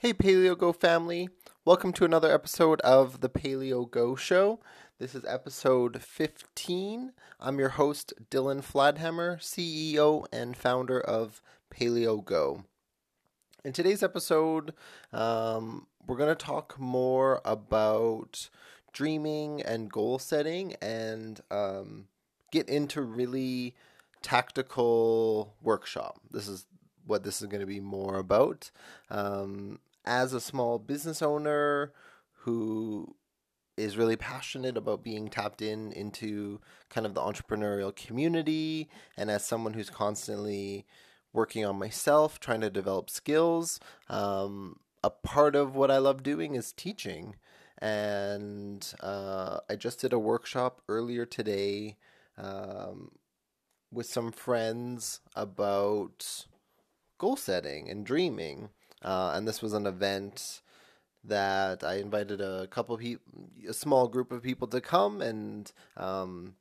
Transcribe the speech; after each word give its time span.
Hey, 0.00 0.12
Paleo 0.12 0.56
Go 0.56 0.72
family. 0.72 1.28
Welcome 1.64 1.92
to 1.94 2.04
another 2.04 2.32
episode 2.32 2.80
of 2.82 3.20
the 3.20 3.28
Paleo 3.28 3.90
Go 3.90 4.14
Show. 4.14 4.60
This 5.00 5.12
is 5.12 5.24
episode 5.24 6.00
15. 6.00 7.12
I'm 7.40 7.58
your 7.58 7.70
host, 7.70 8.12
Dylan 8.30 8.62
Fladhammer, 8.62 9.38
CEO 9.38 10.24
and 10.32 10.56
founder 10.56 11.00
of 11.00 11.42
Paleo 11.74 12.24
Go. 12.24 12.62
In 13.64 13.72
today's 13.72 14.04
episode, 14.04 14.72
um, 15.12 15.88
we're 16.06 16.16
going 16.16 16.28
to 16.28 16.36
talk 16.36 16.78
more 16.78 17.40
about 17.44 18.50
dreaming 18.92 19.62
and 19.62 19.90
goal 19.90 20.20
setting 20.20 20.76
and 20.80 21.40
um, 21.50 22.06
get 22.52 22.68
into 22.68 23.02
really 23.02 23.74
tactical 24.22 25.56
workshop. 25.60 26.20
This 26.30 26.46
is 26.46 26.66
what 27.04 27.24
this 27.24 27.42
is 27.42 27.48
going 27.48 27.60
to 27.62 27.66
be 27.66 27.80
more 27.80 28.16
about. 28.16 28.70
Um, 29.10 29.80
as 30.08 30.32
a 30.32 30.40
small 30.40 30.78
business 30.78 31.20
owner 31.20 31.92
who 32.44 33.14
is 33.76 33.98
really 33.98 34.16
passionate 34.16 34.76
about 34.76 35.04
being 35.04 35.28
tapped 35.28 35.60
in 35.60 35.92
into 35.92 36.60
kind 36.88 37.06
of 37.06 37.14
the 37.14 37.20
entrepreneurial 37.20 37.94
community 37.94 38.88
and 39.18 39.30
as 39.30 39.44
someone 39.44 39.74
who's 39.74 39.90
constantly 39.90 40.86
working 41.34 41.64
on 41.64 41.78
myself 41.78 42.40
trying 42.40 42.62
to 42.62 42.70
develop 42.70 43.10
skills 43.10 43.78
um, 44.08 44.80
a 45.04 45.10
part 45.10 45.54
of 45.54 45.76
what 45.76 45.90
i 45.90 45.98
love 45.98 46.22
doing 46.22 46.54
is 46.54 46.72
teaching. 46.72 47.36
And 47.80 48.84
uh, 49.00 49.58
i 49.68 49.76
just 49.76 50.00
did 50.00 50.14
a 50.14 50.18
workshop 50.18 50.80
earlier 50.88 51.26
today 51.26 51.98
um, 52.38 53.10
with 53.92 54.06
some 54.06 54.32
friends 54.32 55.20
about 55.36 56.46
goal 57.18 57.36
setting 57.36 57.90
and 57.90 58.06
dreaming 58.06 58.70
uh, 59.02 59.32
and 59.34 59.46
this 59.46 59.62
was 59.62 59.72
an 59.72 59.86
event 59.86 60.60
that 61.24 61.84
I 61.84 61.94
invited 61.94 62.40
a 62.40 62.66
couple 62.68 62.96
people, 62.96 63.50
a 63.68 63.72
small 63.74 64.08
group 64.08 64.32
of 64.32 64.42
people 64.42 64.68
to 64.68 64.80
come, 64.80 65.20
and 65.20 65.70
um, 65.96 66.54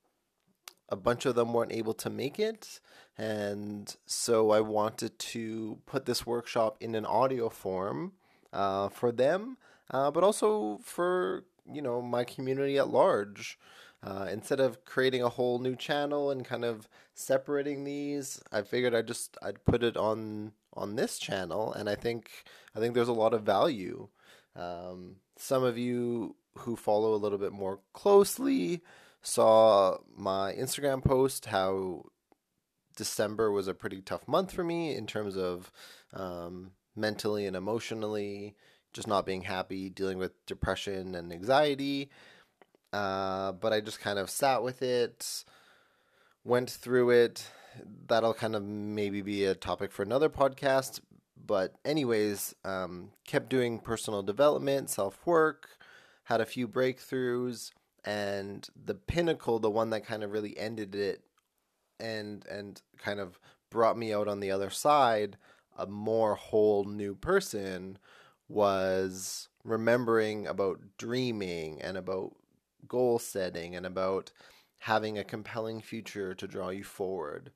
a 0.89 0.95
bunch 0.95 1.25
of 1.25 1.35
them 1.35 1.53
weren't 1.53 1.71
able 1.71 1.93
to 1.95 2.09
make 2.09 2.39
it. 2.39 2.79
And 3.17 3.95
so 4.05 4.51
I 4.51 4.61
wanted 4.61 5.17
to 5.19 5.79
put 5.85 6.05
this 6.05 6.25
workshop 6.25 6.77
in 6.79 6.95
an 6.95 7.05
audio 7.05 7.49
form 7.49 8.13
uh, 8.53 8.89
for 8.89 9.11
them, 9.11 9.57
uh, 9.91 10.11
but 10.11 10.23
also 10.23 10.79
for 10.83 11.45
you 11.71 11.81
know 11.81 12.01
my 12.01 12.23
community 12.23 12.77
at 12.77 12.89
large. 12.89 13.57
Uh, 14.03 14.27
instead 14.31 14.59
of 14.59 14.85
creating 14.85 15.23
a 15.23 15.29
whole 15.29 15.57
new 15.57 15.75
channel 15.75 16.29
and 16.29 16.45
kind 16.45 16.63
of 16.63 16.87
separating 17.15 17.83
these, 17.83 18.39
I 18.51 18.61
figured 18.61 18.93
I 18.93 19.01
just 19.01 19.37
I'd 19.41 19.65
put 19.65 19.83
it 19.83 19.97
on 19.97 20.51
on 20.77 20.95
this 20.95 21.19
channel, 21.19 21.73
and 21.73 21.89
I 21.89 21.95
think 21.95 22.29
I 22.75 22.79
think 22.79 22.93
there's 22.93 23.07
a 23.07 23.13
lot 23.13 23.33
of 23.33 23.43
value. 23.43 24.07
Um, 24.55 25.17
some 25.37 25.63
of 25.63 25.77
you 25.77 26.35
who 26.59 26.75
follow 26.75 27.13
a 27.13 27.17
little 27.17 27.37
bit 27.37 27.51
more 27.51 27.79
closely 27.93 28.81
saw 29.21 29.97
my 30.15 30.53
Instagram 30.53 31.03
post 31.03 31.47
how 31.47 32.05
December 32.95 33.51
was 33.51 33.67
a 33.67 33.73
pretty 33.73 34.01
tough 34.01 34.27
month 34.27 34.51
for 34.51 34.63
me 34.63 34.95
in 34.95 35.05
terms 35.05 35.37
of 35.37 35.71
um, 36.13 36.71
mentally 36.95 37.45
and 37.45 37.55
emotionally, 37.55 38.55
just 38.93 39.07
not 39.07 39.25
being 39.25 39.43
happy, 39.43 39.89
dealing 39.89 40.17
with 40.17 40.45
depression 40.45 41.13
and 41.15 41.31
anxiety. 41.31 42.09
Uh, 42.91 43.51
but 43.51 43.73
I 43.73 43.81
just 43.81 43.99
kind 43.99 44.17
of 44.17 44.29
sat 44.29 44.63
with 44.63 44.81
it, 44.81 45.43
went 46.43 46.69
through 46.69 47.11
it, 47.11 47.51
that'll 48.07 48.33
kind 48.33 48.55
of 48.55 48.63
maybe 48.63 49.21
be 49.21 49.45
a 49.45 49.55
topic 49.55 49.91
for 49.91 50.03
another 50.03 50.29
podcast. 50.29 50.99
But, 51.45 51.75
anyways, 51.85 52.55
um, 52.65 53.11
kept 53.25 53.49
doing 53.49 53.79
personal 53.79 54.21
development, 54.21 54.89
self 54.89 55.25
work, 55.25 55.69
had 56.25 56.41
a 56.41 56.45
few 56.45 56.67
breakthroughs, 56.67 57.71
and 58.03 58.67
the 58.85 58.95
pinnacle, 58.95 59.59
the 59.59 59.69
one 59.69 59.89
that 59.91 60.05
kind 60.05 60.23
of 60.23 60.31
really 60.31 60.57
ended 60.57 60.95
it 60.95 61.21
and 61.99 62.45
and 62.47 62.81
kind 62.97 63.19
of 63.19 63.39
brought 63.69 63.97
me 63.97 64.13
out 64.13 64.27
on 64.27 64.39
the 64.39 64.51
other 64.51 64.69
side, 64.69 65.37
a 65.77 65.85
more 65.87 66.35
whole 66.35 66.85
new 66.85 67.15
person, 67.15 67.97
was 68.47 69.49
remembering 69.63 70.47
about 70.47 70.79
dreaming 70.97 71.81
and 71.81 71.97
about 71.97 72.33
goal 72.87 73.19
setting 73.19 73.75
and 73.75 73.85
about 73.85 74.31
having 74.79 75.17
a 75.17 75.23
compelling 75.23 75.81
future 75.81 76.33
to 76.33 76.47
draw 76.47 76.69
you 76.69 76.83
forward. 76.83 77.51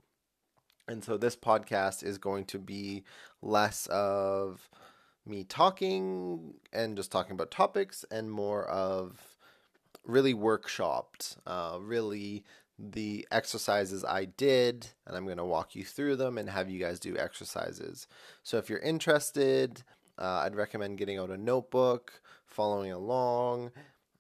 And 0.88 1.04
so 1.04 1.18
this 1.18 1.36
podcast 1.36 2.04
is 2.04 2.18
going 2.18 2.46
to 2.46 2.60
be 2.60 3.04
less 3.42 3.88
of 3.88 4.70
me 5.26 5.44
talking 5.44 6.56
and 6.74 6.98
just 6.98 7.12
talking 7.12 7.34
about 7.34 7.52
topics 7.52 8.04
and 8.12 8.32
more 8.32 8.68
of 8.68 9.38
really 10.06 10.34
workshopped, 10.34 11.38
uh, 11.46 11.78
really 11.80 12.44
the 12.80 13.28
exercises 13.32 14.04
I 14.04 14.26
did, 14.26 14.88
and 15.06 15.16
I'm 15.16 15.26
going 15.26 15.38
to 15.38 15.46
walk 15.46 15.76
you 15.76 15.84
through 15.84 16.16
them 16.16 16.38
and 16.38 16.50
have 16.50 16.70
you 16.70 16.80
guys 16.80 17.00
do 17.00 17.16
exercises. 17.18 18.08
So 18.44 18.58
if 18.58 18.70
you're 18.70 18.80
interested, 18.80 19.84
uh, 20.18 20.42
I'd 20.44 20.56
recommend 20.56 20.98
getting 20.98 21.20
out 21.20 21.30
a 21.30 21.38
notebook, 21.38 22.22
following 22.46 22.92
along. 22.92 23.72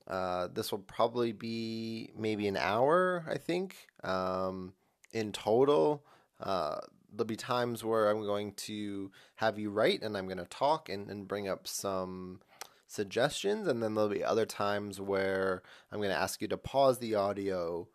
Uh, 0.07 0.47
this 0.53 0.71
will 0.71 0.79
probably 0.79 1.31
be 1.31 2.11
maybe 2.17 2.47
an 2.47 2.57
hour, 2.57 3.25
I 3.27 3.37
think, 3.37 3.75
um, 4.03 4.73
in 5.11 5.31
total. 5.31 6.03
Uh, 6.41 6.77
there'll 7.11 7.25
be 7.25 7.35
times 7.35 7.83
where 7.83 8.09
I'm 8.09 8.25
going 8.25 8.53
to 8.53 9.11
have 9.35 9.59
you 9.59 9.69
write 9.69 10.01
and 10.01 10.17
I'm 10.17 10.25
going 10.25 10.37
to 10.37 10.45
talk 10.45 10.89
and, 10.89 11.09
and 11.09 11.27
bring 11.27 11.47
up 11.47 11.67
some 11.67 12.39
suggestions. 12.87 13.67
And 13.67 13.81
then 13.81 13.95
there'll 13.95 14.09
be 14.09 14.23
other 14.23 14.45
times 14.45 14.99
where 14.99 15.61
I'm 15.91 15.99
going 15.99 16.11
to 16.11 16.19
ask 16.19 16.41
you 16.41 16.47
to 16.49 16.57
pause 16.57 16.99
the 16.99 17.15
audio, 17.15 17.87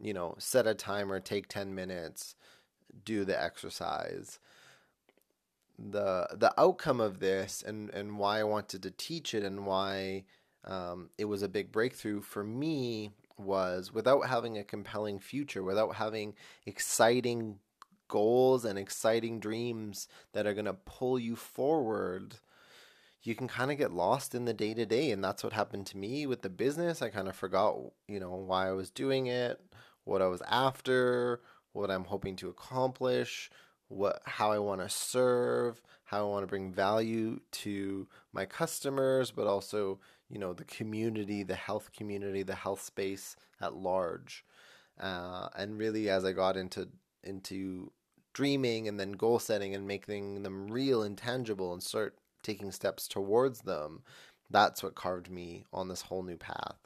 you 0.00 0.12
know, 0.12 0.34
set 0.38 0.66
a 0.66 0.74
timer, 0.74 1.20
take 1.20 1.48
10 1.48 1.74
minutes, 1.74 2.34
do 3.04 3.24
the 3.24 3.40
exercise. 3.40 4.38
The, 5.78 6.28
the 6.32 6.52
outcome 6.58 7.00
of 7.00 7.18
this 7.18 7.62
and, 7.66 7.90
and 7.90 8.18
why 8.18 8.40
I 8.40 8.44
wanted 8.44 8.82
to 8.82 8.90
teach 8.92 9.34
it 9.34 9.42
and 9.42 9.66
why 9.66 10.24
um, 10.64 11.10
it 11.18 11.24
was 11.24 11.42
a 11.42 11.48
big 11.48 11.72
breakthrough 11.72 12.20
for 12.20 12.44
me 12.44 13.10
was 13.36 13.92
without 13.92 14.28
having 14.28 14.56
a 14.56 14.64
compelling 14.64 15.18
future, 15.18 15.62
without 15.62 15.96
having 15.96 16.34
exciting 16.66 17.58
goals 18.08 18.64
and 18.64 18.78
exciting 18.78 19.40
dreams 19.40 20.08
that 20.32 20.46
are 20.46 20.54
going 20.54 20.64
to 20.64 20.74
pull 20.74 21.18
you 21.18 21.36
forward, 21.36 22.36
you 23.22 23.34
can 23.34 23.48
kind 23.48 23.70
of 23.70 23.78
get 23.78 23.92
lost 23.92 24.34
in 24.34 24.44
the 24.44 24.52
day 24.52 24.74
to 24.74 24.86
day. 24.86 25.10
And 25.10 25.24
that's 25.24 25.42
what 25.42 25.52
happened 25.52 25.86
to 25.88 25.96
me 25.96 26.26
with 26.26 26.42
the 26.42 26.50
business. 26.50 27.02
I 27.02 27.08
kind 27.08 27.28
of 27.28 27.36
forgot, 27.36 27.76
you 28.06 28.20
know, 28.20 28.34
why 28.34 28.68
I 28.68 28.72
was 28.72 28.90
doing 28.90 29.26
it, 29.26 29.60
what 30.04 30.22
I 30.22 30.26
was 30.26 30.42
after, 30.48 31.40
what 31.72 31.90
I'm 31.90 32.04
hoping 32.04 32.36
to 32.36 32.48
accomplish, 32.48 33.50
what 33.88 34.20
how 34.24 34.52
I 34.52 34.58
want 34.58 34.80
to 34.80 34.88
serve, 34.88 35.82
how 36.04 36.20
I 36.20 36.30
want 36.30 36.42
to 36.42 36.48
bring 36.48 36.72
value 36.72 37.40
to 37.52 38.06
my 38.32 38.44
customers, 38.44 39.30
but 39.30 39.46
also, 39.46 39.98
you 40.28 40.38
know, 40.38 40.52
the 40.52 40.64
community, 40.64 41.42
the 41.42 41.54
health 41.54 41.90
community, 41.96 42.42
the 42.42 42.54
health 42.54 42.82
space 42.82 43.36
at 43.60 43.74
large. 43.74 44.44
Uh, 45.00 45.48
and 45.56 45.78
really, 45.78 46.08
as 46.08 46.24
I 46.24 46.32
got 46.32 46.56
into 46.56 46.88
into 47.24 47.90
dreaming 48.32 48.88
and 48.88 48.98
then 48.98 49.12
goal 49.12 49.38
setting 49.38 49.74
and 49.74 49.86
making 49.86 50.42
them 50.42 50.68
real 50.68 51.02
and 51.02 51.16
tangible 51.16 51.72
and 51.72 51.82
start 51.82 52.16
taking 52.42 52.72
steps 52.72 53.08
towards 53.08 53.60
them, 53.62 54.02
that's 54.50 54.82
what 54.82 54.94
carved 54.94 55.30
me 55.30 55.64
on 55.72 55.88
this 55.88 56.02
whole 56.02 56.22
new 56.22 56.36
path. 56.36 56.76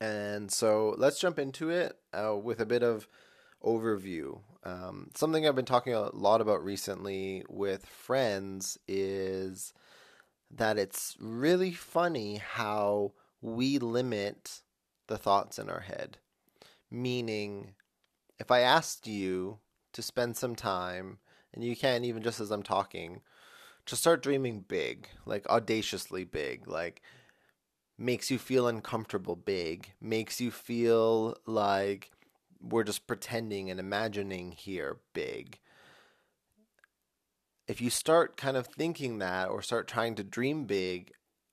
And 0.00 0.50
so 0.50 0.94
let's 0.98 1.20
jump 1.20 1.38
into 1.38 1.70
it 1.70 1.96
uh, 2.12 2.36
with 2.36 2.60
a 2.60 2.66
bit 2.66 2.82
of 2.82 3.06
overview. 3.62 4.40
Um, 4.64 5.10
something 5.14 5.46
I've 5.46 5.54
been 5.54 5.64
talking 5.64 5.94
a 5.94 6.14
lot 6.14 6.40
about 6.40 6.64
recently 6.64 7.44
with 7.48 7.86
friends 7.86 8.78
is 8.88 9.72
that 10.50 10.78
it's 10.78 11.16
really 11.20 11.72
funny 11.72 12.36
how 12.36 13.12
we 13.40 13.78
limit 13.78 14.62
the 15.06 15.18
thoughts 15.18 15.58
in 15.58 15.68
our 15.70 15.80
head. 15.80 16.18
Meaning, 16.90 17.74
if 18.38 18.50
I 18.50 18.60
asked 18.60 19.06
you 19.06 19.58
to 19.92 20.02
spend 20.02 20.36
some 20.36 20.54
time, 20.54 21.18
and 21.52 21.62
you 21.62 21.76
can 21.76 22.04
even 22.04 22.22
just 22.22 22.40
as 22.40 22.50
I'm 22.50 22.62
talking, 22.62 23.20
to 23.86 23.96
start 23.96 24.22
dreaming 24.22 24.64
big, 24.66 25.08
like 25.26 25.48
audaciously 25.48 26.24
big, 26.24 26.66
like 26.66 27.02
makes 27.98 28.30
you 28.30 28.38
feel 28.38 28.66
uncomfortable 28.66 29.36
big, 29.36 29.92
makes 30.00 30.40
you 30.40 30.50
feel 30.50 31.36
like 31.46 32.10
we're 32.60 32.84
just 32.84 33.06
pretending 33.06 33.70
and 33.70 33.80
imagining 33.80 34.52
here 34.52 34.98
big. 35.12 35.58
If 37.68 37.80
you 37.80 37.90
start 37.90 38.36
kind 38.36 38.56
of 38.56 38.66
thinking 38.66 39.18
that 39.18 39.48
or 39.48 39.62
start 39.62 39.88
trying 39.88 40.14
to 40.16 40.24
dream 40.24 40.64
big, 40.64 41.12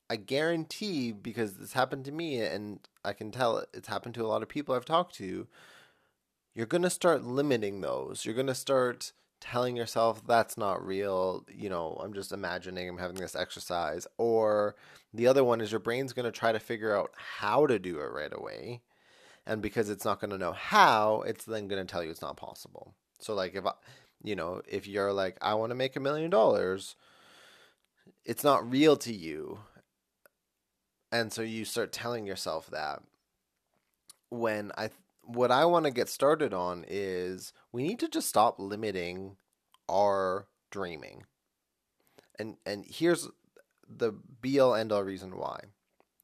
I 0.09 0.15
guarantee 0.15 1.11
because 1.11 1.53
this 1.53 1.73
happened 1.73 2.05
to 2.05 2.11
me 2.11 2.41
and 2.41 2.79
I 3.05 3.13
can 3.13 3.31
tell 3.31 3.63
it's 3.73 3.87
happened 3.87 4.15
to 4.15 4.25
a 4.25 4.27
lot 4.27 4.41
of 4.41 4.49
people 4.49 4.73
I've 4.73 4.85
talked 4.85 5.15
to, 5.15 5.47
you're 6.53 6.65
going 6.65 6.81
to 6.81 6.89
start 6.89 7.23
limiting 7.23 7.81
those. 7.81 8.25
You're 8.25 8.35
going 8.35 8.47
to 8.47 8.55
start 8.55 9.11
telling 9.39 9.75
yourself 9.75 10.25
that's 10.27 10.57
not 10.57 10.85
real, 10.85 11.45
you 11.49 11.69
know, 11.69 11.99
I'm 12.03 12.13
just 12.13 12.31
imagining 12.31 12.89
I'm 12.89 12.97
having 12.97 13.15
this 13.15 13.35
exercise. 13.35 14.05
Or 14.17 14.75
the 15.13 15.27
other 15.27 15.43
one 15.43 15.61
is 15.61 15.71
your 15.71 15.79
brain's 15.79 16.13
going 16.13 16.25
to 16.25 16.31
try 16.31 16.51
to 16.51 16.59
figure 16.59 16.95
out 16.95 17.11
how 17.15 17.65
to 17.65 17.79
do 17.79 17.99
it 17.99 18.11
right 18.11 18.33
away. 18.33 18.81
And 19.45 19.61
because 19.61 19.89
it's 19.89 20.05
not 20.05 20.19
going 20.19 20.31
to 20.31 20.37
know 20.37 20.51
how, 20.51 21.23
it's 21.25 21.45
then 21.45 21.67
going 21.67 21.85
to 21.85 21.91
tell 21.91 22.03
you 22.03 22.11
it's 22.11 22.21
not 22.21 22.37
possible. 22.37 22.93
So, 23.19 23.33
like, 23.33 23.55
if 23.55 23.65
I, 23.65 23.71
you 24.23 24.35
know, 24.35 24.61
if 24.67 24.87
you're 24.87 25.13
like, 25.13 25.37
I 25.41 25.55
want 25.55 25.71
to 25.71 25.75
make 25.75 25.95
a 25.95 26.01
million 26.01 26.29
dollars, 26.29 26.95
it's 28.25 28.43
not 28.43 28.69
real 28.69 28.95
to 28.97 29.13
you. 29.13 29.59
And 31.11 31.33
so 31.33 31.41
you 31.41 31.65
start 31.65 31.91
telling 31.91 32.27
yourself 32.27 32.69
that. 32.69 33.01
When 34.29 34.71
I 34.77 34.91
what 35.24 35.51
I 35.51 35.66
want 35.66 35.86
to 35.86 35.92
get 35.92 36.10
started 36.10 36.54
on 36.54 36.86
is 36.88 37.54
we 37.71 37.83
need 37.83 38.00
to 38.00 38.07
just 38.07 38.30
stop 38.30 38.56
limiting 38.57 39.38
our 39.88 40.48
dreaming. 40.71 41.25
And 42.38 42.57
and 42.66 42.86
here's 42.88 43.27
the 43.88 44.13
be 44.42 44.60
all 44.60 44.75
end 44.75 44.92
all 44.92 45.04
reason 45.04 45.38
why. 45.38 45.60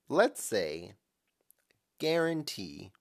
Let's 0.08 0.44
say 0.44 0.94
guarantee 2.00 2.92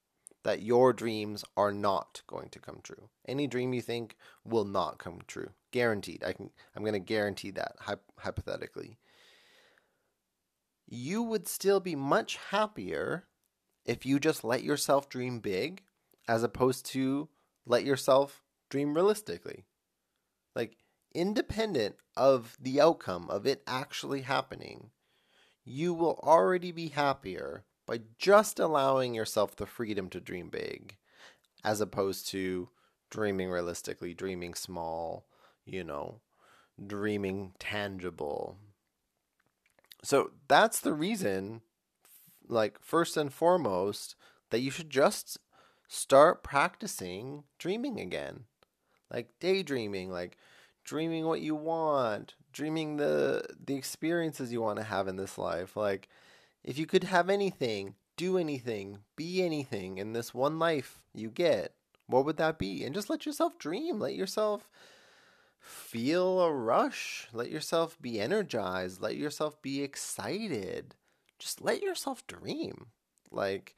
that 0.42 0.62
your 0.62 0.92
dreams 0.92 1.44
are 1.56 1.72
not 1.72 2.22
going 2.26 2.48
to 2.50 2.58
come 2.58 2.80
true. 2.82 3.08
Any 3.26 3.46
dream 3.46 3.72
you 3.72 3.80
think 3.80 4.16
will 4.44 4.64
not 4.64 4.98
come 4.98 5.20
true. 5.26 5.50
Guaranteed. 5.70 6.22
I 6.24 6.32
can 6.32 6.50
I'm 6.76 6.82
going 6.82 6.92
to 6.94 6.98
guarantee 6.98 7.50
that 7.52 7.76
hypothetically. 8.18 8.98
You 10.86 11.22
would 11.22 11.48
still 11.48 11.80
be 11.80 11.96
much 11.96 12.36
happier 12.50 13.24
if 13.84 14.06
you 14.06 14.18
just 14.18 14.44
let 14.44 14.62
yourself 14.62 15.08
dream 15.08 15.40
big 15.40 15.82
as 16.26 16.42
opposed 16.42 16.86
to 16.86 17.28
let 17.66 17.84
yourself 17.84 18.42
dream 18.70 18.94
realistically. 18.94 19.64
Like, 20.54 20.76
independent 21.14 21.96
of 22.16 22.56
the 22.60 22.80
outcome 22.80 23.28
of 23.30 23.46
it 23.46 23.62
actually 23.66 24.22
happening, 24.22 24.90
you 25.64 25.94
will 25.94 26.18
already 26.22 26.72
be 26.72 26.88
happier 26.88 27.64
by 27.86 28.00
just 28.18 28.58
allowing 28.58 29.14
yourself 29.14 29.56
the 29.56 29.66
freedom 29.66 30.08
to 30.10 30.20
dream 30.20 30.48
big, 30.48 30.96
as 31.62 31.80
opposed 31.80 32.28
to 32.28 32.68
dreaming 33.10 33.50
realistically, 33.50 34.14
dreaming 34.14 34.54
small, 34.54 35.26
you 35.64 35.84
know, 35.84 36.20
dreaming 36.84 37.52
tangible. 37.58 38.56
So 40.02 40.32
that's 40.48 40.80
the 40.80 40.92
reason, 40.92 41.62
like, 42.48 42.78
first 42.80 43.16
and 43.16 43.32
foremost, 43.32 44.16
that 44.50 44.60
you 44.60 44.70
should 44.70 44.90
just 44.90 45.38
start 45.88 46.42
practicing 46.42 47.44
dreaming 47.58 48.00
again. 48.00 48.44
Like 49.10 49.28
daydreaming, 49.40 50.10
like 50.10 50.36
dreaming 50.84 51.26
what 51.26 51.40
you 51.40 51.54
want, 51.54 52.34
dreaming 52.52 52.96
the 52.96 53.44
the 53.64 53.74
experiences 53.74 54.52
you 54.52 54.60
want 54.60 54.78
to 54.78 54.84
have 54.84 55.08
in 55.08 55.16
this 55.16 55.38
life. 55.38 55.76
Like 55.76 56.08
if 56.62 56.78
you 56.78 56.86
could 56.86 57.04
have 57.04 57.28
anything, 57.28 57.94
do 58.16 58.38
anything, 58.38 58.98
be 59.16 59.42
anything 59.42 59.98
in 59.98 60.12
this 60.12 60.32
one 60.32 60.58
life 60.58 61.02
you 61.14 61.30
get, 61.30 61.74
what 62.06 62.24
would 62.24 62.36
that 62.38 62.58
be? 62.58 62.84
And 62.84 62.94
just 62.94 63.10
let 63.10 63.26
yourself 63.26 63.58
dream, 63.58 63.98
let 63.98 64.14
yourself 64.14 64.68
feel 65.58 66.40
a 66.40 66.52
rush, 66.52 67.28
let 67.32 67.50
yourself 67.50 68.00
be 68.00 68.20
energized, 68.20 69.00
let 69.00 69.16
yourself 69.16 69.60
be 69.62 69.82
excited. 69.82 70.94
Just 71.44 71.60
let 71.60 71.82
yourself 71.82 72.26
dream. 72.26 72.86
Like 73.30 73.76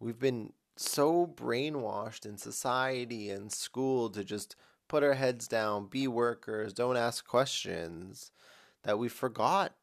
we've 0.00 0.18
been 0.18 0.52
so 0.74 1.24
brainwashed 1.24 2.26
in 2.26 2.36
society 2.36 3.30
and 3.30 3.52
school 3.52 4.10
to 4.10 4.24
just 4.24 4.56
put 4.88 5.04
our 5.04 5.14
heads 5.14 5.46
down, 5.46 5.86
be 5.86 6.08
workers, 6.08 6.72
don't 6.72 6.96
ask 6.96 7.24
questions, 7.24 8.32
that 8.82 8.98
we 8.98 9.08
forgot 9.08 9.74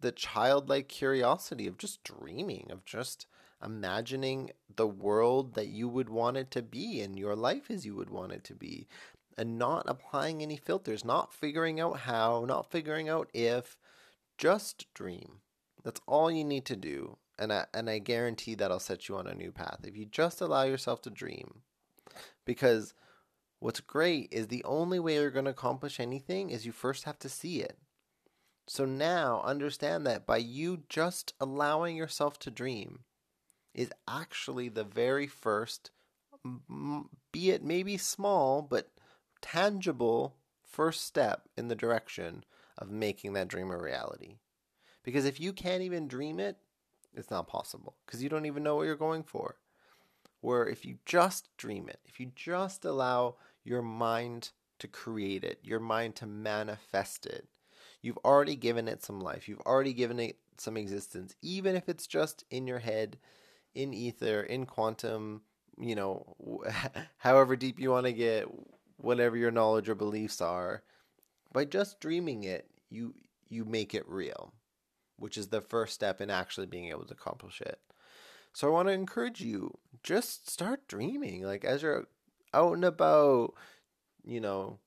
the 0.00 0.10
childlike 0.10 0.88
curiosity 0.88 1.66
of 1.66 1.76
just 1.76 2.02
dreaming, 2.02 2.68
of 2.70 2.82
just 2.86 3.26
imagining 3.62 4.50
the 4.74 4.86
world 4.86 5.52
that 5.52 5.68
you 5.68 5.86
would 5.86 6.08
want 6.08 6.38
it 6.38 6.50
to 6.52 6.62
be 6.62 7.02
and 7.02 7.18
your 7.18 7.36
life 7.36 7.70
as 7.70 7.84
you 7.84 7.94
would 7.94 8.08
want 8.08 8.32
it 8.32 8.42
to 8.44 8.54
be, 8.54 8.88
and 9.36 9.58
not 9.58 9.84
applying 9.86 10.42
any 10.42 10.56
filters, 10.56 11.04
not 11.04 11.30
figuring 11.30 11.78
out 11.78 11.98
how, 12.00 12.46
not 12.48 12.70
figuring 12.70 13.06
out 13.06 13.28
if, 13.34 13.76
just 14.38 14.86
dream. 14.94 15.42
That's 15.84 16.00
all 16.06 16.30
you 16.30 16.44
need 16.44 16.64
to 16.66 16.76
do 16.76 17.18
and 17.38 17.52
I 17.52 17.66
and 17.72 17.88
I 17.88 17.98
guarantee 17.98 18.54
that'll 18.54 18.80
set 18.80 19.08
you 19.08 19.16
on 19.16 19.26
a 19.26 19.34
new 19.34 19.52
path 19.52 19.80
if 19.84 19.96
you 19.96 20.04
just 20.04 20.40
allow 20.40 20.64
yourself 20.64 21.00
to 21.02 21.10
dream. 21.10 21.62
Because 22.44 22.94
what's 23.60 23.80
great 23.80 24.28
is 24.32 24.48
the 24.48 24.64
only 24.64 24.98
way 24.98 25.14
you're 25.14 25.30
going 25.30 25.44
to 25.44 25.50
accomplish 25.50 26.00
anything 26.00 26.50
is 26.50 26.66
you 26.66 26.72
first 26.72 27.04
have 27.04 27.18
to 27.20 27.28
see 27.28 27.60
it. 27.60 27.78
So 28.66 28.84
now 28.84 29.42
understand 29.44 30.06
that 30.06 30.26
by 30.26 30.38
you 30.38 30.82
just 30.88 31.34
allowing 31.40 31.96
yourself 31.96 32.38
to 32.40 32.50
dream 32.50 33.00
is 33.74 33.90
actually 34.08 34.68
the 34.68 34.84
very 34.84 35.26
first 35.26 35.90
be 37.32 37.50
it 37.50 37.64
maybe 37.64 37.96
small 37.96 38.62
but 38.62 38.90
tangible 39.40 40.36
first 40.64 41.04
step 41.04 41.48
in 41.56 41.68
the 41.68 41.74
direction 41.74 42.44
of 42.76 42.90
making 42.90 43.32
that 43.32 43.48
dream 43.48 43.70
a 43.70 43.76
reality. 43.76 44.36
Because 45.02 45.24
if 45.24 45.40
you 45.40 45.52
can't 45.52 45.82
even 45.82 46.08
dream 46.08 46.40
it, 46.40 46.56
it's 47.14 47.30
not 47.30 47.48
possible 47.48 47.96
because 48.06 48.22
you 48.22 48.28
don't 48.28 48.46
even 48.46 48.62
know 48.62 48.76
what 48.76 48.84
you're 48.86 48.96
going 48.96 49.22
for. 49.22 49.56
Where 50.40 50.66
if 50.66 50.84
you 50.84 50.98
just 51.04 51.48
dream 51.56 51.88
it, 51.88 51.98
if 52.04 52.20
you 52.20 52.30
just 52.34 52.84
allow 52.84 53.36
your 53.64 53.82
mind 53.82 54.50
to 54.78 54.86
create 54.86 55.42
it, 55.42 55.58
your 55.62 55.80
mind 55.80 56.14
to 56.16 56.26
manifest 56.26 57.26
it, 57.26 57.48
you've 58.02 58.18
already 58.18 58.54
given 58.54 58.86
it 58.86 59.02
some 59.02 59.20
life. 59.20 59.48
You've 59.48 59.60
already 59.60 59.92
given 59.92 60.20
it 60.20 60.36
some 60.58 60.76
existence, 60.76 61.34
even 61.42 61.74
if 61.74 61.88
it's 61.88 62.06
just 62.06 62.44
in 62.50 62.66
your 62.66 62.78
head, 62.78 63.18
in 63.74 63.92
ether, 63.92 64.42
in 64.42 64.66
quantum, 64.66 65.42
you 65.80 65.94
know, 65.94 66.36
however 67.18 67.56
deep 67.56 67.80
you 67.80 67.90
want 67.90 68.06
to 68.06 68.12
get, 68.12 68.46
whatever 68.96 69.36
your 69.36 69.50
knowledge 69.50 69.88
or 69.88 69.94
beliefs 69.94 70.40
are. 70.40 70.82
By 71.52 71.64
just 71.64 72.00
dreaming 72.00 72.44
it, 72.44 72.68
you 72.90 73.14
you 73.48 73.64
make 73.64 73.94
it 73.94 74.06
real 74.08 74.52
which 75.18 75.36
is 75.36 75.48
the 75.48 75.60
first 75.60 75.94
step 75.94 76.20
in 76.20 76.30
actually 76.30 76.66
being 76.66 76.88
able 76.88 77.04
to 77.04 77.14
accomplish 77.14 77.60
it. 77.60 77.78
So 78.52 78.68
I 78.68 78.70
want 78.70 78.88
to 78.88 78.92
encourage 78.92 79.40
you 79.40 79.78
just 80.02 80.50
start 80.50 80.88
dreaming. 80.88 81.42
Like 81.42 81.64
as 81.64 81.82
you're 81.82 82.06
out 82.54 82.74
and 82.74 82.84
about, 82.84 83.54
you 84.24 84.40
know, 84.40 84.78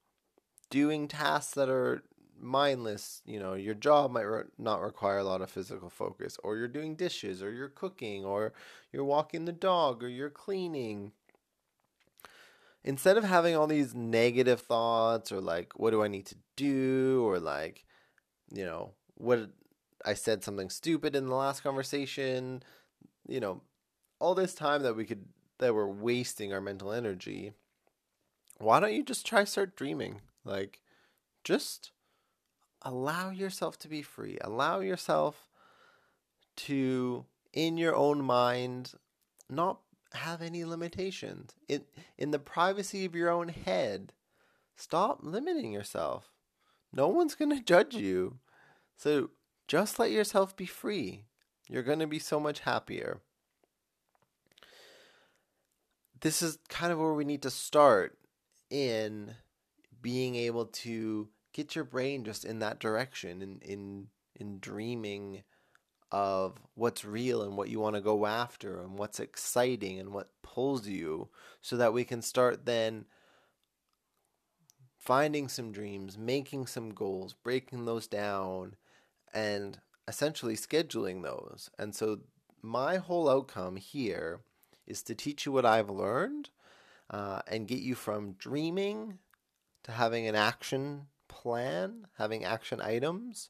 doing 0.69 1.07
tasks 1.07 1.54
that 1.54 1.69
are 1.69 2.04
mindless, 2.39 3.22
you 3.25 3.39
know, 3.39 3.54
your 3.54 3.75
job 3.75 4.12
might 4.12 4.22
re- 4.22 4.44
not 4.58 4.82
require 4.82 5.20
a 5.20 5.24
lot 5.24 5.41
of 5.41 5.51
physical 5.51 5.89
focus, 5.89 6.38
or 6.44 6.58
you're 6.58 6.67
doing 6.67 6.96
dishes, 6.96 7.44
or 7.44 7.51
you're 7.51 7.70
cooking, 7.70 8.25
or 8.25 8.53
you're 8.91 9.05
walking 9.05 9.46
the 9.46 9.51
dog, 9.51 10.03
or 10.03 10.10
you're 10.10 10.29
cleaning. 10.29 11.12
Instead 12.84 13.15
of 13.15 13.24
having 13.24 13.55
all 13.55 13.67
these 13.67 13.94
negative 13.94 14.62
thoughts, 14.62 15.32
or 15.32 15.39
like, 15.39 15.77
what 15.77 15.91
do 15.91 16.03
I 16.03 16.08
need 16.08 16.25
to 16.27 16.36
do, 16.55 17.24
or 17.27 17.39
like, 17.39 17.86
you 18.51 18.65
know, 18.65 18.94
what 19.15 19.51
I 20.05 20.13
said 20.13 20.43
something 20.43 20.70
stupid 20.70 21.15
in 21.15 21.27
the 21.27 21.36
last 21.36 21.63
conversation, 21.63 22.63
you 23.27 23.39
know, 23.39 23.62
all 24.20 24.36
this 24.36 24.53
time 24.53 24.84
that 24.84 24.96
we 24.96 25.05
could 25.05 25.25
that 25.60 25.75
we're 25.75 25.88
wasting 25.88 26.53
our 26.53 26.62
mental 26.62 26.91
energy. 26.91 27.53
Why 28.58 28.79
don't 28.79 28.93
you 28.93 29.03
just 29.03 29.25
try 29.25 29.43
start 29.43 29.75
dreaming? 29.75 30.22
Like 30.43 30.81
just 31.43 31.91
allow 32.81 33.29
yourself 33.29 33.77
to 33.79 33.88
be 33.88 34.01
free. 34.01 34.38
Allow 34.41 34.79
yourself 34.79 35.48
to 36.58 37.25
in 37.53 37.77
your 37.77 37.96
own 37.96 38.24
mind 38.24 38.93
not 39.50 39.79
have 40.13 40.41
any 40.41 40.65
limitations. 40.65 41.53
In 41.67 41.84
in 42.17 42.31
the 42.31 42.39
privacy 42.39 43.05
of 43.05 43.15
your 43.15 43.29
own 43.29 43.50
head, 43.50 44.13
stop 44.75 45.20
limiting 45.22 45.72
yourself. 45.72 46.31
No 46.93 47.08
one's 47.08 47.36
going 47.36 47.51
to 47.58 47.63
judge 47.63 47.96
you. 47.96 48.39
So 48.98 49.29
just 49.72 50.00
let 50.00 50.12
yourself 50.12 50.54
be 50.58 50.66
free. 50.66 51.24
You're 51.70 51.82
going 51.82 52.00
to 52.00 52.08
be 52.08 52.20
so 52.20 52.42
much 52.42 52.60
happier. 52.60 53.22
This 56.20 56.42
is 56.42 56.58
kind 56.68 56.92
of 56.92 57.00
where 57.00 57.13
we 57.13 57.24
need 57.24 57.44
to 57.44 57.50
start 57.50 58.18
in 58.70 59.34
being 60.01 60.36
able 60.36 60.66
to 60.66 61.30
get 61.54 61.74
your 61.74 61.86
brain 61.86 62.25
just 62.25 62.44
in 62.44 62.60
that 62.60 62.82
direction 62.82 63.42
in 63.42 63.60
in 63.62 64.08
in 64.36 64.60
dreaming 64.60 65.44
of 66.12 66.58
what's 66.75 67.06
real 67.06 67.42
and 67.42 67.56
what 67.56 67.70
you 67.70 67.80
want 67.80 67.96
to 67.96 68.01
go 68.01 68.25
after 68.25 68.82
and 68.82 68.98
what's 68.98 69.22
exciting 69.22 70.00
and 70.00 70.13
what 70.13 70.32
pulls 70.44 70.86
you 70.86 71.30
so 71.62 71.78
that 71.78 71.94
we 71.94 72.04
can 72.04 72.22
start 72.22 72.66
then 72.66 73.06
finding 74.98 75.48
some 75.48 75.72
dreams, 75.72 76.18
making 76.18 76.68
some 76.68 76.90
goals, 76.90 77.34
breaking 77.34 77.86
those 77.86 78.06
down 78.06 78.75
and 79.33 79.79
essentially 80.07 80.55
scheduling 80.55 81.23
those. 81.23 81.69
And 81.77 81.95
so 81.95 82.19
my 82.61 82.97
whole 82.97 83.29
outcome 83.29 83.75
here 83.77 84.41
is 84.85 85.01
to 85.03 85.15
teach 85.15 85.45
you 85.45 85.51
what 85.51 85.65
I've 85.65 85.89
learned 85.89 86.50
uh, 87.09 87.41
and 87.47 87.67
get 87.67 87.79
you 87.79 87.95
from 87.95 88.33
dreaming 88.33 89.19
to 89.83 89.91
having 89.91 90.27
an 90.27 90.35
action 90.35 91.07
plan, 91.27 92.07
having 92.17 92.43
action 92.43 92.81
items, 92.81 93.50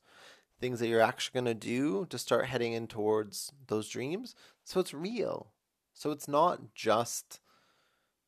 things 0.60 0.80
that 0.80 0.88
you're 0.88 1.02
actually 1.02 1.42
going 1.42 1.58
to 1.58 1.68
do 1.68 2.06
to 2.10 2.18
start 2.18 2.46
heading 2.46 2.74
in 2.74 2.88
towards 2.88 3.52
those 3.68 3.90
dreams. 3.90 4.36
So 4.64 4.80
it's 4.80 4.94
real. 4.94 5.52
So 5.94 6.12
it's 6.12 6.28
not 6.28 6.74
just 6.74 7.40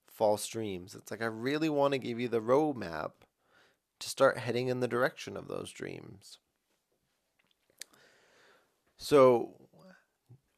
false 0.08 0.48
dreams. 0.48 0.96
It's 0.96 1.12
like 1.12 1.22
I 1.22 1.28
really 1.28 1.70
want 1.70 1.94
to 1.94 1.98
give 2.00 2.20
you 2.20 2.28
the 2.28 2.42
roadmap 2.42 3.12
to 4.00 4.10
start 4.10 4.38
heading 4.38 4.68
in 4.68 4.80
the 4.80 4.88
direction 4.88 5.38
of 5.38 5.48
those 5.48 5.72
dreams. 5.72 6.40
So, 8.98 9.54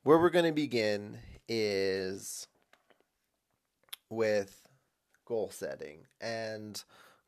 where 0.04 0.20
we're 0.20 0.30
going 0.30 0.46
to 0.46 0.52
begin 0.52 1.20
is 1.48 2.48
with 4.10 4.62
goal 5.26 5.50
setting. 5.52 6.06
And 6.22 6.84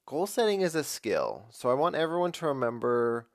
goal 0.06 0.28
setting 0.28 0.62
is 0.62 0.76
a 0.76 0.84
skill. 0.84 1.46
So, 1.52 1.70
I 1.70 1.74
want 1.74 1.96
everyone 1.96 2.32
to 2.34 2.48
remember 2.48 3.28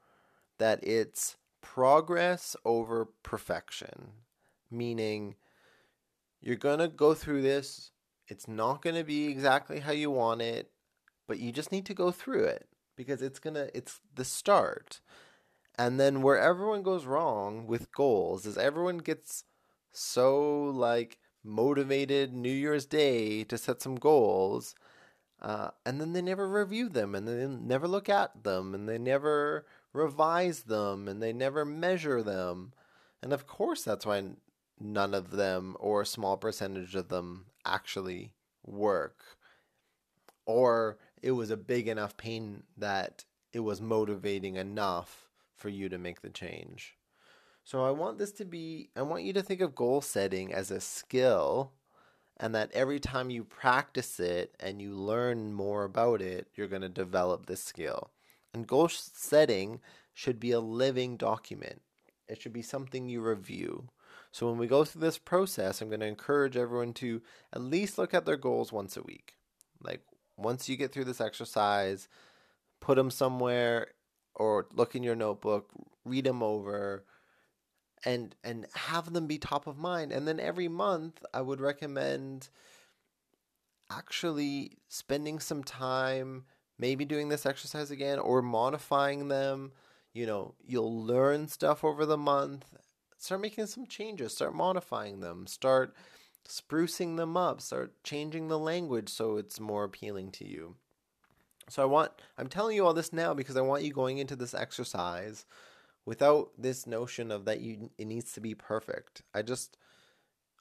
that 0.58 0.86
it's 0.86 1.36
progress 1.60 2.54
over 2.64 3.08
perfection, 3.22 4.10
meaning 4.70 5.36
you're 6.40 6.56
going 6.56 6.80
to 6.80 6.88
go 6.88 7.14
through 7.14 7.42
this. 7.42 7.90
It's 8.28 8.46
not 8.46 8.82
going 8.82 8.96
to 8.96 9.04
be 9.04 9.26
exactly 9.26 9.80
how 9.80 9.92
you 9.92 10.10
want 10.10 10.42
it, 10.42 10.70
but 11.26 11.38
you 11.38 11.52
just 11.52 11.72
need 11.72 11.86
to 11.86 11.94
go 11.94 12.10
through 12.10 12.44
it 12.44 12.68
because 12.96 13.22
it's 13.22 13.38
going 13.38 13.54
to 13.54 13.74
it's 13.76 14.00
the 14.14 14.24
start. 14.24 15.00
And 15.78 15.98
then 15.98 16.22
where 16.22 16.38
everyone 16.38 16.82
goes 16.82 17.06
wrong 17.06 17.66
with 17.66 17.92
goals 17.92 18.46
is 18.46 18.58
everyone 18.58 18.98
gets 18.98 19.44
so 19.90 20.64
like 20.64 21.18
motivated 21.44 22.32
New 22.32 22.52
Year's 22.52 22.86
Day 22.86 23.44
to 23.44 23.58
set 23.58 23.82
some 23.82 23.96
goals, 23.96 24.74
uh, 25.40 25.70
and 25.84 26.00
then 26.00 26.12
they 26.12 26.22
never 26.22 26.48
review 26.48 26.88
them, 26.88 27.14
and 27.14 27.26
they 27.26 27.46
never 27.46 27.88
look 27.88 28.08
at 28.08 28.44
them, 28.44 28.74
and 28.74 28.88
they 28.88 28.98
never 28.98 29.66
revise 29.92 30.64
them, 30.64 31.08
and 31.08 31.22
they 31.22 31.32
never 31.32 31.64
measure 31.64 32.22
them. 32.22 32.72
And 33.22 33.32
of 33.32 33.46
course, 33.46 33.82
that's 33.82 34.06
why 34.06 34.22
none 34.78 35.14
of 35.14 35.30
them 35.30 35.76
or 35.80 36.02
a 36.02 36.06
small 36.06 36.36
percentage 36.36 36.94
of 36.94 37.08
them 37.08 37.46
actually 37.64 38.34
work. 38.64 39.22
Or 40.46 40.98
it 41.22 41.32
was 41.32 41.50
a 41.50 41.56
big 41.56 41.88
enough 41.88 42.16
pain 42.16 42.64
that 42.76 43.24
it 43.52 43.60
was 43.60 43.80
motivating 43.80 44.56
enough 44.56 45.28
for 45.62 45.68
you 45.68 45.88
to 45.88 45.96
make 45.96 46.20
the 46.20 46.28
change. 46.28 46.96
So 47.64 47.84
I 47.84 47.92
want 47.92 48.18
this 48.18 48.32
to 48.32 48.44
be, 48.44 48.90
I 48.96 49.02
want 49.02 49.22
you 49.22 49.32
to 49.34 49.42
think 49.42 49.60
of 49.60 49.76
goal 49.76 50.00
setting 50.00 50.52
as 50.52 50.72
a 50.72 50.80
skill, 50.80 51.70
and 52.38 52.52
that 52.56 52.72
every 52.72 52.98
time 52.98 53.30
you 53.30 53.44
practice 53.44 54.18
it 54.18 54.56
and 54.58 54.82
you 54.82 54.94
learn 54.94 55.52
more 55.52 55.84
about 55.84 56.20
it, 56.20 56.48
you're 56.56 56.66
going 56.66 56.82
to 56.82 56.88
develop 56.88 57.46
this 57.46 57.62
skill. 57.62 58.10
And 58.52 58.66
goal 58.66 58.88
setting 58.88 59.80
should 60.12 60.40
be 60.40 60.50
a 60.50 60.60
living 60.60 61.16
document, 61.16 61.80
it 62.28 62.42
should 62.42 62.52
be 62.52 62.62
something 62.62 63.08
you 63.08 63.20
review. 63.20 63.88
So 64.32 64.48
when 64.48 64.58
we 64.58 64.66
go 64.66 64.84
through 64.84 65.02
this 65.02 65.18
process, 65.18 65.80
I'm 65.80 65.88
going 65.88 66.00
to 66.00 66.06
encourage 66.06 66.56
everyone 66.56 66.94
to 66.94 67.22
at 67.52 67.60
least 67.60 67.98
look 67.98 68.12
at 68.14 68.24
their 68.24 68.36
goals 68.36 68.72
once 68.72 68.96
a 68.96 69.02
week. 69.02 69.34
Like 69.82 70.00
once 70.36 70.68
you 70.68 70.76
get 70.76 70.90
through 70.90 71.04
this 71.04 71.20
exercise, 71.20 72.08
put 72.80 72.96
them 72.96 73.10
somewhere 73.10 73.88
or 74.34 74.66
look 74.72 74.94
in 74.94 75.02
your 75.02 75.16
notebook, 75.16 75.70
read 76.04 76.24
them 76.24 76.42
over 76.42 77.04
and 78.04 78.34
and 78.42 78.66
have 78.74 79.12
them 79.12 79.26
be 79.26 79.38
top 79.38 79.66
of 79.66 79.78
mind. 79.78 80.12
And 80.12 80.26
then 80.26 80.40
every 80.40 80.68
month 80.68 81.22
I 81.32 81.40
would 81.40 81.60
recommend 81.60 82.48
actually 83.90 84.78
spending 84.88 85.38
some 85.38 85.62
time 85.62 86.44
maybe 86.78 87.04
doing 87.04 87.28
this 87.28 87.46
exercise 87.46 87.90
again 87.90 88.18
or 88.18 88.42
modifying 88.42 89.28
them. 89.28 89.72
You 90.14 90.26
know, 90.26 90.54
you'll 90.66 91.04
learn 91.04 91.48
stuff 91.48 91.84
over 91.84 92.04
the 92.04 92.18
month 92.18 92.74
start 93.22 93.40
making 93.40 93.66
some 93.66 93.86
changes, 93.86 94.34
start 94.34 94.52
modifying 94.52 95.20
them, 95.20 95.46
start 95.46 95.94
sprucing 96.48 97.16
them 97.16 97.36
up, 97.36 97.60
start 97.60 97.94
changing 98.02 98.48
the 98.48 98.58
language 98.58 99.08
so 99.08 99.36
it's 99.36 99.60
more 99.60 99.84
appealing 99.84 100.32
to 100.32 100.46
you. 100.46 100.74
So 101.68 101.82
I 101.82 101.86
want 101.86 102.12
I'm 102.38 102.48
telling 102.48 102.76
you 102.76 102.84
all 102.84 102.94
this 102.94 103.12
now 103.12 103.34
because 103.34 103.56
I 103.56 103.60
want 103.60 103.82
you 103.82 103.92
going 103.92 104.18
into 104.18 104.36
this 104.36 104.54
exercise 104.54 105.44
without 106.04 106.50
this 106.58 106.86
notion 106.86 107.30
of 107.30 107.44
that 107.44 107.60
you 107.60 107.90
it 107.98 108.06
needs 108.06 108.32
to 108.32 108.40
be 108.40 108.54
perfect. 108.54 109.22
I 109.34 109.42
just 109.42 109.76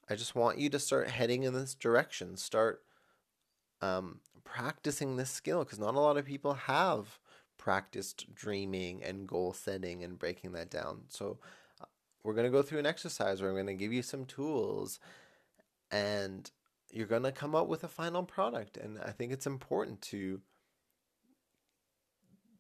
I 0.10 0.16
just 0.16 0.36
want 0.36 0.58
you 0.58 0.70
to 0.70 0.80
start 0.80 1.10
heading 1.10 1.44
in 1.44 1.54
this 1.54 1.74
direction. 1.74 2.38
Start 2.38 2.84
um, 3.82 4.20
practicing 4.44 5.16
this 5.16 5.30
skill 5.30 5.64
because 5.64 5.80
not 5.80 5.96
a 5.96 6.00
lot 6.00 6.18
of 6.18 6.26
people 6.26 6.54
have 6.54 7.20
practiced 7.58 8.34
dreaming 8.34 9.04
and 9.04 9.28
goal 9.28 9.54
setting 9.54 10.04
and 10.04 10.20
breaking 10.20 10.52
that 10.54 10.70
down. 10.70 11.02
So 11.10 11.38
we're 12.24 12.34
going 12.34 12.46
to 12.46 12.52
go 12.52 12.62
through 12.62 12.80
an 12.80 12.86
exercise 12.86 13.42
where 13.42 13.50
I'm 13.50 13.56
going 13.56 13.68
to 13.68 13.74
give 13.74 13.94
you 13.94 14.02
some 14.02 14.26
tools 14.26 15.00
and 15.92 16.50
you're 16.92 17.08
going 17.08 17.24
to 17.24 17.32
come 17.32 17.56
up 17.56 17.68
with 17.68 17.84
a 17.84 17.88
final 17.88 18.24
product. 18.24 18.78
And 18.78 19.00
I 19.00 19.12
think 19.12 19.32
it's 19.32 19.48
important 19.48 20.02
to 20.04 20.42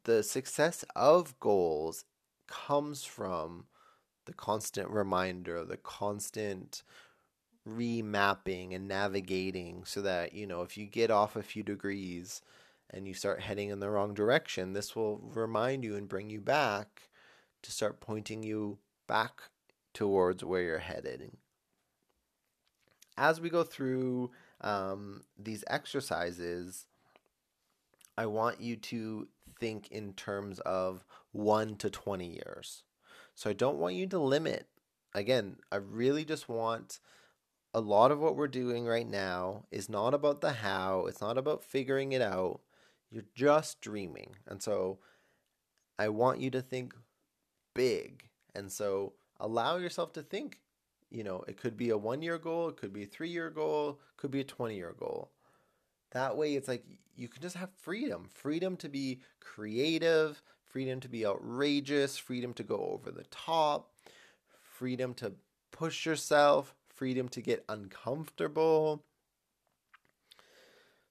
the 0.04 0.24
success 0.24 0.84
of 0.96 1.40
goals 1.40 2.06
comes 2.48 3.04
from 3.04 3.66
the 4.26 4.34
constant 4.34 4.90
reminder, 4.90 5.64
the 5.64 5.78
constant 5.78 6.84
remapping 7.68 8.76
and 8.76 8.88
navigating 8.88 9.84
so 9.86 10.02
that, 10.02 10.34
you 10.34 10.48
know, 10.48 10.62
if 10.62 10.78
you 10.78 10.86
get 10.86 11.12
off 11.12 11.36
a 11.36 11.44
few 11.44 11.64
degrees 11.64 12.42
and 12.90 13.08
you 13.08 13.14
start 13.14 13.42
heading 13.42 13.70
in 13.70 13.80
the 13.80 13.90
wrong 13.90 14.14
direction, 14.14 14.74
this 14.74 14.96
will 14.96 15.20
remind 15.34 15.84
you 15.84 15.96
and 15.96 16.10
bring 16.10 16.30
you 16.30 16.42
back 16.42 17.10
to 17.62 17.72
start 17.72 18.02
pointing 18.02 18.44
you 18.44 18.80
back 19.08 19.42
towards 19.94 20.44
where 20.44 20.62
you're 20.62 20.80
headed. 20.80 21.32
As 23.18 23.40
we 23.40 23.50
go 23.50 23.64
through 23.64 24.32
um, 24.62 25.24
these 25.38 25.64
exercises, 25.68 26.86
I 28.18 28.26
want 28.26 28.62
you 28.62 28.76
to 28.76 29.28
think 29.62 29.88
in 29.92 30.14
terms 30.14 30.60
of 30.62 31.06
1 31.32 31.76
to 31.78 31.90
20 31.90 32.28
years. 32.28 32.84
So 33.36 33.50
I 33.50 33.54
don't 33.54 33.78
want 33.78 33.96
you 33.96 34.08
to 34.08 34.20
limit. 34.20 34.68
Again, 35.14 35.58
I 35.72 35.78
really 35.78 36.26
just 36.26 36.50
want 36.50 37.00
a 37.74 37.80
lot 37.80 38.12
of 38.12 38.20
what 38.20 38.36
we're 38.36 38.48
doing 38.48 38.86
right 38.86 39.08
now 39.08 39.66
is 39.72 39.88
not 39.88 40.14
about 40.14 40.42
the 40.42 40.52
how, 40.52 41.06
it's 41.06 41.22
not 41.22 41.38
about 41.38 41.64
figuring 41.64 42.12
it 42.12 42.22
out. 42.22 42.60
You're 43.10 43.24
just 43.36 43.80
dreaming. 43.82 44.36
And 44.48 44.62
so 44.62 45.00
I 46.00 46.10
want 46.10 46.40
you 46.40 46.50
to 46.52 46.62
think 46.62 46.96
big. 47.76 48.30
And 48.56 48.72
so 48.72 49.14
allow 49.40 49.78
yourself 49.78 50.12
to 50.14 50.24
think. 50.24 50.60
You 51.10 51.24
know, 51.24 51.44
it 51.48 51.58
could 51.58 51.78
be 51.78 51.90
a 51.90 51.98
one 51.98 52.22
year 52.22 52.38
goal, 52.38 52.70
it 52.70 52.78
could 52.78 52.94
be 52.94 53.04
a 53.04 53.08
three 53.08 53.30
year 53.30 53.50
goal, 53.50 54.00
could 54.18 54.32
be 54.32 54.42
a 54.42 54.46
20 54.46 54.76
year 54.76 54.96
goal. 54.98 55.32
That 56.12 56.38
way, 56.38 56.56
it's 56.56 56.68
like 56.68 56.84
you 57.16 57.28
can 57.28 57.42
just 57.42 57.56
have 57.56 57.70
freedom 57.78 58.30
freedom 58.34 58.78
to 58.78 58.90
be 58.90 59.22
creative, 59.40 60.42
freedom 60.66 61.00
to 61.02 61.10
be 61.10 61.26
outrageous, 61.26 62.18
freedom 62.18 62.54
to 62.54 62.64
go 62.64 62.78
over 62.78 63.12
the 63.12 63.26
top, 63.26 63.92
freedom 64.62 65.14
to 65.16 65.34
push 65.72 66.06
yourself, 66.06 66.76
freedom 66.90 67.30
to 67.30 67.42
get 67.42 67.66
uncomfortable. 67.70 69.04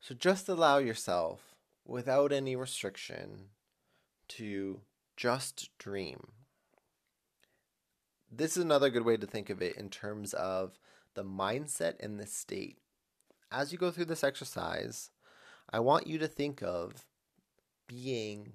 So 0.00 0.14
just 0.14 0.48
allow 0.48 0.78
yourself, 0.78 1.54
without 1.84 2.32
any 2.32 2.56
restriction, 2.56 3.50
to 4.28 4.80
just 5.16 5.68
dream 5.78 6.32
this 8.30 8.56
is 8.56 8.62
another 8.62 8.90
good 8.90 9.04
way 9.04 9.16
to 9.16 9.26
think 9.26 9.50
of 9.50 9.60
it 9.60 9.76
in 9.76 9.88
terms 9.88 10.34
of 10.34 10.78
the 11.14 11.24
mindset 11.24 11.94
and 12.00 12.18
the 12.18 12.26
state. 12.26 12.78
As 13.52 13.72
you 13.72 13.78
go 13.78 13.90
through 13.90 14.04
this 14.04 14.22
exercise, 14.22 15.10
I 15.72 15.80
want 15.80 16.06
you 16.06 16.18
to 16.18 16.28
think 16.28 16.62
of 16.62 17.04
being 17.88 18.52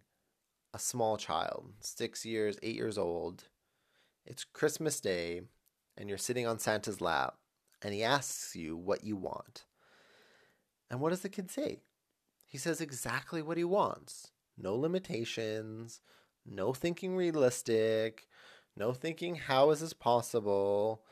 a 0.73 0.79
small 0.79 1.17
child, 1.17 1.73
six 1.81 2.25
years, 2.25 2.57
eight 2.63 2.75
years 2.75 2.97
old. 2.97 3.43
It's 4.25 4.45
Christmas 4.45 5.01
Day, 5.01 5.41
and 5.97 6.07
you're 6.07 6.17
sitting 6.17 6.47
on 6.47 6.59
Santa's 6.59 7.01
lap, 7.01 7.35
and 7.81 7.93
he 7.93 8.03
asks 8.03 8.55
you 8.55 8.77
what 8.77 9.03
you 9.03 9.17
want. 9.17 9.65
And 10.89 11.01
what 11.01 11.09
does 11.09 11.21
the 11.21 11.29
kid 11.29 11.51
say? 11.51 11.81
He 12.47 12.57
says 12.57 12.79
exactly 12.79 13.41
what 13.41 13.57
he 13.57 13.65
wants. 13.65 14.31
No 14.57 14.75
limitations, 14.75 15.99
no 16.45 16.73
thinking 16.73 17.17
realistic, 17.17 18.27
no 18.77 18.93
thinking, 18.93 19.35
how 19.35 19.71
is 19.71 19.81
this 19.81 19.91
possible? 19.91 21.03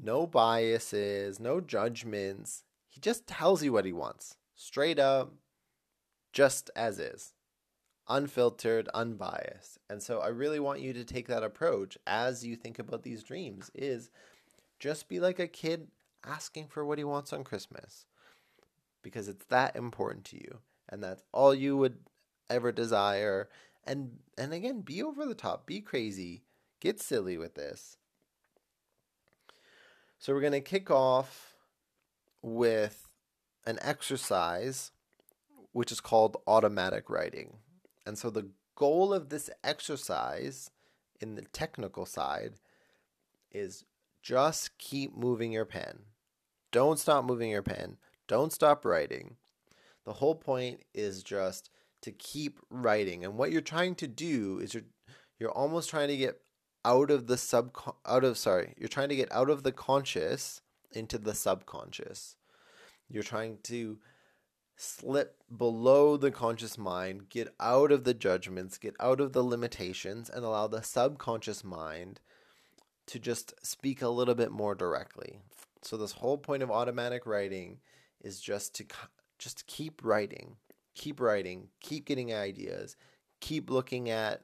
No 0.00 0.28
biases, 0.28 1.40
no 1.40 1.60
judgments. 1.60 2.62
He 2.90 3.00
just 3.00 3.26
tells 3.26 3.62
you 3.64 3.72
what 3.72 3.86
he 3.86 3.92
wants, 3.94 4.36
straight 4.56 4.98
up, 4.98 5.32
just 6.32 6.70
as 6.76 6.98
is, 6.98 7.32
unfiltered, 8.08 8.88
unbiased. 8.92 9.78
And 9.88 10.02
so 10.02 10.20
I 10.20 10.28
really 10.28 10.60
want 10.60 10.80
you 10.82 10.92
to 10.92 11.04
take 11.04 11.28
that 11.28 11.42
approach 11.44 11.96
as 12.06 12.44
you 12.44 12.56
think 12.56 12.78
about 12.78 13.02
these 13.04 13.22
dreams 13.22 13.70
is 13.74 14.10
just 14.78 15.08
be 15.08 15.20
like 15.20 15.38
a 15.38 15.48
kid 15.48 15.88
asking 16.26 16.68
for 16.68 16.84
what 16.84 16.98
he 16.98 17.04
wants 17.04 17.32
on 17.32 17.44
Christmas 17.44 18.06
because 19.02 19.28
it's 19.28 19.46
that 19.46 19.76
important 19.76 20.24
to 20.26 20.36
you. 20.36 20.58
and 20.90 21.02
that's 21.02 21.22
all 21.32 21.54
you 21.54 21.76
would 21.76 21.98
ever 22.50 22.72
desire. 22.72 23.48
And 23.84 24.18
and 24.36 24.52
again, 24.52 24.80
be 24.82 25.02
over 25.02 25.24
the 25.24 25.34
top, 25.34 25.66
be 25.66 25.80
crazy, 25.80 26.42
get 26.80 27.00
silly 27.00 27.38
with 27.38 27.54
this. 27.54 27.96
So 30.18 30.34
we're 30.34 30.40
going 30.40 30.52
to 30.52 30.60
kick 30.60 30.90
off 30.90 31.49
with 32.42 33.08
an 33.66 33.78
exercise 33.82 34.92
which 35.72 35.92
is 35.92 36.00
called 36.00 36.36
automatic 36.46 37.08
writing. 37.08 37.58
And 38.04 38.18
so 38.18 38.30
the 38.30 38.50
goal 38.74 39.12
of 39.12 39.28
this 39.28 39.50
exercise 39.62 40.70
in 41.20 41.34
the 41.34 41.42
technical 41.42 42.06
side 42.06 42.54
is 43.52 43.84
just 44.22 44.76
keep 44.78 45.16
moving 45.16 45.52
your 45.52 45.64
pen. 45.64 46.00
Don't 46.72 46.98
stop 46.98 47.24
moving 47.24 47.50
your 47.50 47.62
pen. 47.62 47.98
Don't 48.26 48.52
stop 48.52 48.84
writing. 48.84 49.36
The 50.04 50.14
whole 50.14 50.34
point 50.34 50.82
is 50.94 51.22
just 51.22 51.70
to 52.02 52.12
keep 52.12 52.58
writing. 52.70 53.24
And 53.24 53.36
what 53.36 53.52
you're 53.52 53.60
trying 53.60 53.94
to 53.96 54.08
do 54.08 54.58
is 54.58 54.74
you're 54.74 54.84
you're 55.38 55.50
almost 55.50 55.90
trying 55.90 56.08
to 56.08 56.16
get 56.16 56.40
out 56.84 57.10
of 57.10 57.26
the 57.26 57.36
sub 57.36 57.76
out 58.06 58.24
of 58.24 58.38
sorry, 58.38 58.74
you're 58.78 58.88
trying 58.88 59.08
to 59.10 59.16
get 59.16 59.32
out 59.32 59.50
of 59.50 59.62
the 59.62 59.72
conscious 59.72 60.62
into 60.92 61.18
the 61.18 61.34
subconscious. 61.34 62.36
You're 63.08 63.22
trying 63.22 63.58
to 63.64 63.98
slip 64.76 65.36
below 65.54 66.16
the 66.16 66.30
conscious 66.30 66.78
mind, 66.78 67.28
get 67.28 67.48
out 67.60 67.92
of 67.92 68.04
the 68.04 68.14
judgments, 68.14 68.78
get 68.78 68.94
out 68.98 69.20
of 69.20 69.32
the 69.32 69.42
limitations, 69.42 70.30
and 70.30 70.44
allow 70.44 70.66
the 70.66 70.82
subconscious 70.82 71.62
mind 71.62 72.20
to 73.06 73.18
just 73.18 73.54
speak 73.64 74.00
a 74.00 74.08
little 74.08 74.34
bit 74.34 74.50
more 74.50 74.74
directly. 74.74 75.40
So 75.82 75.96
this 75.96 76.12
whole 76.12 76.38
point 76.38 76.62
of 76.62 76.70
automatic 76.70 77.26
writing 77.26 77.78
is 78.22 78.40
just 78.40 78.74
to 78.76 78.86
just 79.38 79.66
keep 79.66 80.04
writing, 80.04 80.56
keep 80.94 81.20
writing, 81.20 81.68
keep 81.80 82.06
getting 82.06 82.32
ideas, 82.32 82.96
keep 83.40 83.70
looking 83.70 84.10
at 84.10 84.42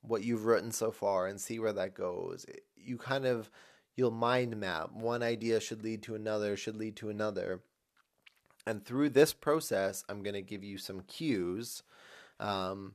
what 0.00 0.22
you've 0.22 0.46
written 0.46 0.70
so 0.72 0.90
far 0.90 1.26
and 1.26 1.40
see 1.40 1.58
where 1.58 1.72
that 1.72 1.94
goes. 1.94 2.46
You 2.76 2.96
kind 2.96 3.26
of 3.26 3.50
you'll 3.96 4.10
mind 4.10 4.56
map. 4.56 4.92
One 4.92 5.22
idea 5.22 5.60
should 5.60 5.82
lead 5.82 6.02
to 6.04 6.14
another, 6.14 6.56
should 6.56 6.76
lead 6.76 6.96
to 6.96 7.08
another. 7.08 7.60
And 8.66 8.84
through 8.84 9.10
this 9.10 9.32
process, 9.32 10.04
I'm 10.08 10.22
going 10.22 10.34
to 10.34 10.42
give 10.42 10.62
you 10.62 10.76
some 10.78 11.00
cues, 11.02 11.82
um, 12.40 12.94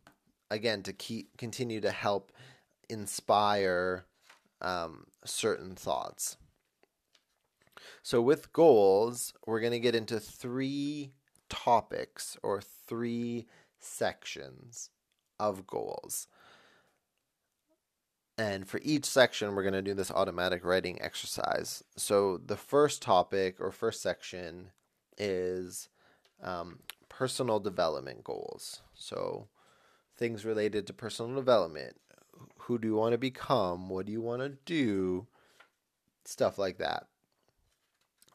again, 0.49 0.83
to 0.83 0.93
keep 0.93 1.37
continue 1.37 1.81
to 1.81 1.91
help 1.91 2.31
inspire 2.89 4.05
um, 4.61 5.05
certain 5.23 5.75
thoughts. 5.75 6.37
So, 8.03 8.21
with 8.21 8.51
goals, 8.51 9.33
we're 9.45 9.61
going 9.61 9.71
to 9.71 9.79
get 9.79 9.95
into 9.95 10.19
three 10.19 11.13
topics 11.49 12.37
or 12.43 12.61
three 12.61 13.47
sections 13.79 14.89
of 15.39 15.65
goals. 15.65 16.27
And 18.41 18.67
for 18.67 18.79
each 18.83 19.05
section, 19.05 19.53
we're 19.53 19.61
going 19.61 19.75
to 19.75 19.83
do 19.83 19.93
this 19.93 20.09
automatic 20.09 20.65
writing 20.65 20.99
exercise. 20.99 21.83
So, 21.95 22.39
the 22.43 22.57
first 22.57 22.99
topic 22.99 23.57
or 23.59 23.71
first 23.71 24.01
section 24.01 24.71
is 25.15 25.89
um, 26.41 26.79
personal 27.07 27.59
development 27.59 28.23
goals. 28.23 28.81
So, 28.95 29.47
things 30.17 30.43
related 30.43 30.87
to 30.87 30.93
personal 30.93 31.35
development. 31.35 31.97
Who 32.61 32.79
do 32.79 32.87
you 32.87 32.95
want 32.95 33.11
to 33.11 33.19
become? 33.19 33.89
What 33.89 34.07
do 34.07 34.11
you 34.11 34.21
want 34.21 34.41
to 34.41 34.57
do? 34.65 35.27
Stuff 36.25 36.57
like 36.57 36.79
that. 36.79 37.09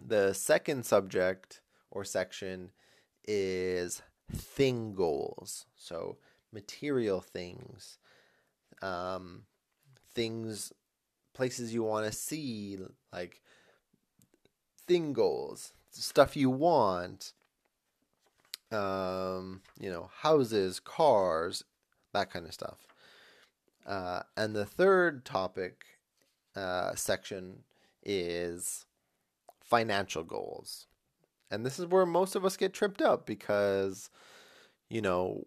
The 0.01 0.35
second 0.35 0.87
subject 0.87 1.63
or 1.91 2.05
section 2.05 2.71
is 3.27 4.03
thing 4.33 4.95
goals. 4.95 5.67
So, 5.75 6.19
material 6.53 7.21
things, 7.21 7.99
um, 8.83 9.47
things, 10.17 10.73
places 11.35 11.73
you 11.73 11.85
want 11.85 12.07
to 12.07 12.13
see, 12.13 12.79
like 13.13 13.41
thing 14.89 15.13
goals, 15.13 15.75
stuff 15.91 16.37
you 16.37 16.51
want, 16.51 17.35
um, 18.73 19.61
you 19.79 19.91
know, 19.91 20.11
houses, 20.23 20.81
cars, 20.81 21.63
that 22.13 22.31
kind 22.31 22.47
of 22.47 22.55
stuff. 22.55 22.87
Uh, 23.87 24.23
and 24.37 24.57
the 24.57 24.65
third 24.65 25.25
topic 25.25 25.85
uh, 26.57 26.95
section 26.95 27.59
is 28.03 28.87
financial 29.63 30.25
goals. 30.25 30.87
And 31.51 31.65
this 31.65 31.79
is 31.79 31.87
where 31.87 32.07
most 32.07 32.35
of 32.35 32.45
us 32.45 32.57
get 32.57 32.73
tripped 32.73 33.01
up 33.01 33.27
because, 33.27 34.11
you 34.89 35.01
know, 35.01 35.47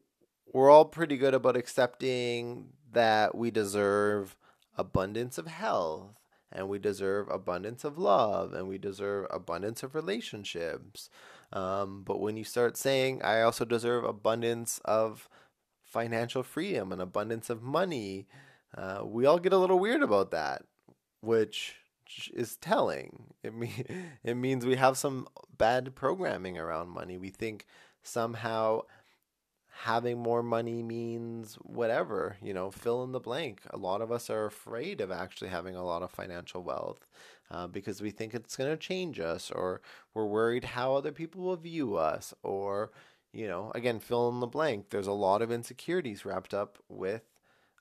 we're 0.54 0.70
all 0.70 0.86
pretty 0.86 1.18
good 1.18 1.34
about 1.34 1.58
accepting 1.58 2.70
that 2.92 3.36
we 3.36 3.52
deserve 3.52 4.36
abundance 4.80 5.38
of 5.38 5.48
health 5.48 6.16
and 6.52 6.70
we 6.70 6.80
deserve 6.80 7.30
abundance 7.30 7.84
of 7.84 7.98
love 7.98 8.54
and 8.54 8.68
we 8.68 8.78
deserve 8.78 9.28
abundance 9.30 9.84
of 9.84 9.94
relationships. 9.94 11.10
Um, 11.52 12.04
but 12.06 12.20
when 12.20 12.38
you 12.38 12.44
start 12.44 12.78
saying, 12.78 13.22
I 13.22 13.42
also 13.42 13.66
deserve 13.66 14.04
abundance 14.04 14.80
of 14.86 15.30
financial 15.84 16.44
freedom 16.44 16.92
and 16.92 17.02
abundance 17.02 17.50
of 17.50 17.62
money, 17.62 18.28
uh, 18.76 19.02
we 19.04 19.26
all 19.26 19.40
get 19.40 19.54
a 19.54 19.58
little 19.58 19.80
weird 19.80 20.02
about 20.02 20.32
that, 20.32 20.64
which 21.22 21.76
is 22.34 22.56
telling. 22.56 23.26
It 23.44 23.54
mean 23.54 23.86
it 24.24 24.36
means 24.36 24.66
we 24.66 24.76
have 24.76 24.98
some 24.98 25.28
bad 25.58 25.94
programming 25.96 26.58
around 26.58 26.90
money. 26.90 27.18
We 27.18 27.30
think 27.30 27.66
somehow 28.02 28.82
having 29.70 30.18
more 30.18 30.44
money 30.44 30.84
means 30.84 31.56
whatever, 31.56 32.38
you 32.42 32.54
know, 32.54 32.72
fill 32.72 33.04
in 33.04 33.12
the 33.12 33.20
blank. 33.20 33.62
A 33.70 33.78
lot 33.78 34.02
of 34.02 34.12
us 34.12 34.30
are 34.30 34.46
afraid 34.46 35.00
of 35.00 35.12
actually 35.12 35.50
having 35.50 35.76
a 35.76 35.86
lot 35.86 36.02
of 36.02 36.12
financial 36.12 36.64
wealth 36.64 37.08
uh, 37.52 37.68
because 37.68 38.02
we 38.02 38.12
think 38.12 38.34
it's 38.34 38.56
going 38.56 38.70
to 38.70 38.78
change 38.78 39.20
us, 39.20 39.52
or 39.52 39.82
we're 40.14 40.26
worried 40.26 40.64
how 40.64 40.96
other 40.96 41.12
people 41.12 41.44
will 41.44 41.56
view 41.56 41.96
us, 41.96 42.34
or, 42.44 42.92
you 43.32 43.48
know, 43.48 43.72
again, 43.74 44.00
fill 44.00 44.30
in 44.30 44.40
the 44.40 44.48
blank. 44.48 44.90
There's 44.90 45.08
a 45.08 45.12
lot 45.14 45.42
of 45.42 45.52
insecurities 45.52 46.26
wrapped 46.26 46.54
up 46.54 46.78
with 46.90 47.24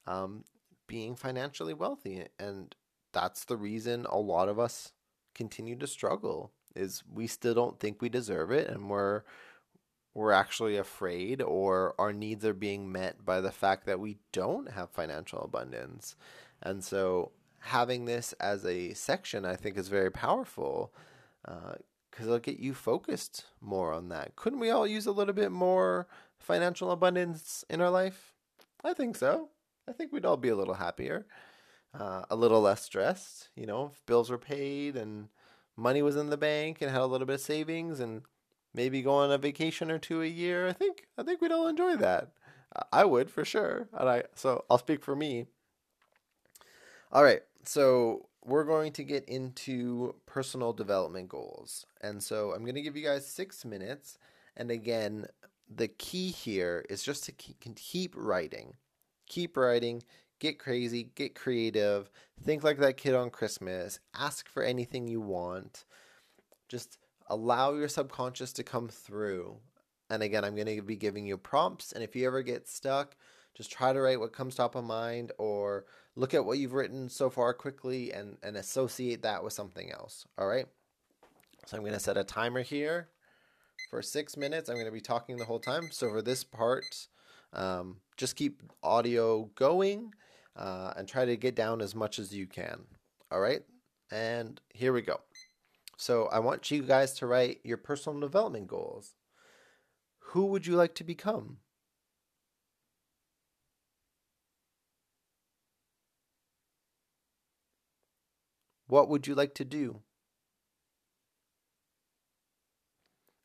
um, 0.07 0.45
being 0.87 1.15
financially 1.15 1.75
wealthy. 1.75 2.25
And 2.39 2.75
that's 3.13 3.45
the 3.45 3.57
reason 3.57 4.07
a 4.09 4.19
lot 4.19 4.49
of 4.49 4.59
us 4.59 4.93
continue 5.35 5.77
to 5.77 5.87
struggle 5.87 6.53
is 6.75 7.03
we 7.13 7.27
still 7.27 7.55
don't 7.55 7.81
think 7.81 8.01
we 8.01 8.09
deserve 8.09 8.51
it 8.51 8.69
and 8.69 8.89
we're 8.89 9.23
we're 10.19 10.33
actually 10.33 10.77
afraid 10.77 11.41
or 11.41 11.95
our 11.97 12.13
needs 12.13 12.45
are 12.45 12.53
being 12.53 12.91
met 12.91 13.25
by 13.25 13.41
the 13.41 13.53
fact 13.53 13.87
that 13.87 14.01
we 14.01 14.19
don't 14.33 14.73
have 14.73 14.91
financial 14.91 15.41
abundance. 15.41 16.17
And 16.61 16.83
so 16.83 17.31
having 17.61 18.05
this 18.05 18.33
as 18.41 18.67
a 18.67 18.95
section, 18.95 19.45
I 19.45 19.55
think, 19.55 19.79
is 19.79 19.87
very 19.87 20.11
powerful 20.11 20.93
because 21.45 21.77
uh, 22.21 22.25
it'll 22.25 22.41
get 22.41 22.59
you 22.59 22.75
focused 22.75 23.45
more 23.61 23.93
on 23.93 24.09
that. 24.09 24.35
Couldn't 24.35 24.59
we 24.59 24.71
all 24.71 24.89
use 24.89 25.07
a 25.07 25.13
little 25.13 25.35
bit 25.35 25.53
more 25.53 26.09
financial 26.37 26.91
abundance 26.91 27.65
in 27.71 27.81
our 27.81 27.91
life? 27.91 28.35
I 28.83 28.95
think 28.95 29.15
so. 29.15 29.51
I 29.89 29.93
think 29.93 30.13
we'd 30.13 30.27
all 30.27 30.37
be 30.37 30.49
a 30.49 30.57
little 30.57 30.75
happier, 30.75 31.27
uh, 31.95 32.25
a 32.29 32.35
little 32.35 32.61
less 32.61 32.83
stressed. 32.83 33.51
You 33.55 33.67
know, 33.67 33.93
if 33.95 34.05
bills 34.05 34.31
were 34.31 34.37
paid 34.37 34.97
and 34.97 35.29
money 35.77 36.03
was 36.03 36.17
in 36.17 36.31
the 36.31 36.37
bank 36.37 36.83
and 36.83 36.91
had 36.91 37.03
a 37.03 37.07
little 37.07 37.25
bit 37.25 37.35
of 37.35 37.41
savings 37.41 38.01
and 38.01 38.23
maybe 38.75 39.03
go 39.03 39.15
on 39.15 39.31
a 39.31 39.39
vacation 39.39 39.91
or 39.91 39.99
two 39.99 40.23
a 40.23 40.27
year. 40.27 40.69
I 40.69 40.73
think 40.73 41.07
I 41.17 41.23
think 41.23 41.41
we'd 41.41 41.53
all 41.53 41.69
enjoy 41.69 41.97
that. 41.97 42.33
I 42.93 43.05
would 43.05 43.31
for 43.31 43.45
sure. 43.45 43.89
And 43.93 44.09
I 44.09 44.25
so 44.35 44.65
I'll 44.71 44.79
speak 44.79 45.03
for 45.03 45.17
me. 45.17 45.47
All 47.13 47.25
right. 47.25 47.43
So 47.65 48.29
we're 48.45 48.65
going 48.65 48.93
to 48.93 49.05
get 49.05 49.25
into 49.29 50.15
personal 50.27 50.73
development 50.73 51.29
goals. 51.29 51.85
And 52.01 52.23
so 52.23 52.53
I'm 52.53 52.63
going 52.63 52.77
to 52.77 52.83
give 52.83 52.97
you 52.97 53.05
guys 53.05 53.27
6 53.27 53.65
minutes 53.65 54.19
and 54.57 54.71
again 54.71 55.27
the 55.69 55.89
key 55.89 56.31
here 56.31 56.85
is 56.89 57.03
just 57.03 57.25
to 57.25 57.33
keep 57.33 58.15
writing. 58.17 58.75
Keep 59.27 59.59
writing, 59.59 60.03
get 60.39 60.59
crazy, 60.59 61.11
get 61.15 61.35
creative, 61.35 62.11
think 62.43 62.65
like 62.65 62.79
that 62.79 62.97
kid 62.97 63.15
on 63.15 63.29
Christmas, 63.29 64.01
ask 64.15 64.49
for 64.49 64.63
anything 64.63 65.07
you 65.07 65.21
want. 65.21 65.85
Just 66.69 66.99
allow 67.29 67.75
your 67.75 67.89
subconscious 67.89 68.53
to 68.55 68.63
come 68.63 68.89
through. 68.89 69.57
And 70.11 70.23
again, 70.23 70.45
I'm 70.45 70.55
going 70.55 70.75
to 70.75 70.83
be 70.83 70.97
giving 70.97 71.27
you 71.27 71.37
prompts. 71.37 71.93
And 71.93 72.03
if 72.03 72.17
you 72.17 72.27
ever 72.27 72.43
get 72.43 72.69
stuck, 72.69 73.17
just 73.55 73.71
try 73.71 73.93
to 73.93 74.01
write 74.01 74.21
what 74.21 74.33
comes 74.33 74.55
top 74.55 74.75
of 74.75 74.85
mind 74.85 75.33
or 75.39 75.85
look 76.17 76.35
at 76.35 76.45
what 76.45 76.59
you've 76.59 76.73
written 76.73 77.09
so 77.09 77.29
far 77.29 77.53
quickly 77.53 78.13
and, 78.13 78.39
and 78.43 78.57
associate 78.57 79.23
that 79.23 79.45
with 79.45 79.53
something 79.53 79.93
else. 79.93 80.27
All 80.39 80.47
right. 80.47 80.67
So 81.67 81.77
I'm 81.77 81.83
going 81.83 81.93
to 81.93 82.01
set 82.01 82.17
a 82.17 82.25
timer 82.25 82.63
here 82.63 83.09
for 83.91 84.01
six 84.01 84.37
minutes. 84.37 84.69
I'm 84.69 84.77
going 84.77 84.87
to 84.87 84.93
be 84.93 85.01
talking 85.01 85.37
the 85.37 85.45
whole 85.45 85.59
time. 85.59 85.91
So 85.91 86.09
for 86.09 86.23
this 86.23 86.45
part, 86.45 87.09
um, 87.53 87.97
just 88.17 88.37
keep 88.37 88.63
audio 88.83 89.51
going 89.55 90.15
uh, 90.57 90.95
and 90.97 91.07
try 91.07 91.25
to 91.25 91.37
get 91.37 91.55
down 91.55 91.83
as 91.83 91.95
much 91.95 92.19
as 92.19 92.35
you 92.35 92.47
can. 92.47 92.81
All 93.31 93.41
right. 93.41 93.63
And 94.11 94.61
here 94.73 94.93
we 94.93 95.03
go. 95.03 95.21
So 95.99 96.27
I 96.27 96.39
want 96.39 96.71
you 96.71 96.83
guys 96.83 97.13
to 97.15 97.27
write 97.27 97.59
your 97.65 97.77
personal 97.77 98.21
development 98.21 98.69
goals. 98.69 99.17
Who 100.31 100.47
would 100.47 100.65
you 100.65 100.77
like 100.77 100.95
to 100.95 101.05
become? 101.05 101.59
What 108.87 109.09
would 109.09 109.27
you 109.27 109.35
like 109.35 109.55
to 109.57 109.65
do? 109.65 110.03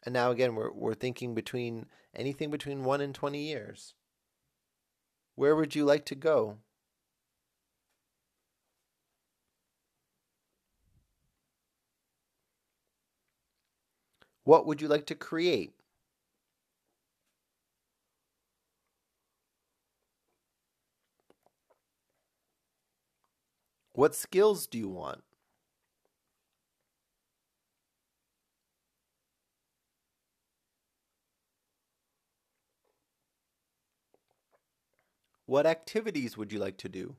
And 0.06 0.14
now 0.14 0.30
again, 0.30 0.54
we're, 0.54 0.72
we're 0.72 0.94
thinking 0.94 1.34
between 1.34 1.88
anything 2.14 2.52
between 2.52 2.84
1 2.84 3.02
and 3.02 3.16
20 3.16 3.40
years. 3.40 3.96
Where 5.34 5.56
would 5.56 5.74
you 5.74 5.86
like 5.86 6.06
to 6.06 6.16
go? 6.16 6.60
What 14.46 14.66
would 14.66 14.82
you 14.82 14.88
like 14.88 15.06
to 15.08 15.16
create? 15.16 15.74
What 23.94 24.14
skills 24.14 24.68
do 24.68 24.78
you 24.78 24.90
want? 24.90 25.24
What 35.46 35.66
activities 35.66 36.36
would 36.36 36.52
you 36.52 36.60
like 36.60 36.76
to 36.80 36.90
do? 36.90 37.16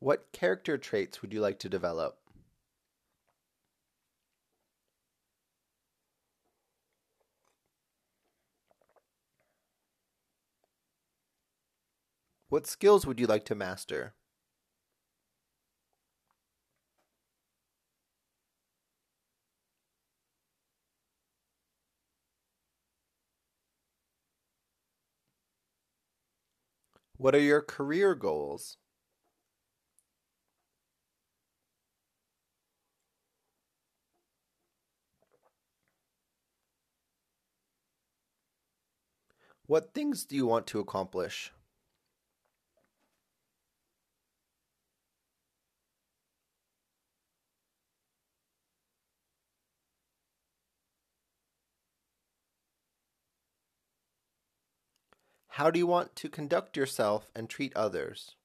What 0.00 0.32
character 0.32 0.78
traits 0.78 1.20
would 1.20 1.32
you 1.32 1.40
like 1.40 1.58
to 1.58 1.68
develop? 1.68 2.18
What 12.50 12.66
skills 12.66 13.06
would 13.06 13.18
you 13.18 13.26
like 13.26 13.46
to 13.46 13.54
master? 13.54 14.14
What 27.18 27.34
are 27.34 27.38
your 27.40 27.60
career 27.60 28.14
goals? 28.14 28.78
What 39.68 39.92
things 39.92 40.24
do 40.24 40.34
you 40.34 40.46
want 40.46 40.66
to 40.68 40.80
accomplish? 40.80 41.52
How 55.48 55.70
do 55.70 55.78
you 55.78 55.86
want 55.86 56.16
to 56.16 56.30
conduct 56.30 56.74
yourself 56.78 57.30
and 57.34 57.50
treat 57.50 57.76
others? 57.76 58.36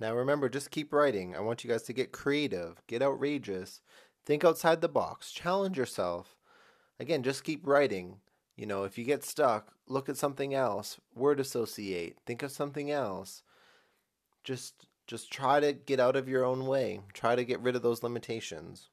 Now 0.00 0.14
remember, 0.14 0.48
just 0.48 0.70
keep 0.70 0.92
writing. 0.92 1.34
I 1.34 1.40
want 1.40 1.64
you 1.64 1.70
guys 1.70 1.82
to 1.84 1.92
get 1.92 2.12
creative, 2.12 2.82
get 2.86 3.02
outrageous, 3.02 3.80
think 4.24 4.44
outside 4.44 4.80
the 4.80 4.88
box, 4.88 5.32
challenge 5.32 5.76
yourself. 5.76 6.36
Again, 7.00 7.22
just 7.22 7.44
keep 7.44 7.66
writing. 7.66 8.20
You 8.56 8.66
know, 8.66 8.84
if 8.84 8.98
you 8.98 9.04
get 9.04 9.24
stuck, 9.24 9.72
look 9.86 10.08
at 10.08 10.16
something 10.16 10.54
else, 10.54 10.98
word 11.14 11.40
associate, 11.40 12.18
think 12.26 12.42
of 12.42 12.50
something 12.50 12.90
else. 12.90 13.42
Just 14.44 14.86
just 15.06 15.32
try 15.32 15.58
to 15.58 15.72
get 15.72 16.00
out 16.00 16.16
of 16.16 16.28
your 16.28 16.44
own 16.44 16.66
way. 16.66 17.00
Try 17.14 17.34
to 17.34 17.44
get 17.44 17.60
rid 17.60 17.74
of 17.74 17.82
those 17.82 18.02
limitations. 18.02 18.90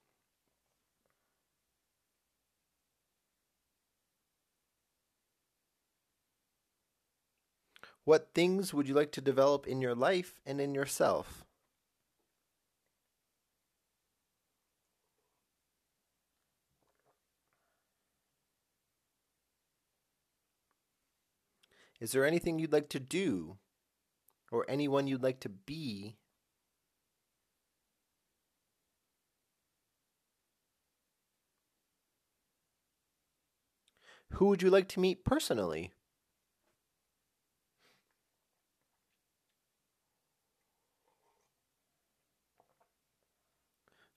What 8.05 8.35
things 8.35 8.71
would 8.71 8.87
you 8.87 8.93
like 8.93 9.11
to 9.13 9.21
develop 9.21 9.65
in 9.67 9.81
your 9.81 9.95
life 9.95 10.39
and 10.45 10.61
in 10.61 10.75
yourself? 10.75 11.43
Is 21.99 22.11
there 22.11 22.25
anything 22.25 22.59
you'd 22.59 22.71
like 22.73 22.89
to 22.89 22.99
do 22.99 23.57
or 24.51 24.65
anyone 24.69 25.07
you'd 25.07 25.23
like 25.23 25.39
to 25.39 25.49
be? 25.49 26.17
Who 34.33 34.45
would 34.47 34.61
you 34.61 34.69
like 34.69 34.89
to 34.89 34.99
meet 34.99 35.25
personally? 35.25 35.91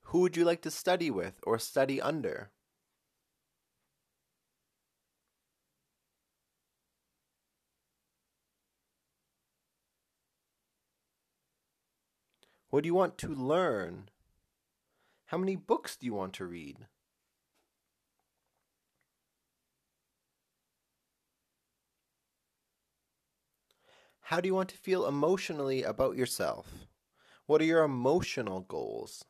Who 0.09 0.21
would 0.21 0.35
you 0.35 0.43
like 0.43 0.63
to 0.63 0.71
study 0.71 1.11
with 1.11 1.35
or 1.43 1.59
study 1.59 2.01
under? 2.01 2.49
What 12.71 12.81
do 12.81 12.87
you 12.87 12.95
want 12.95 13.19
to 13.19 13.27
learn? 13.27 14.09
How 15.27 15.37
many 15.37 15.55
books 15.55 15.95
do 15.95 16.07
you 16.07 16.15
want 16.15 16.33
to 16.33 16.45
read? 16.45 16.87
How 24.21 24.41
do 24.41 24.47
you 24.47 24.55
want 24.55 24.69
to 24.69 24.77
feel 24.77 25.05
emotionally 25.05 25.83
about 25.83 26.15
yourself? 26.15 26.87
What 27.45 27.61
are 27.61 27.65
your 27.65 27.83
emotional 27.83 28.61
goals? 28.61 29.23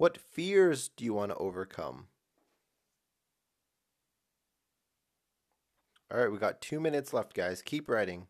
What 0.00 0.16
fears 0.16 0.88
do 0.96 1.04
you 1.04 1.12
want 1.12 1.30
to 1.30 1.36
overcome? 1.36 2.06
All 6.10 6.18
right, 6.18 6.32
we 6.32 6.38
got 6.38 6.62
two 6.62 6.80
minutes 6.80 7.12
left, 7.12 7.34
guys. 7.34 7.60
Keep 7.60 7.90
writing. 7.90 8.26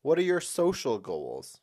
What 0.00 0.18
are 0.18 0.22
your 0.22 0.40
social 0.40 0.98
goals? 0.98 1.60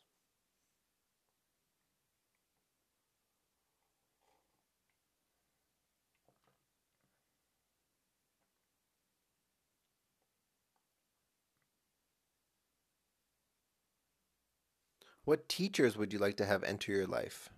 What 15.24 15.46
teachers 15.46 15.98
would 15.98 16.14
you 16.14 16.18
like 16.18 16.38
to 16.38 16.46
have 16.46 16.64
enter 16.64 16.90
your 16.92 17.06
life? 17.06 17.50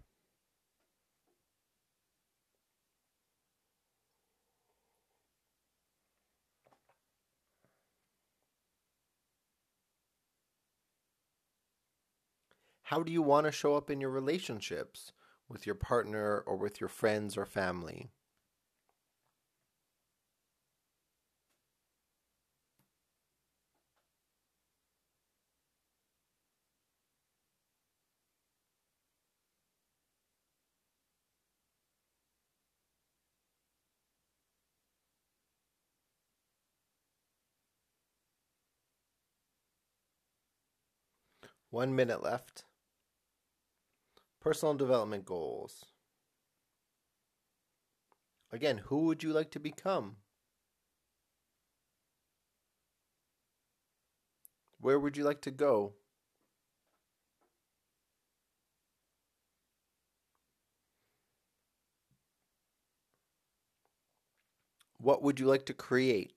How 12.92 13.02
do 13.02 13.10
you 13.10 13.22
want 13.22 13.46
to 13.46 13.52
show 13.52 13.74
up 13.74 13.88
in 13.88 14.02
your 14.02 14.10
relationships 14.10 15.12
with 15.48 15.64
your 15.64 15.74
partner 15.74 16.40
or 16.44 16.58
with 16.58 16.78
your 16.78 16.90
friends 16.90 17.38
or 17.38 17.46
family? 17.46 18.10
One 41.70 41.96
minute 41.96 42.22
left. 42.22 42.66
Personal 44.42 44.74
development 44.74 45.24
goals. 45.24 45.84
Again, 48.50 48.78
who 48.78 49.04
would 49.06 49.22
you 49.22 49.32
like 49.32 49.52
to 49.52 49.60
become? 49.60 50.16
Where 54.80 54.98
would 54.98 55.16
you 55.16 55.22
like 55.22 55.42
to 55.42 55.52
go? 55.52 55.92
What 64.98 65.22
would 65.22 65.38
you 65.38 65.46
like 65.46 65.66
to 65.66 65.72
create? 65.72 66.32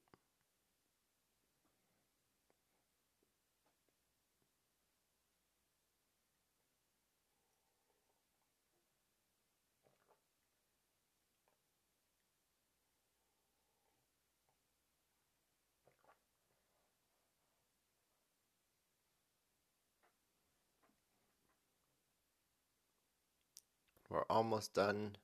We're 24.15 24.23
almost 24.29 24.73
done. 24.73 25.17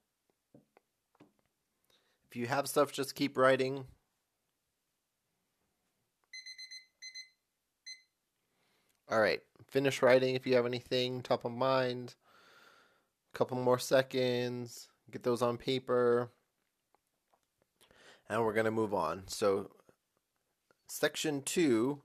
If 2.30 2.36
you 2.36 2.48
have 2.48 2.68
stuff, 2.68 2.92
just 2.92 3.16
keep 3.16 3.38
writing. 3.38 3.86
All 9.10 9.22
right, 9.22 9.40
finish 9.66 10.02
writing 10.02 10.36
if 10.36 10.46
you 10.46 10.56
have 10.56 10.66
anything 10.66 11.22
top 11.22 11.46
of 11.46 11.54
mind. 11.54 12.16
A 13.34 13.38
couple 13.38 13.56
more 13.56 13.80
seconds. 13.80 14.90
Get 15.10 15.24
those 15.24 15.42
on 15.42 15.58
paper. 15.58 16.30
And 18.30 18.44
we're 18.44 18.54
going 18.54 18.66
to 18.66 18.72
move 18.72 18.94
on. 18.94 19.24
So, 19.28 19.72
section 20.90 21.44
two 21.44 22.02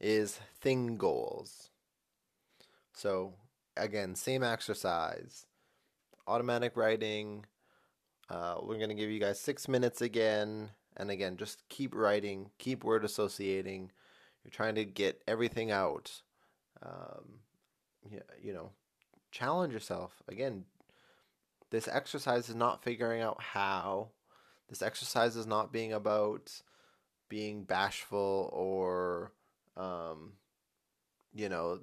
is 0.00 0.40
thing 0.60 0.96
goals. 0.96 1.70
So, 2.92 3.34
again, 3.80 4.14
same 4.14 4.42
exercise, 4.42 5.46
automatic 6.26 6.76
writing. 6.76 7.46
Uh, 8.28 8.56
we're 8.62 8.76
going 8.76 8.90
to 8.90 8.94
give 8.94 9.10
you 9.10 9.18
guys 9.20 9.40
six 9.40 9.68
minutes 9.68 10.00
again. 10.00 10.70
And 10.96 11.10
again, 11.10 11.36
just 11.36 11.68
keep 11.68 11.94
writing, 11.94 12.50
keep 12.58 12.84
word 12.84 13.04
associating. 13.04 13.90
You're 14.44 14.50
trying 14.50 14.74
to 14.74 14.84
get 14.84 15.22
everything 15.26 15.70
out. 15.70 16.22
Um, 16.82 17.40
you, 18.08 18.20
you 18.42 18.52
know, 18.52 18.70
challenge 19.30 19.72
yourself. 19.72 20.22
Again, 20.28 20.64
this 21.70 21.88
exercise 21.88 22.48
is 22.48 22.54
not 22.54 22.82
figuring 22.82 23.22
out 23.22 23.40
how. 23.40 24.08
This 24.68 24.82
exercise 24.82 25.36
is 25.36 25.46
not 25.46 25.72
being 25.72 25.92
about 25.92 26.62
being 27.28 27.64
bashful 27.64 28.50
or, 28.52 29.32
um, 29.76 30.32
you 31.32 31.48
know, 31.48 31.80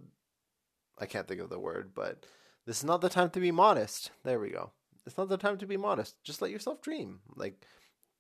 I 1.00 1.06
can't 1.06 1.28
think 1.28 1.42
of 1.42 1.50
the 1.50 1.60
word, 1.60 1.92
but 1.94 2.26
this 2.66 2.78
is 2.80 2.84
not 2.84 3.02
the 3.02 3.10
time 3.10 3.30
to 3.32 3.40
be 3.40 3.52
modest. 3.52 4.12
There 4.24 4.40
we 4.40 4.50
go. 4.50 4.72
It's 5.06 5.18
not 5.18 5.30
the 5.30 5.38
time 5.38 5.58
to 5.60 5.68
be 5.68 5.78
modest. 5.78 6.22
Just 6.24 6.42
let 6.42 6.52
yourself 6.52 6.82
dream. 6.82 7.20
Like 7.36 7.66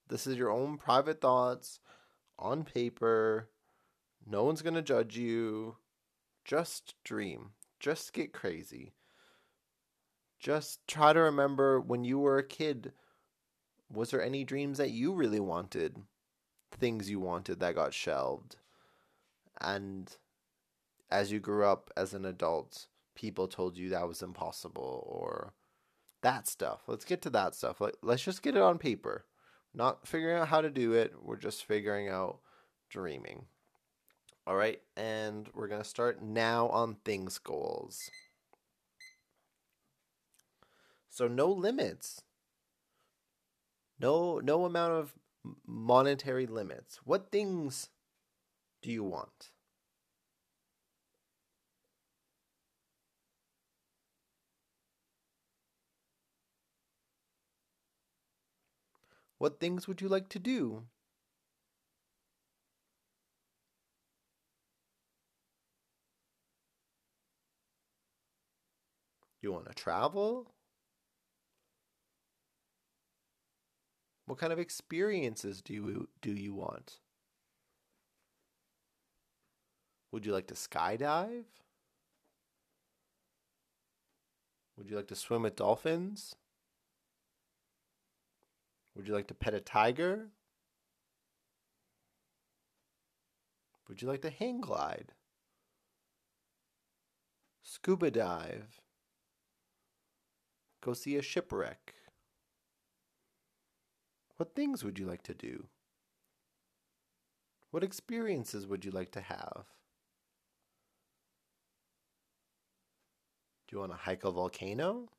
this 0.07 0.25
is 0.27 0.37
your 0.37 0.51
own 0.51 0.77
private 0.77 1.19
thoughts 1.19 1.79
on 2.39 2.63
paper. 2.63 3.49
No 4.25 4.43
one's 4.43 4.61
going 4.61 4.75
to 4.75 4.81
judge 4.81 5.17
you. 5.17 5.75
Just 6.45 6.95
dream. 7.03 7.51
Just 7.79 8.13
get 8.13 8.33
crazy. 8.33 8.93
Just 10.39 10.87
try 10.87 11.13
to 11.13 11.19
remember 11.19 11.79
when 11.79 12.03
you 12.03 12.19
were 12.19 12.37
a 12.37 12.47
kid, 12.47 12.93
was 13.91 14.11
there 14.11 14.23
any 14.23 14.43
dreams 14.43 14.77
that 14.77 14.91
you 14.91 15.13
really 15.13 15.39
wanted? 15.39 15.97
Things 16.71 17.09
you 17.09 17.19
wanted 17.19 17.59
that 17.59 17.75
got 17.75 17.93
shelved? 17.93 18.57
And 19.59 20.15
as 21.09 21.31
you 21.31 21.39
grew 21.39 21.65
up 21.65 21.91
as 21.95 22.13
an 22.13 22.25
adult, 22.25 22.87
people 23.15 23.47
told 23.47 23.77
you 23.77 23.89
that 23.89 24.07
was 24.07 24.21
impossible 24.21 25.03
or 25.07 25.53
that 26.21 26.47
stuff. 26.47 26.81
Let's 26.87 27.05
get 27.05 27.21
to 27.23 27.29
that 27.31 27.55
stuff. 27.55 27.81
Let's 28.01 28.23
just 28.23 28.41
get 28.41 28.55
it 28.55 28.61
on 28.61 28.77
paper. 28.77 29.25
Not 29.73 30.07
figuring 30.07 30.37
out 30.37 30.47
how 30.47 30.61
to 30.61 30.69
do 30.69 30.93
it, 30.93 31.13
we're 31.21 31.37
just 31.37 31.65
figuring 31.65 32.09
out 32.09 32.39
dreaming. 32.89 33.45
All 34.45 34.55
right, 34.55 34.81
and 34.95 35.49
we're 35.53 35.67
going 35.67 35.81
to 35.81 35.87
start 35.87 36.21
now 36.21 36.69
on 36.69 36.97
things 37.03 37.37
goals. 37.37 38.09
So 41.09 41.27
no 41.27 41.51
limits. 41.51 42.21
No 43.99 44.39
no 44.39 44.65
amount 44.65 44.93
of 44.93 45.13
monetary 45.65 46.45
limits. 46.45 46.99
What 47.03 47.31
things 47.31 47.89
do 48.81 48.91
you 48.91 49.03
want? 49.03 49.49
What 59.38 59.60
things 59.60 59.88
would 59.88 60.02
you 60.02 60.08
like 60.08 60.30
to 60.30 60.39
do? 60.39 60.84
You 69.41 69.52
want 69.54 69.67
to 69.67 69.73
travel? 69.73 70.52
What 74.26 74.39
kind 74.39 74.52
of 74.52 74.60
experiences 74.60 75.62
do 75.62 75.73
you 75.73 76.10
do 76.21 76.32
you 76.32 76.54
want? 76.54 77.00
Would 80.12 80.26
you 80.26 80.34
like 80.34 80.47
to 80.47 80.54
skydive? 80.54 81.45
Would 84.78 84.89
you 84.89 84.95
like 84.95 85.08
to 85.08 85.15
swim 85.15 85.43
with 85.43 85.56
dolphins? 85.56 86.36
Would 88.97 89.07
you 89.07 89.13
like 89.13 89.27
to 89.27 89.36
pet 89.36 89.53
a 89.53 89.60
tiger? 89.60 90.29
Would 93.88 94.01
you 94.01 94.07
like 94.07 94.23
to 94.23 94.31
hang 94.31 94.60
glide? 94.60 95.13
Scuba 97.62 98.10
dive? 98.10 98.81
Go 100.81 100.93
see 100.93 101.15
a 101.15 101.21
shipwreck? 101.21 101.93
What 104.38 104.55
things 104.55 104.83
would 104.83 104.97
you 104.97 105.05
like 105.05 105.21
to 105.23 105.36
do? 105.36 105.67
What 107.69 107.83
experiences 107.83 108.65
would 108.65 108.83
you 108.83 108.89
like 108.89 109.12
to 109.12 109.21
have? 109.21 109.65
Do 113.67 113.75
you 113.75 113.79
want 113.79 113.91
to 113.91 113.97
hike 113.97 114.23
a 114.23 114.31
volcano? 114.31 115.10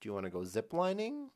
Do 0.00 0.08
you 0.08 0.14
want 0.14 0.24
to 0.24 0.30
go 0.30 0.40
ziplining? 0.40 1.28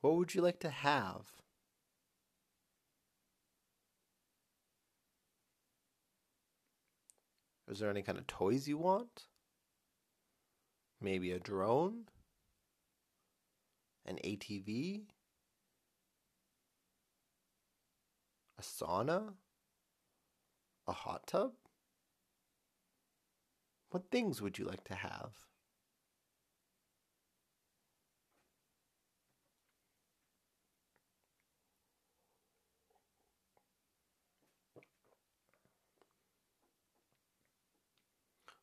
What 0.00 0.16
would 0.16 0.34
you 0.34 0.40
like 0.40 0.60
to 0.60 0.70
have? 0.70 1.26
Is 7.70 7.80
there 7.80 7.90
any 7.90 8.02
kind 8.02 8.16
of 8.16 8.26
toys 8.26 8.66
you 8.66 8.78
want? 8.78 9.24
Maybe 11.00 11.32
a 11.32 11.38
drone? 11.38 12.04
An 14.08 14.18
ATV, 14.24 15.02
a 18.58 18.62
sauna, 18.62 19.34
a 20.88 20.92
hot 20.92 21.26
tub? 21.28 21.52
What 23.90 24.10
things 24.10 24.40
would 24.40 24.56
you 24.58 24.64
like 24.64 24.84
to 24.84 24.94
have? 24.94 25.44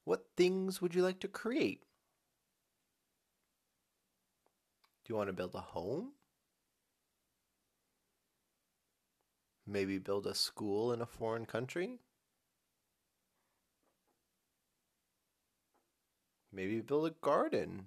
What 0.05 0.27
things 0.37 0.81
would 0.81 0.95
you 0.95 1.03
like 1.03 1.19
to 1.19 1.27
create? 1.27 1.83
Do 5.05 5.13
you 5.13 5.17
want 5.17 5.29
to 5.29 5.33
build 5.33 5.53
a 5.53 5.59
home? 5.59 6.13
Maybe 9.67 9.99
build 9.99 10.25
a 10.25 10.33
school 10.33 10.91
in 10.91 10.99
a 10.99 11.05
foreign 11.05 11.45
country? 11.45 11.99
Maybe 16.51 16.81
build 16.81 17.05
a 17.05 17.13
garden. 17.21 17.85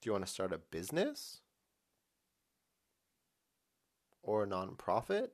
Do 0.00 0.08
you 0.08 0.12
want 0.12 0.24
to 0.24 0.30
start 0.30 0.52
a 0.52 0.58
business? 0.58 1.40
Or 4.22 4.44
a 4.44 4.46
nonprofit? 4.46 5.30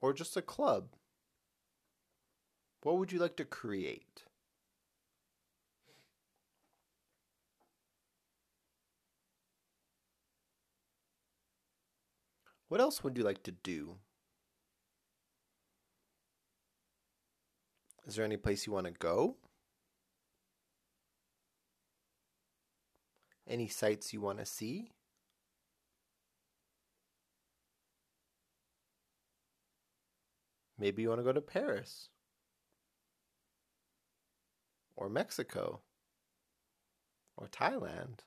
Or 0.00 0.12
just 0.12 0.36
a 0.36 0.42
club? 0.42 0.95
What 2.86 2.98
would 2.98 3.10
you 3.10 3.18
like 3.18 3.34
to 3.38 3.44
create? 3.44 4.22
What 12.68 12.80
else 12.80 13.02
would 13.02 13.18
you 13.18 13.24
like 13.24 13.42
to 13.42 13.50
do? 13.50 13.96
Is 18.06 18.14
there 18.14 18.24
any 18.24 18.36
place 18.36 18.68
you 18.68 18.72
want 18.72 18.86
to 18.86 18.92
go? 18.92 19.34
Any 23.48 23.66
sights 23.66 24.12
you 24.12 24.20
want 24.20 24.38
to 24.38 24.46
see? 24.46 24.92
Maybe 30.78 31.02
you 31.02 31.08
want 31.08 31.18
to 31.18 31.24
go 31.24 31.32
to 31.32 31.40
Paris 31.40 32.10
or 34.96 35.08
Mexico 35.08 35.80
or 37.36 37.46
Thailand. 37.48 38.20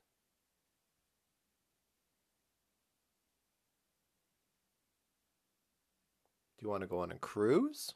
Do 6.57 6.65
you 6.65 6.69
want 6.69 6.81
to 6.81 6.87
go 6.87 6.99
on 6.99 7.11
a 7.11 7.17
cruise? 7.17 7.93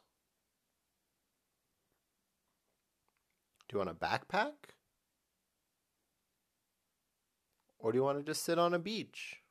Do 3.68 3.74
you 3.74 3.78
want 3.78 3.90
a 3.90 3.94
backpack? 3.94 4.52
Or 7.78 7.92
do 7.92 7.98
you 7.98 8.02
want 8.02 8.18
to 8.18 8.24
just 8.24 8.42
sit 8.42 8.58
on 8.58 8.72
a 8.72 8.78
beach? 8.78 9.42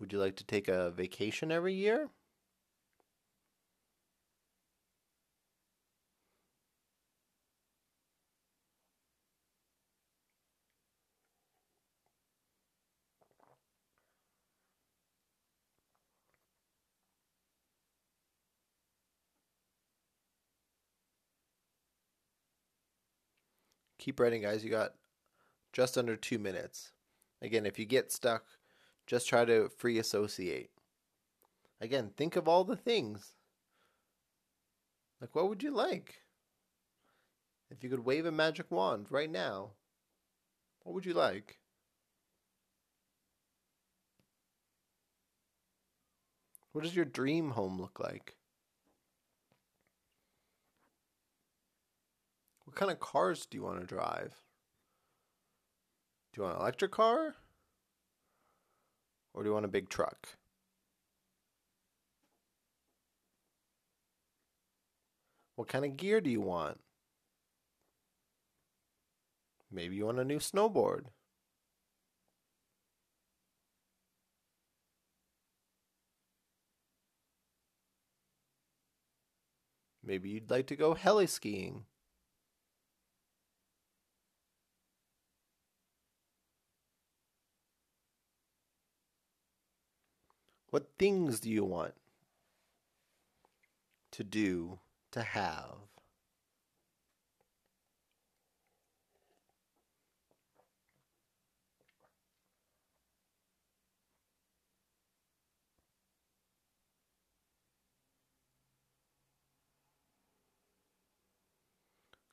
Would 0.00 0.12
you 0.12 0.18
like 0.18 0.34
to 0.36 0.44
take 0.44 0.66
a 0.66 0.90
vacation 0.90 1.52
every 1.52 1.74
year? 1.74 2.08
Keep 24.00 24.18
writing, 24.18 24.40
guys. 24.40 24.64
You 24.64 24.70
got 24.70 24.94
just 25.74 25.98
under 25.98 26.16
two 26.16 26.38
minutes. 26.38 26.92
Again, 27.42 27.66
if 27.66 27.78
you 27.78 27.84
get 27.84 28.10
stuck, 28.10 28.44
just 29.06 29.28
try 29.28 29.44
to 29.44 29.68
free 29.68 29.98
associate. 29.98 30.70
Again, 31.82 32.10
think 32.16 32.34
of 32.34 32.48
all 32.48 32.64
the 32.64 32.76
things. 32.76 33.34
Like, 35.20 35.34
what 35.34 35.50
would 35.50 35.62
you 35.62 35.70
like? 35.70 36.22
If 37.70 37.84
you 37.84 37.90
could 37.90 38.06
wave 38.06 38.24
a 38.24 38.32
magic 38.32 38.70
wand 38.70 39.06
right 39.10 39.30
now, 39.30 39.72
what 40.82 40.94
would 40.94 41.04
you 41.04 41.12
like? 41.12 41.58
What 46.72 46.84
does 46.84 46.96
your 46.96 47.04
dream 47.04 47.50
home 47.50 47.78
look 47.78 48.00
like? 48.00 48.36
What 52.70 52.76
kind 52.76 52.92
of 52.92 53.00
cars 53.00 53.46
do 53.46 53.58
you 53.58 53.64
want 53.64 53.80
to 53.80 53.84
drive? 53.84 54.32
Do 56.32 56.40
you 56.40 56.42
want 56.44 56.54
an 56.54 56.62
electric 56.62 56.92
car? 56.92 57.34
Or 59.34 59.42
do 59.42 59.48
you 59.48 59.52
want 59.52 59.64
a 59.64 59.68
big 59.68 59.88
truck? 59.88 60.28
What 65.56 65.66
kind 65.66 65.84
of 65.84 65.96
gear 65.96 66.20
do 66.20 66.30
you 66.30 66.40
want? 66.40 66.78
Maybe 69.72 69.96
you 69.96 70.06
want 70.06 70.20
a 70.20 70.24
new 70.24 70.38
snowboard. 70.38 71.06
Maybe 80.04 80.30
you'd 80.30 80.50
like 80.50 80.68
to 80.68 80.76
go 80.76 80.94
heli 80.94 81.26
skiing. 81.26 81.86
What 90.70 90.86
things 90.98 91.40
do 91.40 91.50
you 91.50 91.64
want 91.64 91.94
to 94.12 94.24
do, 94.24 94.78
to 95.10 95.22
have? 95.22 95.74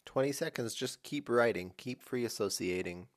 Twenty 0.06 0.32
seconds, 0.32 0.74
just 0.74 1.04
keep 1.04 1.30
writing, 1.30 1.74
keep 1.78 2.02
free 2.02 2.26
associating. 2.26 3.08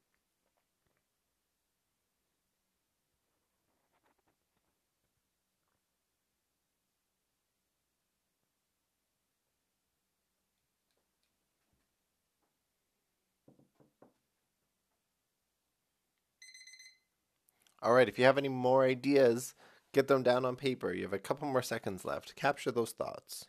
All 17.83 17.95
right, 17.95 18.09
if 18.09 18.19
you 18.19 18.25
have 18.25 18.39
any 18.39 18.49
more 18.49 18.85
ideas, 18.85 19.55
get 19.93 20.09
them 20.09 20.23
down 20.23 20.45
on 20.45 20.57
paper. 20.57 20.93
You 20.93 21.03
have 21.03 21.13
a 21.13 21.19
couple 21.19 21.49
more 21.49 21.63
seconds 21.63 22.05
left. 22.05 22.37
Capture 22.37 22.71
those 22.71 22.91
thoughts. 22.91 23.47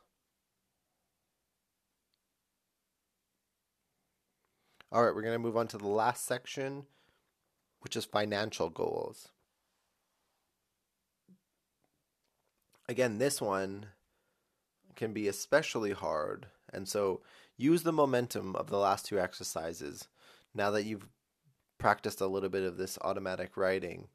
All 4.92 5.04
right, 5.04 5.14
we're 5.16 5.22
going 5.22 5.36
to 5.36 5.40
move 5.40 5.58
on 5.58 5.68
to 5.70 5.78
the 5.78 5.88
last 5.88 6.26
section, 6.26 6.86
which 7.82 7.96
is 7.96 8.06
financial 8.06 8.70
goals. 8.70 9.30
Again, 12.90 13.18
this 13.18 13.42
one 13.42 13.88
can 14.98 15.14
be 15.14 15.30
especially 15.30 15.92
hard, 15.92 16.48
and 16.74 16.90
so 16.90 17.22
use 17.56 17.84
the 17.84 17.94
momentum 17.94 18.54
of 18.56 18.68
the 18.68 18.78
last 18.78 19.06
two 19.06 19.18
exercises 19.18 20.10
now 20.54 20.72
that 20.72 20.84
you've 20.84 21.08
practiced 21.82 22.22
a 22.22 22.28
little 22.28 22.48
bit 22.48 22.64
of 22.64 22.78
this 22.78 23.00
automatic 23.02 23.58
writing. 23.58 24.08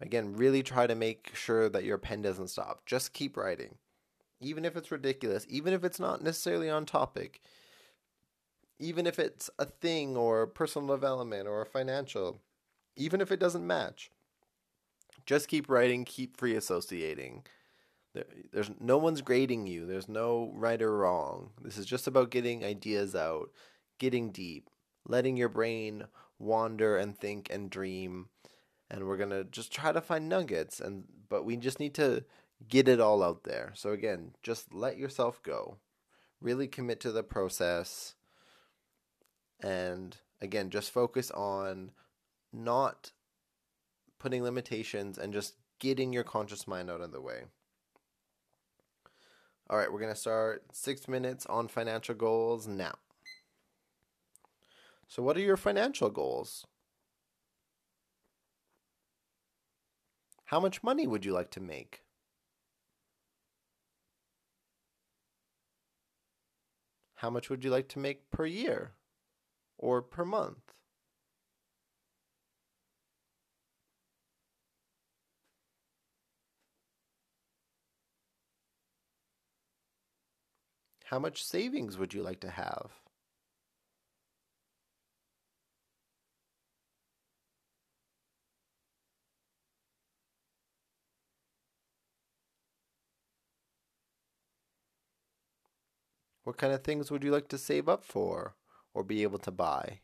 Again, 0.00 0.34
really 0.34 0.64
try 0.64 0.88
to 0.88 0.96
make 0.96 1.30
sure 1.32 1.68
that 1.68 1.84
your 1.84 1.96
pen 1.96 2.22
doesn't 2.22 2.48
stop. 2.48 2.84
Just 2.86 3.12
keep 3.12 3.36
writing. 3.36 3.76
Even 4.40 4.64
if 4.64 4.76
it's 4.76 4.90
ridiculous, 4.90 5.46
even 5.48 5.72
if 5.72 5.84
it's 5.84 6.00
not 6.00 6.22
necessarily 6.22 6.68
on 6.68 6.84
topic, 6.84 7.40
even 8.80 9.06
if 9.06 9.20
it's 9.20 9.48
a 9.60 9.64
thing 9.64 10.16
or 10.16 10.48
personal 10.48 10.88
development 10.88 11.46
or 11.46 11.64
financial, 11.64 12.40
even 12.96 13.20
if 13.20 13.30
it 13.30 13.38
doesn't 13.38 13.64
match, 13.64 14.10
just 15.24 15.46
keep 15.46 15.68
writing, 15.68 16.04
keep 16.04 16.36
free 16.36 16.56
associating. 16.56 17.44
there's 18.52 18.72
no 18.80 18.98
one's 18.98 19.22
grading 19.22 19.68
you. 19.68 19.86
There's 19.86 20.08
no 20.08 20.50
right 20.52 20.82
or 20.82 20.98
wrong. 20.98 21.50
This 21.62 21.78
is 21.78 21.86
just 21.86 22.08
about 22.08 22.30
getting 22.30 22.64
ideas 22.64 23.14
out, 23.14 23.50
getting 24.00 24.32
deep, 24.32 24.68
letting 25.06 25.36
your 25.36 25.48
brain 25.48 26.06
wander 26.38 26.96
and 26.96 27.18
think 27.18 27.48
and 27.50 27.70
dream 27.70 28.28
and 28.90 29.06
we're 29.06 29.16
going 29.16 29.30
to 29.30 29.44
just 29.44 29.72
try 29.72 29.92
to 29.92 30.00
find 30.00 30.28
nuggets 30.28 30.80
and 30.80 31.04
but 31.28 31.44
we 31.44 31.56
just 31.56 31.80
need 31.80 31.94
to 31.94 32.24
get 32.68 32.88
it 32.88 33.00
all 33.00 33.22
out 33.22 33.44
there. 33.44 33.72
So 33.74 33.90
again, 33.90 34.32
just 34.42 34.72
let 34.72 34.96
yourself 34.96 35.42
go. 35.42 35.78
Really 36.40 36.68
commit 36.68 37.00
to 37.00 37.12
the 37.12 37.22
process 37.22 38.14
and 39.60 40.16
again, 40.40 40.70
just 40.70 40.90
focus 40.90 41.30
on 41.30 41.92
not 42.52 43.12
putting 44.18 44.42
limitations 44.42 45.18
and 45.18 45.32
just 45.32 45.54
getting 45.78 46.12
your 46.12 46.24
conscious 46.24 46.66
mind 46.66 46.90
out 46.90 47.00
of 47.00 47.12
the 47.12 47.20
way. 47.20 47.44
All 49.68 49.78
right, 49.78 49.90
we're 49.90 50.00
going 50.00 50.12
to 50.12 50.18
start 50.18 50.62
6 50.72 51.08
minutes 51.08 51.46
on 51.46 51.68
financial 51.68 52.14
goals 52.14 52.68
now. 52.68 52.94
So, 55.08 55.22
what 55.22 55.36
are 55.36 55.40
your 55.40 55.56
financial 55.56 56.10
goals? 56.10 56.66
How 60.46 60.58
much 60.58 60.82
money 60.82 61.06
would 61.06 61.26
you 61.26 61.34
like 61.34 61.50
to 61.50 61.60
make? 61.60 62.02
How 67.16 67.28
much 67.28 67.50
would 67.50 67.64
you 67.64 67.70
like 67.70 67.88
to 67.88 67.98
make 67.98 68.30
per 68.30 68.46
year 68.46 68.94
or 69.78 70.02
per 70.02 70.24
month? 70.24 70.74
How 81.04 81.20
much 81.20 81.44
savings 81.44 81.96
would 81.98 82.14
you 82.14 82.22
like 82.24 82.40
to 82.40 82.50
have? 82.50 83.03
What 96.44 96.56
kind 96.58 96.72
of 96.72 96.84
things 96.84 97.10
would 97.10 97.24
you 97.24 97.32
like 97.32 97.48
to 97.48 97.58
save 97.58 97.88
up 97.88 98.04
for 98.04 98.54
or 98.94 99.02
be 99.02 99.24
able 99.24 99.40
to 99.40 99.50
buy? 99.50 100.00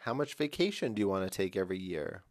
How 0.00 0.12
much 0.12 0.34
vacation 0.34 0.92
do 0.92 1.00
you 1.00 1.08
want 1.08 1.24
to 1.24 1.34
take 1.34 1.56
every 1.56 1.78
year? 1.78 2.24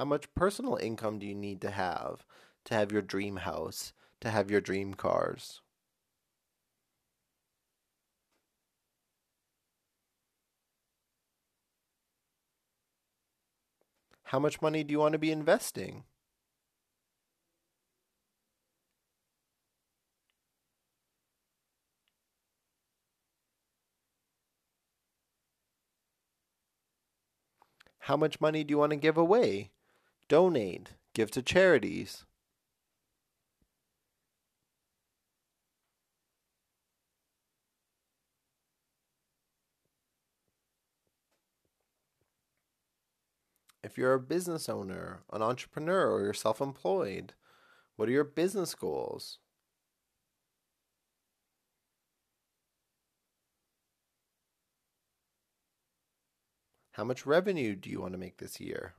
How 0.00 0.06
much 0.06 0.34
personal 0.34 0.76
income 0.76 1.18
do 1.18 1.26
you 1.26 1.34
need 1.34 1.60
to 1.60 1.70
have 1.70 2.24
to 2.64 2.72
have 2.72 2.90
your 2.90 3.02
dream 3.02 3.36
house, 3.36 3.92
to 4.22 4.30
have 4.30 4.50
your 4.50 4.62
dream 4.62 4.94
cars? 4.94 5.60
How 14.22 14.38
much 14.38 14.62
money 14.62 14.82
do 14.84 14.92
you 14.92 14.98
want 15.00 15.12
to 15.12 15.18
be 15.18 15.30
investing? 15.30 16.04
How 27.98 28.16
much 28.16 28.40
money 28.40 28.64
do 28.64 28.72
you 28.72 28.78
want 28.78 28.90
to 28.92 28.96
give 28.96 29.18
away? 29.18 29.70
Donate, 30.30 30.90
give 31.12 31.32
to 31.32 31.42
charities. 31.42 32.24
If 43.82 43.98
you're 43.98 44.14
a 44.14 44.20
business 44.20 44.68
owner, 44.68 45.24
an 45.32 45.42
entrepreneur, 45.42 46.12
or 46.12 46.22
you're 46.22 46.32
self 46.32 46.60
employed, 46.60 47.34
what 47.96 48.08
are 48.08 48.12
your 48.12 48.22
business 48.22 48.76
goals? 48.76 49.38
How 56.92 57.02
much 57.02 57.26
revenue 57.26 57.74
do 57.74 57.90
you 57.90 58.00
want 58.00 58.12
to 58.12 58.18
make 58.18 58.36
this 58.36 58.60
year? 58.60 58.94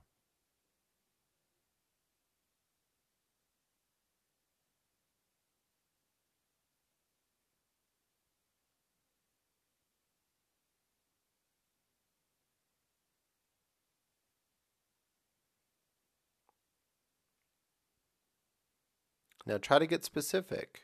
Now 19.51 19.57
try 19.57 19.79
to 19.79 19.85
get 19.85 20.05
specific. 20.05 20.83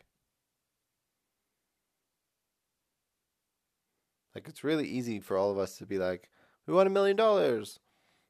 Like 4.36 4.50
it's 4.50 4.62
really 4.62 4.86
easy 4.86 5.22
for 5.22 5.38
all 5.38 5.52
of 5.52 5.58
us 5.58 5.78
to 5.78 5.86
be 5.86 5.98
like, 5.98 6.30
we 6.66 6.74
want 6.74 6.88
a 6.88 6.90
million 6.90 7.16
dollars. 7.16 7.80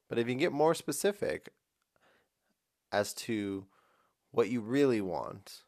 But 0.07 0.19
if 0.19 0.27
you 0.27 0.33
can 0.33 0.39
get 0.39 0.51
more 0.51 0.75
specific 0.75 1.49
as 2.91 3.15
to 3.15 3.65
what 4.29 4.49
you 4.49 4.61
really 4.61 5.01
want, 5.01 5.63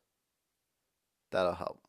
that'll 1.32 1.55
help. 1.55 1.88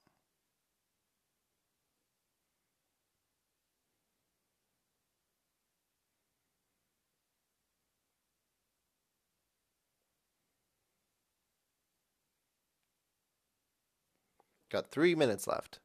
Got 14.70 14.90
three 14.92 15.16
minutes 15.16 15.48
left. 15.48 15.80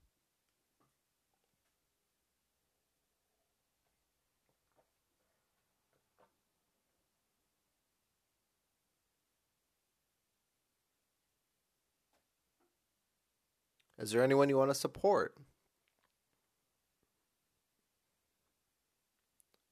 Is 13.98 14.12
there 14.12 14.24
anyone 14.24 14.50
you 14.50 14.58
want 14.58 14.70
to 14.70 14.76
support? 14.76 15.36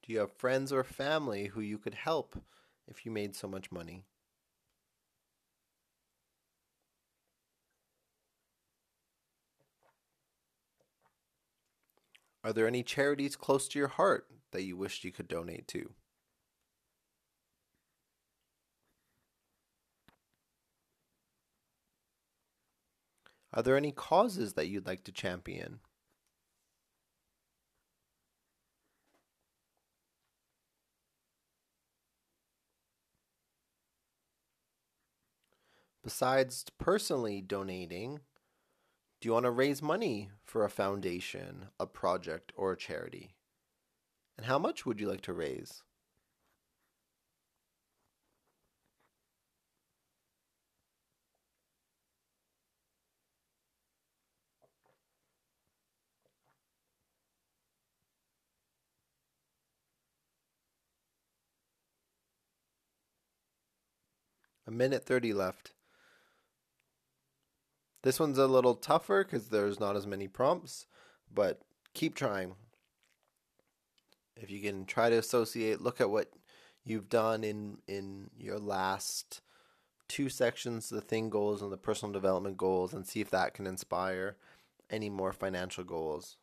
Do 0.02 0.12
you 0.12 0.18
have 0.18 0.32
friends 0.32 0.72
or 0.72 0.82
family 0.82 1.46
who 1.46 1.60
you 1.60 1.78
could 1.78 1.94
help 1.94 2.36
if 2.88 3.06
you 3.06 3.12
made 3.12 3.36
so 3.36 3.46
much 3.46 3.70
money? 3.70 4.04
Are 12.44 12.52
there 12.52 12.66
any 12.66 12.82
charities 12.82 13.36
close 13.36 13.66
to 13.68 13.78
your 13.78 13.88
heart 13.88 14.28
that 14.52 14.64
you 14.64 14.76
wished 14.76 15.02
you 15.02 15.10
could 15.10 15.28
donate 15.28 15.66
to? 15.68 15.94
Are 23.54 23.62
there 23.62 23.78
any 23.78 23.92
causes 23.92 24.52
that 24.54 24.66
you'd 24.68 24.86
like 24.86 25.04
to 25.04 25.12
champion? 25.12 25.80
Besides 36.02 36.66
personally 36.76 37.40
donating, 37.40 38.20
do 39.24 39.28
you 39.28 39.32
want 39.32 39.44
to 39.44 39.50
raise 39.50 39.80
money 39.80 40.28
for 40.44 40.66
a 40.66 40.68
foundation, 40.68 41.68
a 41.80 41.86
project, 41.86 42.52
or 42.58 42.72
a 42.72 42.76
charity? 42.76 43.32
And 44.36 44.44
how 44.44 44.58
much 44.58 44.84
would 44.84 45.00
you 45.00 45.08
like 45.08 45.22
to 45.22 45.32
raise? 45.32 45.82
A 64.66 64.70
minute 64.70 65.06
30 65.06 65.32
left. 65.32 65.72
This 68.04 68.20
one's 68.20 68.36
a 68.36 68.46
little 68.46 68.74
tougher 68.74 69.24
because 69.24 69.48
there's 69.48 69.80
not 69.80 69.96
as 69.96 70.06
many 70.06 70.28
prompts, 70.28 70.84
but 71.34 71.62
keep 71.94 72.14
trying. 72.14 72.54
If 74.36 74.50
you 74.50 74.60
can 74.60 74.84
try 74.84 75.08
to 75.08 75.16
associate, 75.16 75.80
look 75.80 76.02
at 76.02 76.10
what 76.10 76.30
you've 76.84 77.08
done 77.08 77.42
in 77.42 77.78
in 77.88 78.28
your 78.38 78.58
last 78.58 79.40
two 80.06 80.28
sections, 80.28 80.90
the 80.90 81.00
thing 81.00 81.30
goals 81.30 81.62
and 81.62 81.72
the 81.72 81.78
personal 81.78 82.12
development 82.12 82.58
goals, 82.58 82.92
and 82.92 83.06
see 83.06 83.22
if 83.22 83.30
that 83.30 83.54
can 83.54 83.66
inspire 83.66 84.36
any 84.90 85.08
more 85.08 85.32
financial 85.32 85.82
goals. 85.82 86.36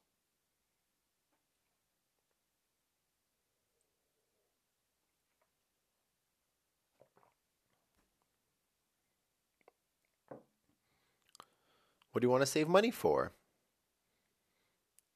What 12.12 12.22
do 12.22 12.26
you 12.26 12.32
want 12.32 12.41
to 12.41 12.47
save 12.47 12.68
money 12.68 12.91
for? 12.91 13.32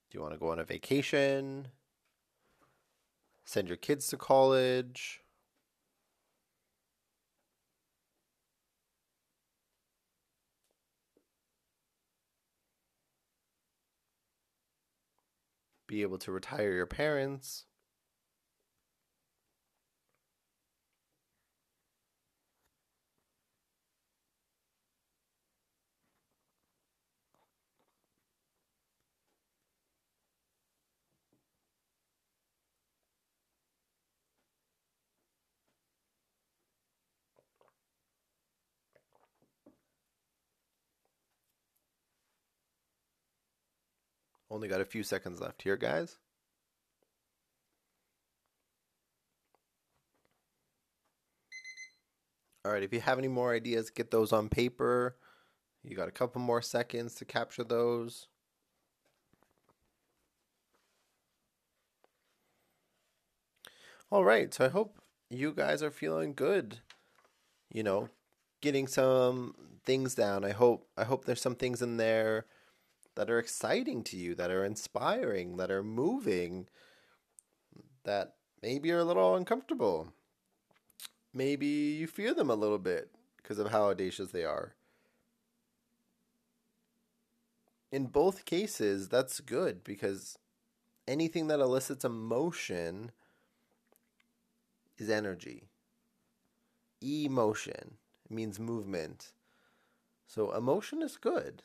Do 0.09 0.17
you 0.17 0.21
want 0.21 0.33
to 0.33 0.39
go 0.39 0.49
on 0.49 0.59
a 0.59 0.63
vacation? 0.63 1.67
Send 3.43 3.67
your 3.67 3.77
kids 3.77 4.07
to 4.07 4.17
college? 4.17 5.21
Be 15.87 16.01
able 16.01 16.17
to 16.19 16.31
retire 16.31 16.71
your 16.71 16.87
parents? 16.87 17.65
Only 44.55 44.69
got 44.69 44.79
a 44.79 44.85
few 44.85 45.03
seconds 45.03 45.41
left 45.41 45.63
here, 45.63 45.75
guys. 45.75 46.15
All 52.63 52.71
right, 52.71 52.81
if 52.81 52.93
you 52.93 53.01
have 53.01 53.17
any 53.17 53.27
more 53.27 53.53
ideas, 53.53 53.89
get 53.89 54.11
those 54.11 54.31
on 54.31 54.47
paper. 54.47 55.17
You 55.83 55.97
got 55.97 56.07
a 56.07 56.11
couple 56.11 56.39
more 56.39 56.61
seconds 56.61 57.15
to 57.15 57.25
capture 57.25 57.65
those. 57.65 58.27
All 64.09 64.23
right, 64.23 64.53
so 64.53 64.63
I 64.63 64.69
hope 64.69 65.01
you 65.29 65.51
guys 65.51 65.83
are 65.83 65.91
feeling 65.91 66.33
good. 66.33 66.79
You 67.73 67.83
know, 67.83 68.07
getting 68.61 68.87
some 68.87 69.53
things 69.83 70.15
down. 70.15 70.45
I 70.45 70.51
hope 70.51 70.87
I 70.95 71.03
hope 71.03 71.25
there's 71.25 71.41
some 71.41 71.55
things 71.55 71.81
in 71.81 71.97
there 71.97 72.45
that 73.15 73.29
are 73.29 73.39
exciting 73.39 74.03
to 74.03 74.17
you, 74.17 74.35
that 74.35 74.51
are 74.51 74.63
inspiring, 74.63 75.57
that 75.57 75.71
are 75.71 75.83
moving, 75.83 76.67
that 78.03 78.35
maybe 78.61 78.91
are 78.91 78.99
a 78.99 79.05
little 79.05 79.35
uncomfortable. 79.35 80.13
Maybe 81.33 81.65
you 81.65 82.07
fear 82.07 82.33
them 82.33 82.49
a 82.49 82.55
little 82.55 82.77
bit 82.77 83.09
because 83.37 83.59
of 83.59 83.71
how 83.71 83.89
audacious 83.89 84.31
they 84.31 84.43
are. 84.43 84.75
In 87.91 88.07
both 88.07 88.45
cases, 88.45 89.07
that's 89.07 89.39
good 89.39 89.83
because 89.83 90.37
anything 91.07 91.47
that 91.47 91.59
elicits 91.59 92.03
emotion 92.03 93.11
is 94.97 95.09
energy. 95.09 95.69
Emotion 97.01 97.95
means 98.29 98.59
movement. 98.59 99.31
So 100.27 100.51
emotion 100.51 101.01
is 101.01 101.17
good 101.17 101.63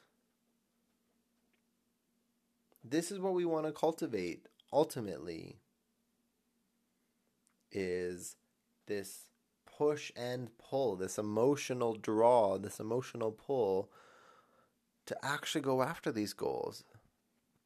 this 2.83 3.11
is 3.11 3.19
what 3.19 3.35
we 3.35 3.45
want 3.45 3.67
to 3.67 3.73
cultivate 3.73 4.47
ultimately 4.73 5.57
is 7.73 8.37
this 8.87 9.31
push 9.67 10.11
and 10.17 10.51
pull, 10.59 10.97
this 10.97 11.19
emotional 11.19 11.95
draw, 11.95 12.59
this 12.59 12.81
emotional 12.81 13.31
pull 13.31 13.91
to 15.07 15.17
actually 15.25 15.61
go 15.61 15.83
after 15.83 16.13
these 16.13 16.33
goals 16.33 16.85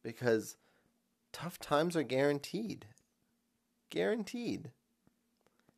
because 0.03 0.57
tough 1.33 1.59
times 1.59 1.97
are 1.97 2.03
guaranteed. 2.03 2.87
Guaranteed. 3.91 4.71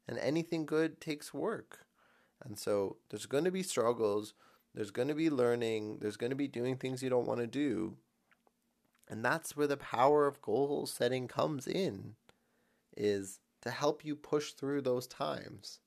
And 0.09 0.18
anything 0.18 0.66
good 0.66 1.01
takes 1.01 1.32
work. 1.34 1.87
And 2.45 2.59
so 2.59 2.99
there's 3.11 3.26
going 3.26 3.45
to 3.45 3.51
be 3.51 3.62
struggles, 3.62 4.34
there's 4.74 4.91
going 4.91 5.09
to 5.09 5.14
be 5.14 5.30
learning, 5.30 5.99
there's 6.01 6.18
going 6.18 6.30
to 6.30 6.37
be 6.37 6.49
doing 6.49 6.76
things 6.76 7.03
you 7.03 7.11
don't 7.11 7.26
want 7.26 7.41
to 7.41 7.47
do. 7.47 7.97
And 9.09 9.24
that's 9.24 9.57
where 9.57 9.66
the 9.66 9.76
power 9.76 10.26
of 10.26 10.42
goal 10.42 10.86
setting 10.86 11.28
comes 11.28 11.66
in 11.66 12.16
is 12.96 13.38
to 13.62 13.70
help 13.70 14.04
you 14.04 14.16
push 14.16 14.52
through 14.52 14.82
those 14.82 15.07
times. 15.07 15.80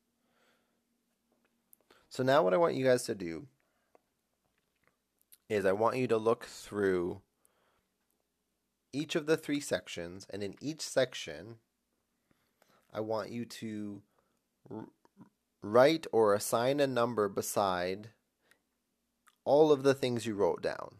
So 2.10 2.24
now 2.24 2.44
what 2.44 2.54
I 2.54 2.58
want 2.58 2.76
you 2.76 2.86
guys 2.86 3.04
to 3.04 3.16
do 3.16 3.48
is 5.50 5.66
I 5.66 5.72
want 5.72 5.98
you 5.98 6.08
to 6.08 6.18
look 6.18 6.46
through 6.46 7.22
each 8.94 9.16
of 9.16 9.26
the 9.26 9.38
three 9.38 9.60
sections 9.60 10.26
and 10.30 10.42
in 10.42 10.56
each 10.62 10.82
section 10.82 11.56
I 12.92 13.02
want 13.02 13.30
you 13.30 13.46
to 13.46 14.02
r- 14.72 14.88
write 15.62 16.08
or 16.12 16.34
assign 16.34 16.80
a 16.80 16.88
number 16.88 17.30
beside 17.30 18.10
all 19.46 19.72
of 19.72 19.84
the 19.84 19.94
things 19.94 20.26
you 20.26 20.34
wrote 20.34 20.62
down. 20.62 20.96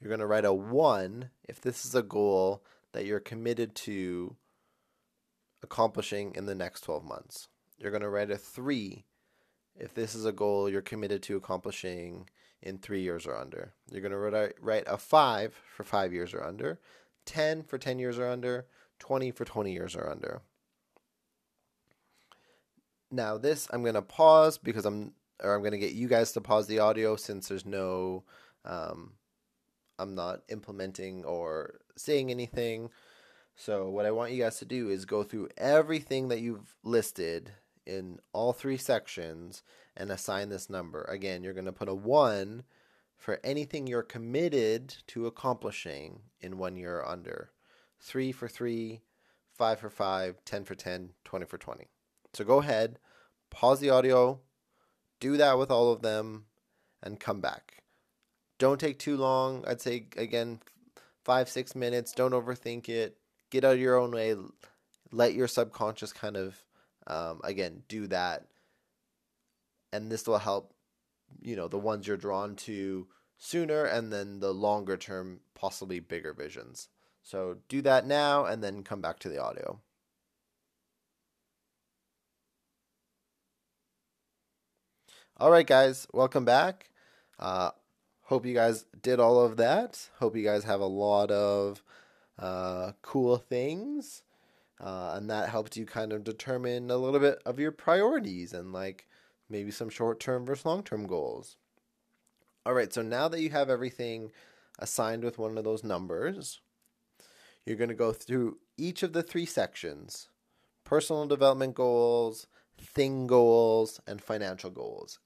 You're 0.00 0.08
going 0.08 0.20
to 0.20 0.26
write 0.26 0.44
a 0.44 0.52
1 0.52 1.30
if 1.48 1.60
this 1.60 1.84
is 1.84 1.94
a 1.94 2.02
goal 2.02 2.62
that 2.92 3.04
you're 3.04 3.20
committed 3.20 3.74
to 3.74 4.36
accomplishing 5.62 6.34
in 6.34 6.46
the 6.46 6.54
next 6.54 6.82
12 6.82 7.04
months. 7.04 7.48
You're 7.78 7.90
going 7.90 8.02
to 8.02 8.08
write 8.08 8.30
a 8.30 8.38
3 8.38 9.04
if 9.76 9.94
this 9.94 10.14
is 10.14 10.24
a 10.24 10.32
goal 10.32 10.68
you're 10.68 10.82
committed 10.82 11.22
to 11.24 11.36
accomplishing 11.36 12.28
in 12.62 12.78
3 12.78 13.00
years 13.00 13.26
or 13.26 13.36
under. 13.36 13.74
You're 13.90 14.00
going 14.00 14.12
to 14.12 14.52
write 14.60 14.84
a 14.86 14.96
5 14.96 15.54
for 15.76 15.84
5 15.84 16.12
years 16.12 16.34
or 16.34 16.44
under, 16.44 16.80
10 17.26 17.62
for 17.62 17.78
10 17.78 17.98
years 17.98 18.18
or 18.18 18.28
under, 18.28 18.66
20 18.98 19.30
for 19.30 19.44
20 19.44 19.72
years 19.72 19.94
or 19.94 20.08
under. 20.08 20.42
Now 23.10 23.38
this 23.38 23.66
I'm 23.70 23.82
going 23.82 23.94
to 23.94 24.02
pause 24.02 24.56
because 24.56 24.84
I'm 24.84 25.12
or 25.42 25.54
I'm 25.54 25.62
going 25.62 25.72
to 25.72 25.78
get 25.78 25.92
you 25.92 26.06
guys 26.06 26.32
to 26.32 26.40
pause 26.40 26.66
the 26.66 26.78
audio 26.78 27.16
since 27.16 27.48
there's 27.48 27.64
no 27.66 28.24
um, 28.64 29.14
I'm 30.00 30.14
not 30.14 30.42
implementing 30.48 31.24
or 31.24 31.80
saying 31.96 32.30
anything. 32.30 32.90
So, 33.54 33.90
what 33.90 34.06
I 34.06 34.10
want 34.10 34.32
you 34.32 34.42
guys 34.42 34.58
to 34.60 34.64
do 34.64 34.88
is 34.88 35.04
go 35.04 35.22
through 35.22 35.50
everything 35.58 36.28
that 36.28 36.40
you've 36.40 36.74
listed 36.82 37.52
in 37.86 38.18
all 38.32 38.52
three 38.52 38.76
sections 38.76 39.62
and 39.96 40.10
assign 40.10 40.48
this 40.48 40.70
number. 40.70 41.02
Again, 41.02 41.42
you're 41.42 41.52
going 41.52 41.66
to 41.66 41.72
put 41.72 41.88
a 41.88 41.94
1 41.94 42.62
for 43.16 43.38
anything 43.44 43.86
you're 43.86 44.02
committed 44.02 44.94
to 45.08 45.26
accomplishing 45.26 46.20
in 46.40 46.56
one 46.56 46.76
year 46.76 46.98
or 46.98 47.08
under. 47.08 47.50
3 48.00 48.32
for 48.32 48.48
3, 48.48 49.02
5 49.52 49.78
for 49.78 49.90
5, 49.90 50.44
10 50.44 50.64
for 50.64 50.74
10, 50.74 51.10
20 51.24 51.44
for 51.44 51.58
20. 51.58 51.88
So 52.32 52.44
go 52.44 52.60
ahead, 52.60 52.98
pause 53.50 53.80
the 53.80 53.90
audio, 53.90 54.40
do 55.18 55.36
that 55.36 55.58
with 55.58 55.70
all 55.70 55.92
of 55.92 56.00
them, 56.00 56.46
and 57.02 57.20
come 57.20 57.40
back. 57.40 57.79
Don't 58.60 58.78
take 58.78 58.98
too 58.98 59.16
long. 59.16 59.64
I'd 59.66 59.80
say 59.80 60.04
again, 60.18 60.60
five 61.24 61.48
six 61.48 61.74
minutes. 61.74 62.12
Don't 62.12 62.32
overthink 62.32 62.90
it. 62.90 63.16
Get 63.48 63.64
out 63.64 63.74
of 63.74 63.80
your 63.80 63.96
own 63.98 64.12
way. 64.12 64.36
Let 65.10 65.32
your 65.32 65.48
subconscious 65.48 66.12
kind 66.12 66.36
of 66.36 66.62
um, 67.06 67.40
again 67.42 67.82
do 67.88 68.06
that, 68.08 68.46
and 69.94 70.12
this 70.12 70.26
will 70.28 70.38
help. 70.38 70.74
You 71.40 71.56
know 71.56 71.68
the 71.68 71.78
ones 71.78 72.06
you're 72.06 72.18
drawn 72.18 72.54
to 72.56 73.06
sooner, 73.38 73.86
and 73.86 74.12
then 74.12 74.40
the 74.40 74.52
longer 74.52 74.98
term, 74.98 75.40
possibly 75.54 75.98
bigger 75.98 76.34
visions. 76.34 76.88
So 77.22 77.56
do 77.70 77.80
that 77.82 78.06
now, 78.06 78.44
and 78.44 78.62
then 78.62 78.82
come 78.82 79.00
back 79.00 79.20
to 79.20 79.30
the 79.30 79.42
audio. 79.42 79.80
All 85.38 85.50
right, 85.50 85.66
guys, 85.66 86.06
welcome 86.12 86.44
back. 86.44 86.90
Uh, 87.38 87.70
hope 88.30 88.46
you 88.46 88.54
guys 88.54 88.84
did 89.02 89.18
all 89.18 89.40
of 89.40 89.56
that. 89.56 90.08
Hope 90.20 90.36
you 90.36 90.44
guys 90.44 90.62
have 90.62 90.80
a 90.80 90.86
lot 90.86 91.32
of 91.32 91.82
uh, 92.38 92.92
cool 93.02 93.36
things. 93.36 94.22
Uh, 94.80 95.14
and 95.16 95.28
that 95.28 95.48
helped 95.48 95.76
you 95.76 95.84
kind 95.84 96.12
of 96.12 96.22
determine 96.22 96.92
a 96.92 96.96
little 96.96 97.18
bit 97.18 97.42
of 97.44 97.58
your 97.58 97.72
priorities 97.72 98.52
and 98.52 98.72
like 98.72 99.08
maybe 99.48 99.72
some 99.72 99.90
short 99.90 100.20
term 100.20 100.46
versus 100.46 100.64
long 100.64 100.84
term 100.84 101.08
goals. 101.08 101.56
All 102.64 102.72
right, 102.72 102.92
so 102.92 103.02
now 103.02 103.26
that 103.26 103.40
you 103.40 103.50
have 103.50 103.68
everything 103.68 104.30
assigned 104.78 105.24
with 105.24 105.36
one 105.36 105.58
of 105.58 105.64
those 105.64 105.82
numbers, 105.82 106.60
you're 107.66 107.76
going 107.76 107.88
to 107.88 107.96
go 107.96 108.12
through 108.12 108.58
each 108.78 109.02
of 109.02 109.12
the 109.12 109.24
three 109.24 109.46
sections 109.46 110.28
personal 110.84 111.26
development 111.26 111.74
goals, 111.74 112.46
thing 112.78 113.26
goals, 113.26 114.00
and 114.06 114.22
financial 114.22 114.70
goals. 114.70 115.18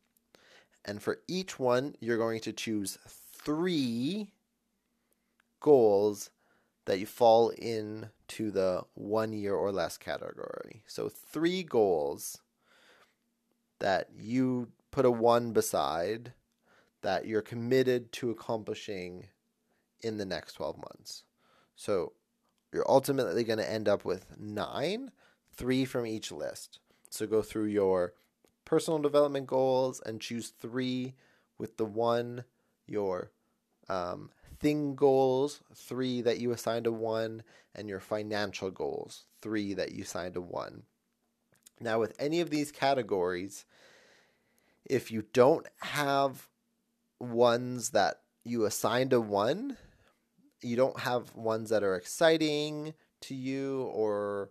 And 0.85 1.03
for 1.03 1.21
each 1.27 1.59
one, 1.59 1.97
you're 2.01 2.19
going 2.19 2.41
to 2.41 2.53
choose 2.53 2.99
three 3.07 4.31
goals 5.61 6.31
that 6.85 6.99
you 6.99 7.07
fall 7.07 7.49
into 7.51 8.51
the 8.51 8.83
one 8.95 9.33
year 9.33 9.55
or 9.55 9.73
less 9.73 9.97
category. 9.97 10.83
So, 10.87 11.09
three 11.09 11.63
goals 11.63 12.39
that 13.81 14.09
you 14.15 14.69
put 14.91 15.05
a 15.05 15.11
one 15.11 15.53
beside 15.53 16.33
that 17.03 17.27
you're 17.27 17.43
committed 17.43 18.13
to 18.13 18.31
accomplishing 18.31 19.29
in 20.03 20.19
the 20.19 20.25
next 20.25 20.55
12 20.55 20.77
months. 20.77 21.25
So 21.77 22.13
you're 22.73 22.89
ultimately 22.89 23.45
going 23.45 23.59
to 23.59 23.71
end 23.71 23.89
up 23.89 24.05
with 24.05 24.39
nine, 24.39 25.11
three 25.55 25.85
from 25.85 26.07
each 26.07 26.33
list. 26.33 26.79
So 27.11 27.27
go 27.27 27.43
through 27.43 27.67
your 27.67 28.15
personal 28.65 28.99
development 28.99 29.47
goals 29.47 30.01
and 30.05 30.21
choose 30.21 30.49
three 30.49 31.15
with 31.59 31.77
the 31.77 31.85
one, 31.85 32.45
your 32.87 33.31
um, 33.89 34.31
thing 34.59 34.95
goals, 34.95 35.61
three 35.75 36.21
that 36.23 36.39
you 36.39 36.53
assigned 36.53 36.85
to 36.85 36.93
one, 36.93 37.43
and 37.75 37.89
your 37.89 38.01
financial 38.01 38.71
goals, 38.71 39.25
three 39.41 39.75
that 39.75 39.93
you 39.93 40.03
assign 40.03 40.33
to 40.33 40.41
one. 40.41 40.83
Now, 41.81 42.01
with 42.01 42.15
any 42.19 42.41
of 42.41 42.51
these 42.51 42.71
categories, 42.71 43.65
if 44.85 45.11
you 45.11 45.25
don't 45.33 45.67
have 45.81 46.49
ones 47.19 47.91
that 47.91 48.21
you 48.45 48.65
assigned 48.65 49.11
to 49.11 49.21
one, 49.21 49.77
you 50.61 50.77
don't 50.77 51.01
have 51.01 51.35
ones 51.35 51.71
that 51.71 51.83
are 51.83 51.97
exciting 51.97 52.95
to 53.23 53.35
you 53.35 53.83
or 53.93 54.51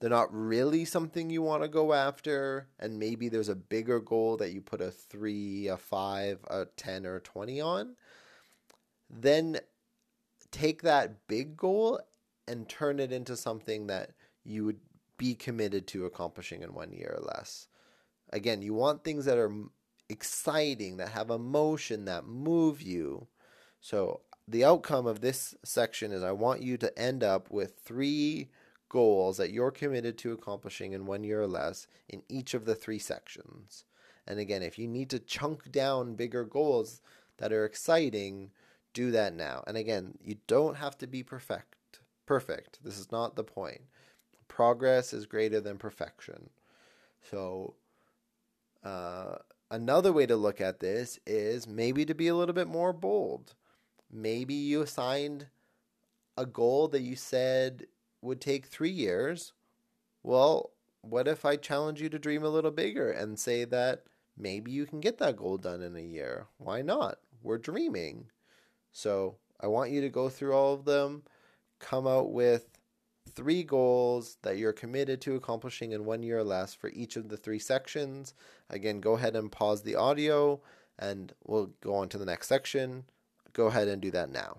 they're 0.00 0.10
not 0.10 0.34
really 0.34 0.84
something 0.86 1.28
you 1.28 1.42
want 1.42 1.62
to 1.62 1.68
go 1.68 1.92
after 1.92 2.66
and 2.78 2.98
maybe 2.98 3.28
there's 3.28 3.50
a 3.50 3.54
bigger 3.54 4.00
goal 4.00 4.36
that 4.38 4.52
you 4.52 4.60
put 4.60 4.80
a 4.80 4.90
3 4.90 5.68
a 5.68 5.76
5 5.76 6.38
a 6.48 6.64
10 6.76 7.06
or 7.06 7.16
a 7.16 7.20
20 7.20 7.60
on 7.60 7.96
then 9.08 9.58
take 10.50 10.82
that 10.82 11.26
big 11.28 11.56
goal 11.56 12.00
and 12.48 12.68
turn 12.68 12.98
it 12.98 13.12
into 13.12 13.36
something 13.36 13.86
that 13.86 14.10
you 14.44 14.64
would 14.64 14.80
be 15.16 15.34
committed 15.34 15.86
to 15.86 16.06
accomplishing 16.06 16.62
in 16.62 16.74
one 16.74 16.92
year 16.92 17.14
or 17.16 17.22
less. 17.22 17.68
Again 18.32 18.62
you 18.62 18.74
want 18.74 19.04
things 19.04 19.26
that 19.26 19.38
are 19.38 19.52
exciting 20.08 20.96
that 20.96 21.10
have 21.10 21.30
emotion 21.30 22.06
that 22.06 22.26
move 22.26 22.80
you. 22.80 23.28
So 23.80 24.22
the 24.48 24.64
outcome 24.64 25.06
of 25.06 25.20
this 25.20 25.54
section 25.64 26.10
is 26.10 26.22
I 26.22 26.32
want 26.32 26.62
you 26.62 26.76
to 26.78 26.98
end 26.98 27.22
up 27.22 27.50
with 27.50 27.78
three 27.84 28.48
goals 28.90 29.38
that 29.38 29.52
you're 29.52 29.70
committed 29.70 30.18
to 30.18 30.32
accomplishing 30.32 30.92
in 30.92 31.06
one 31.06 31.24
year 31.24 31.40
or 31.40 31.46
less 31.46 31.86
in 32.10 32.22
each 32.28 32.52
of 32.52 32.66
the 32.66 32.74
three 32.74 32.98
sections. 32.98 33.84
And 34.26 34.38
again, 34.38 34.62
if 34.62 34.78
you 34.78 34.86
need 34.86 35.08
to 35.10 35.18
chunk 35.18 35.72
down 35.72 36.14
bigger 36.14 36.44
goals 36.44 37.00
that 37.38 37.52
are 37.52 37.64
exciting, 37.64 38.50
do 38.92 39.10
that 39.12 39.34
now. 39.34 39.64
And 39.66 39.78
again, 39.78 40.18
you 40.22 40.36
don't 40.46 40.76
have 40.76 40.98
to 40.98 41.06
be 41.06 41.22
perfect. 41.22 42.00
Perfect. 42.26 42.84
This 42.84 42.98
is 42.98 43.10
not 43.10 43.34
the 43.34 43.44
point. 43.44 43.80
Progress 44.46 45.14
is 45.14 45.24
greater 45.24 45.62
than 45.62 45.78
perfection. 45.78 46.50
So, 47.30 47.76
uh, 48.84 49.36
another 49.70 50.12
way 50.12 50.26
to 50.26 50.36
look 50.36 50.60
at 50.60 50.80
this 50.80 51.18
is 51.26 51.66
maybe 51.66 52.04
to 52.04 52.14
be 52.14 52.28
a 52.28 52.34
little 52.34 52.54
bit 52.54 52.68
more 52.68 52.92
bold 52.92 53.54
maybe 54.12 54.54
you 54.54 54.82
assigned 54.82 55.46
a 56.36 56.46
goal 56.46 56.88
that 56.88 57.02
you 57.02 57.16
said 57.16 57.86
would 58.22 58.40
take 58.40 58.66
three 58.66 58.90
years. 58.90 59.52
Well, 60.22 60.70
what 61.02 61.28
if 61.28 61.44
I 61.44 61.56
challenge 61.56 62.00
you 62.00 62.08
to 62.10 62.18
dream 62.18 62.44
a 62.44 62.48
little 62.48 62.70
bigger 62.70 63.10
and 63.10 63.38
say 63.38 63.64
that 63.64 64.04
maybe 64.36 64.70
you 64.70 64.86
can 64.86 65.00
get 65.00 65.18
that 65.18 65.36
goal 65.36 65.56
done 65.56 65.82
in 65.82 65.96
a 65.96 66.00
year? 66.00 66.46
Why 66.58 66.82
not? 66.82 67.18
We're 67.42 67.58
dreaming. 67.58 68.26
So 68.92 69.36
I 69.60 69.66
want 69.66 69.90
you 69.90 70.00
to 70.02 70.08
go 70.08 70.28
through 70.28 70.52
all 70.52 70.74
of 70.74 70.84
them, 70.84 71.22
come 71.78 72.06
out 72.06 72.32
with 72.32 72.66
three 73.30 73.62
goals 73.62 74.36
that 74.42 74.58
you're 74.58 74.72
committed 74.72 75.20
to 75.22 75.36
accomplishing 75.36 75.92
in 75.92 76.04
one 76.04 76.22
year 76.22 76.38
or 76.38 76.44
less 76.44 76.74
for 76.74 76.90
each 76.90 77.16
of 77.16 77.28
the 77.28 77.36
three 77.36 77.58
sections. 77.58 78.34
Again, 78.68 79.00
go 79.00 79.14
ahead 79.14 79.36
and 79.36 79.52
pause 79.52 79.82
the 79.82 79.96
audio 79.96 80.60
and 80.98 81.32
we'll 81.44 81.70
go 81.80 81.94
on 81.94 82.08
to 82.10 82.18
the 82.18 82.26
next 82.26 82.48
section 82.48 83.04
go 83.52 83.66
ahead 83.66 83.88
and 83.88 84.00
do 84.00 84.10
that 84.10 84.30
now. 84.30 84.58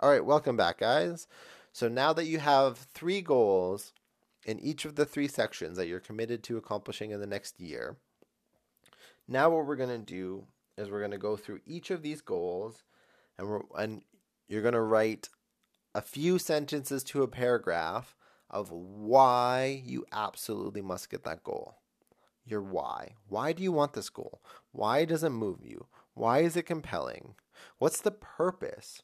All 0.00 0.08
right, 0.08 0.24
welcome 0.24 0.56
back, 0.56 0.78
guys. 0.78 1.26
So 1.72 1.88
now 1.88 2.12
that 2.12 2.26
you 2.26 2.38
have 2.38 2.78
three 2.78 3.20
goals 3.20 3.92
in 4.46 4.60
each 4.60 4.84
of 4.84 4.94
the 4.94 5.04
three 5.04 5.26
sections 5.26 5.76
that 5.76 5.88
you're 5.88 5.98
committed 5.98 6.44
to 6.44 6.56
accomplishing 6.56 7.10
in 7.10 7.18
the 7.18 7.26
next 7.26 7.60
year, 7.60 7.96
now 9.26 9.50
what 9.50 9.66
we're 9.66 9.74
going 9.74 9.88
to 9.88 9.98
do 9.98 10.44
is 10.76 10.88
we're 10.88 11.00
going 11.00 11.10
to 11.10 11.18
go 11.18 11.36
through 11.36 11.58
each 11.66 11.90
of 11.90 12.02
these 12.02 12.20
goals 12.20 12.84
and 13.36 13.48
we're, 13.48 13.62
and 13.76 14.02
you're 14.46 14.62
going 14.62 14.74
to 14.74 14.80
write 14.80 15.30
a 15.96 16.00
few 16.00 16.38
sentences 16.38 17.02
to 17.02 17.24
a 17.24 17.28
paragraph 17.28 18.14
of 18.48 18.70
why 18.70 19.82
you 19.84 20.06
absolutely 20.12 20.80
must 20.80 21.10
get 21.10 21.24
that 21.24 21.42
goal 21.42 21.74
your 22.46 22.62
why. 22.62 23.14
Why 23.28 23.52
do 23.52 23.62
you 23.62 23.72
want 23.72 23.92
this 23.92 24.08
goal? 24.08 24.40
Why 24.72 25.04
does 25.04 25.22
it 25.22 25.30
move 25.30 25.66
you? 25.66 25.86
Why 26.14 26.38
is 26.38 26.56
it 26.56 26.62
compelling? 26.62 27.34
What's 27.78 28.00
the 28.00 28.10
purpose? 28.10 29.02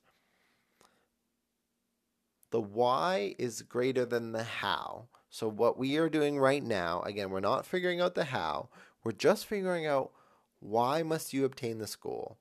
The 2.55 2.61
why 2.61 3.35
is 3.37 3.63
greater 3.63 4.07
than 4.07 4.31
the 4.31 4.45
how. 4.45 5.09
So, 5.29 5.49
what 5.49 5.77
we 5.77 5.97
are 5.97 6.09
doing 6.09 6.39
right 6.39 6.63
now, 6.63 7.03
again, 7.03 7.31
we're 7.31 7.41
not 7.41 7.67
figuring 7.67 8.01
out 8.01 8.15
the 8.15 8.27
how, 8.27 8.69
we're 9.03 9.11
just 9.11 9.47
figuring 9.47 9.89
out 9.89 10.13
why 10.61 11.03
must 11.03 11.33
you 11.33 11.45
obtain 11.45 11.79
this 11.79 11.97
goal? 11.97 12.39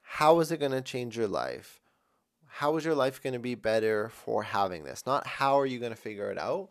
How 0.00 0.40
is 0.40 0.50
it 0.50 0.60
going 0.60 0.72
to 0.72 0.80
change 0.80 1.14
your 1.14 1.28
life? 1.28 1.78
How 2.46 2.74
is 2.78 2.86
your 2.86 2.94
life 2.94 3.22
going 3.22 3.34
to 3.34 3.38
be 3.38 3.54
better 3.54 4.08
for 4.08 4.44
having 4.44 4.84
this? 4.84 5.04
Not 5.04 5.26
how 5.26 5.60
are 5.60 5.66
you 5.66 5.78
going 5.78 5.92
to 5.92 5.94
figure 5.94 6.30
it 6.30 6.38
out, 6.38 6.70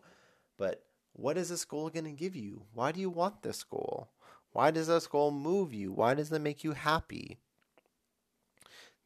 but 0.58 0.82
what 1.12 1.38
is 1.38 1.50
this 1.50 1.64
goal 1.64 1.90
going 1.90 2.06
to 2.06 2.10
give 2.10 2.34
you? 2.34 2.62
Why 2.74 2.90
do 2.90 2.98
you 2.98 3.08
want 3.08 3.42
this 3.42 3.62
goal? 3.62 4.08
Why 4.50 4.72
does 4.72 4.88
this 4.88 5.06
goal 5.06 5.30
move 5.30 5.72
you? 5.72 5.92
Why 5.92 6.14
does 6.14 6.32
it 6.32 6.40
make 6.40 6.64
you 6.64 6.72
happy? 6.72 7.38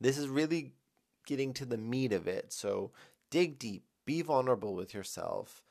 This 0.01 0.17
is 0.17 0.27
really 0.27 0.73
getting 1.27 1.53
to 1.55 1.67
the 1.67 1.77
meat 1.77 2.15
of 2.15 2.27
it. 2.27 2.51
So 2.51 2.91
dig 3.35 3.59
deep, 3.59 3.83
be 4.07 4.23
vulnerable 4.23 4.77
with 4.77 4.95
yourself, 4.95 5.65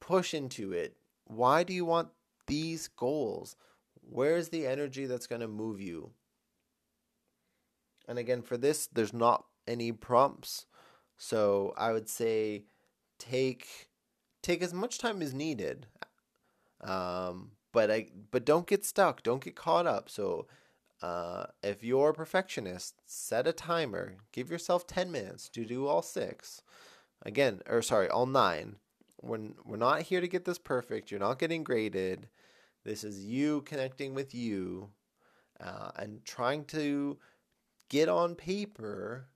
push 0.00 0.32
into 0.32 0.72
it. 0.72 0.96
Why 1.26 1.64
do 1.64 1.74
you 1.74 1.84
want 1.84 2.08
these 2.46 2.88
goals? 2.88 3.54
Where's 4.00 4.48
the 4.48 4.66
energy 4.66 5.04
that's 5.04 5.26
going 5.26 5.42
to 5.42 5.46
move 5.46 5.82
you? 5.82 6.12
And 8.08 8.18
again, 8.18 8.40
for 8.40 8.56
this, 8.56 8.86
there's 8.86 9.12
not 9.12 9.44
any 9.66 9.92
prompts. 9.92 10.64
So 11.18 11.74
I 11.76 11.92
would 11.92 12.08
say 12.08 12.64
take 13.18 13.90
take 14.42 14.62
as 14.62 14.72
much 14.72 14.96
time 14.96 15.20
as 15.20 15.34
needed. 15.34 15.88
Um, 16.80 17.50
but 17.74 17.90
I 17.90 18.06
but 18.30 18.46
don't 18.46 18.66
get 18.66 18.82
stuck. 18.82 19.22
Don't 19.22 19.44
get 19.44 19.56
caught 19.56 19.86
up. 19.86 20.08
So 20.08 20.46
uh, 21.02 21.46
if 21.62 21.82
you're 21.84 22.10
a 22.10 22.14
perfectionist, 22.14 22.94
set 23.06 23.46
a 23.46 23.52
timer. 23.52 24.16
Give 24.32 24.50
yourself 24.50 24.86
ten 24.86 25.12
minutes 25.12 25.48
to 25.50 25.64
do 25.64 25.86
all 25.86 26.02
six. 26.02 26.62
Again, 27.22 27.60
or 27.68 27.82
sorry, 27.82 28.08
all 28.08 28.26
nine. 28.26 28.76
We're 29.20 29.50
we're 29.64 29.76
not 29.76 30.02
here 30.02 30.20
to 30.20 30.28
get 30.28 30.44
this 30.44 30.58
perfect. 30.58 31.10
You're 31.10 31.20
not 31.20 31.38
getting 31.38 31.64
graded. 31.64 32.28
This 32.84 33.04
is 33.04 33.24
you 33.24 33.62
connecting 33.62 34.14
with 34.14 34.34
you, 34.34 34.90
uh, 35.60 35.90
and 35.96 36.24
trying 36.24 36.64
to 36.66 37.18
get 37.88 38.08
on 38.08 38.34
paper 38.34 39.28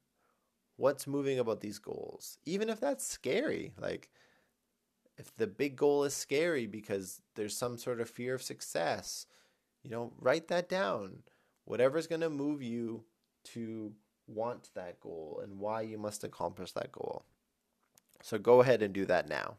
what's 0.77 1.07
moving 1.07 1.39
about 1.39 1.61
these 1.61 1.79
goals, 1.79 2.39
even 2.45 2.69
if 2.69 2.81
that's 2.81 3.07
scary. 3.07 3.73
Like 3.79 4.11
if 5.19 5.35
the 5.37 5.47
big 5.47 5.77
goal 5.77 6.05
is 6.05 6.15
scary 6.15 6.67
because 6.67 7.21
there's 7.35 7.57
some 7.57 7.79
sort 7.79 8.01
of 8.01 8.11
fear 8.11 8.35
of 8.35 8.43
success, 8.43 9.27
you 9.83 9.91
know, 9.91 10.13
write 10.19 10.49
that 10.49 10.69
down. 10.69 11.23
Whatever's 11.65 12.07
going 12.07 12.21
to 12.21 12.31
move 12.31 12.63
you 12.63 13.05
to 13.45 13.93
want 14.27 14.71
that 14.75 15.01
goal 15.01 15.41
and 15.43 15.59
why 15.59 15.83
you 15.83 15.99
must 15.99 16.25
accomplish 16.25 16.73
that 16.73 16.93
goal. 16.93 17.25
So 18.23 18.39
go 18.39 18.61
ahead 18.61 18.83
and 18.83 18.95
do 18.95 19.05
that 19.07 19.29
now. 19.29 19.57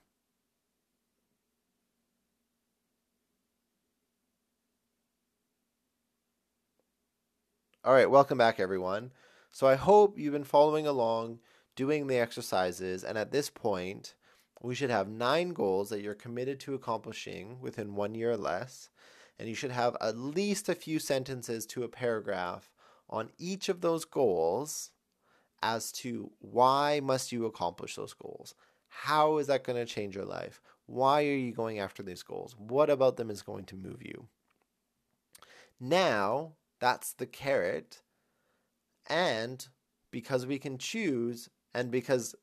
All 7.85 7.93
right, 7.93 8.09
welcome 8.09 8.37
back, 8.37 8.61
everyone. 8.61 9.11
So 9.51 9.67
I 9.67 9.75
hope 9.75 10.17
you've 10.17 10.31
been 10.31 10.45
following 10.45 10.87
along, 10.87 11.39
doing 11.75 12.07
the 12.07 12.17
exercises, 12.17 13.03
and 13.03 13.17
at 13.17 13.33
this 13.33 13.49
point, 13.49 14.15
we 14.61 14.73
should 14.73 14.89
have 14.89 15.09
nine 15.09 15.49
goals 15.49 15.89
that 15.89 15.99
you're 15.99 16.13
committed 16.13 16.61
to 16.61 16.75
accomplishing 16.75 17.59
within 17.59 17.95
one 17.95 18.15
year 18.15 18.31
or 18.31 18.37
less. 18.37 18.89
And 19.39 19.49
you 19.49 19.55
should 19.55 19.71
have 19.71 19.97
at 19.99 20.17
least 20.17 20.69
a 20.69 20.75
few 20.75 20.99
sentences 20.99 21.65
to 21.67 21.83
a 21.83 21.89
paragraph 21.89 22.71
on 23.09 23.29
each 23.37 23.67
of 23.69 23.81
those 23.81 24.05
goals 24.05 24.91
as 25.61 25.91
to 25.91 26.31
why 26.39 26.99
must 27.01 27.31
you 27.31 27.45
accomplish 27.45 27.95
those 27.95 28.13
goals? 28.13 28.53
How 28.89 29.37
is 29.37 29.47
that 29.47 29.63
going 29.63 29.77
to 29.83 29.91
change 29.91 30.15
your 30.15 30.25
life? 30.25 30.61
Why 30.85 31.23
are 31.23 31.35
you 31.35 31.51
going 31.51 31.79
after 31.79 32.03
these 32.03 32.21
goals? 32.21 32.55
What 32.57 32.89
about 32.89 33.17
them 33.17 33.29
is 33.29 33.41
going 33.41 33.65
to 33.65 33.75
move 33.75 34.01
you? 34.01 34.27
Now, 35.79 36.53
that's 36.79 37.13
the 37.13 37.25
carrot. 37.25 38.01
And 39.07 39.67
because 40.11 40.45
we 40.45 40.59
can 40.59 40.77
choose, 40.77 41.49
and 41.73 41.89
because 41.89 42.35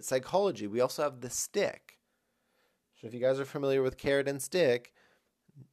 psychology, 0.00 0.66
we 0.66 0.80
also 0.80 1.02
have 1.02 1.20
the 1.20 1.30
stick. 1.30 1.98
So 3.00 3.06
if 3.06 3.14
you 3.14 3.20
guys 3.20 3.38
are 3.38 3.44
familiar 3.44 3.82
with 3.82 3.98
carrot 3.98 4.28
and 4.28 4.42
stick, 4.42 4.92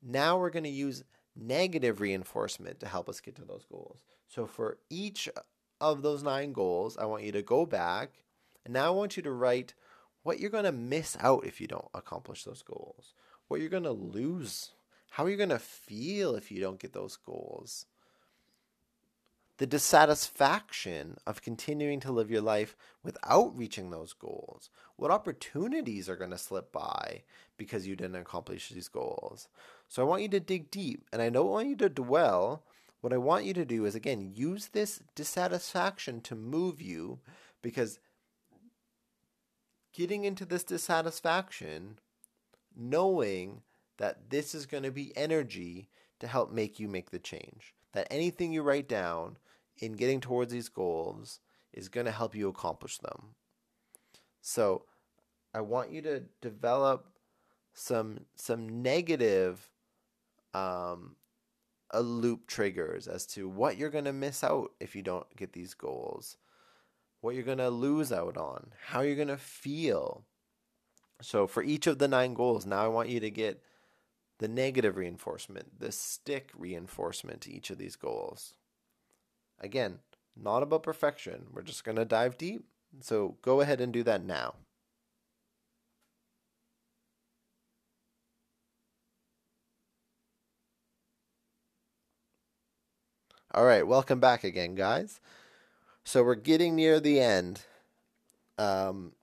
now 0.02 0.38
we're 0.38 0.50
going 0.50 0.64
to 0.64 0.70
use 0.70 1.04
negative 1.36 2.02
reinforcement 2.02 2.80
to 2.80 2.88
help 2.88 3.10
us 3.10 3.20
get 3.20 3.36
to 3.36 3.46
those 3.46 3.66
goals. 3.70 4.04
So 4.28 4.46
for 4.46 4.78
each 4.90 5.30
of 5.82 6.02
those 6.02 6.24
nine 6.24 6.54
goals, 6.54 6.98
I 6.98 7.06
want 7.06 7.24
you 7.24 7.32
to 7.34 7.42
go 7.42 7.66
back 7.66 8.24
and 8.66 8.74
now 8.74 8.88
I 8.88 8.90
want 8.90 9.16
you 9.16 9.24
to 9.24 9.32
write 9.32 9.74
what 10.24 10.40
you're 10.40 10.50
going 10.50 10.64
to 10.64 10.72
miss 10.72 11.16
out 11.20 11.46
if 11.46 11.62
you 11.62 11.68
don't 11.68 11.88
accomplish 11.94 12.44
those 12.44 12.64
goals, 12.64 13.14
what 13.48 13.60
you're 13.60 13.70
going 13.70 13.84
to 13.84 13.92
lose, 13.92 14.72
how 15.12 15.24
you're 15.24 15.32
you 15.32 15.38
going 15.38 15.50
to 15.50 15.60
feel 15.60 16.36
if 16.36 16.52
you 16.52 16.60
don't 16.60 16.80
get 16.80 16.94
those 16.94 17.16
goals. 17.16 17.86
The 19.58 19.68
dissatisfaction 19.68 21.16
of 21.26 21.42
continuing 21.42 22.02
to 22.02 22.12
live 22.12 22.30
your 22.30 22.42
life 22.42 22.76
without 23.04 23.56
reaching 23.56 23.90
those 23.90 24.12
goals. 24.12 24.70
What 24.98 25.12
opportunities 25.12 26.10
are 26.10 26.18
going 26.18 26.32
to 26.32 26.38
slip 26.38 26.74
by 26.74 27.24
because 27.56 27.88
you 27.88 27.96
didn't 27.96 28.18
accomplish 28.18 28.70
these 28.70 28.90
goals? 28.90 29.48
So 29.88 30.02
I 30.02 30.06
want 30.06 30.24
you 30.24 30.30
to 30.30 30.40
dig 30.40 30.72
deep, 30.72 31.06
and 31.12 31.22
I 31.22 31.30
don't 31.30 31.50
want 31.50 31.68
you 31.68 31.76
to 31.78 31.90
dwell. 31.90 32.64
What 33.02 33.14
I 33.14 33.18
want 33.18 33.46
you 33.46 33.54
to 33.54 33.66
do 33.66 33.86
is, 33.86 33.96
again, 33.96 34.32
use 34.34 34.68
this 34.68 35.02
dissatisfaction 35.16 36.22
to 36.22 36.36
move 36.36 36.82
you 36.82 37.20
because 37.62 38.00
getting 39.94 40.26
into 40.26 40.46
this 40.46 40.64
dissatisfaction, 40.64 42.00
knowing 42.76 43.62
that 43.98 44.30
this 44.30 44.54
is 44.54 44.66
going 44.66 44.84
to 44.84 44.92
be 44.92 45.16
energy 45.16 45.90
to 46.20 46.28
help 46.28 46.52
make 46.52 46.80
you 46.80 46.88
make 46.88 47.12
the 47.12 47.20
change. 47.20 47.74
That 47.94 48.08
anything 48.10 48.52
you 48.52 48.62
write 48.62 48.90
down 48.90 49.38
in 49.78 49.94
getting 49.94 50.20
towards 50.20 50.52
these 50.52 50.70
goals 50.70 51.40
is 51.72 51.90
going 51.90 52.06
to 52.06 52.12
help 52.12 52.36
you 52.36 52.50
accomplish 52.50 52.98
them. 52.98 53.36
So, 54.42 54.86
I 55.54 55.62
want 55.62 55.92
you 55.92 56.02
to 56.02 56.24
develop 56.42 57.08
some 57.74 58.26
some 58.36 58.82
negative 58.82 59.70
um, 60.56 61.16
a 61.92 62.02
loop 62.02 62.48
triggers 62.48 63.08
as 63.08 63.26
to 63.26 63.48
what 63.50 63.78
you're 63.78 63.90
going 63.90 64.06
to 64.06 64.14
miss 64.14 64.44
out 64.44 64.72
if 64.80 64.96
you 64.96 65.02
don't 65.02 65.36
get 65.36 65.54
these 65.54 65.74
goals, 65.74 66.38
what 67.22 67.36
you're 67.36 67.44
going 67.44 67.58
to 67.58 67.70
lose 67.70 68.12
out 68.12 68.38
on, 68.38 68.72
how 68.88 69.02
you're 69.02 69.16
going 69.16 69.28
to 69.28 69.38
feel. 69.38 70.26
So, 71.22 71.48
for 71.48 71.64
each 71.64 71.88
of 71.88 71.98
the 71.98 72.08
nine 72.08 72.34
goals, 72.34 72.66
now 72.66 72.84
I 72.84 72.88
want 72.88 73.10
you 73.10 73.20
to 73.22 73.30
get 73.30 73.62
the 74.40 74.48
negative 74.48 74.98
reinforcement, 74.98 75.80
the 75.80 75.92
stick 75.92 76.52
reinforcement 76.58 77.42
to 77.42 77.54
each 77.54 77.70
of 77.70 77.78
these 77.78 77.96
goals. 77.96 78.56
Again, 79.60 80.00
not 80.36 80.64
about 80.64 80.84
perfection. 80.84 81.46
We're 81.54 81.62
just 81.62 81.86
going 81.86 81.96
to 81.96 82.06
dive 82.06 82.38
deep. 82.38 82.66
So, 83.02 83.38
go 83.42 83.62
ahead 83.62 83.80
and 83.80 83.94
do 83.94 84.04
that 84.04 84.26
now. 84.26 84.56
All 93.56 93.64
right, 93.64 93.88
welcome 93.88 94.20
back 94.20 94.44
again, 94.44 94.76
guys. 94.76 95.22
So 96.04 96.26
we're 96.26 96.36
getting 96.36 96.76
near 96.76 97.00
the 97.00 97.22
end. 97.22 97.62
Um, 98.58 99.14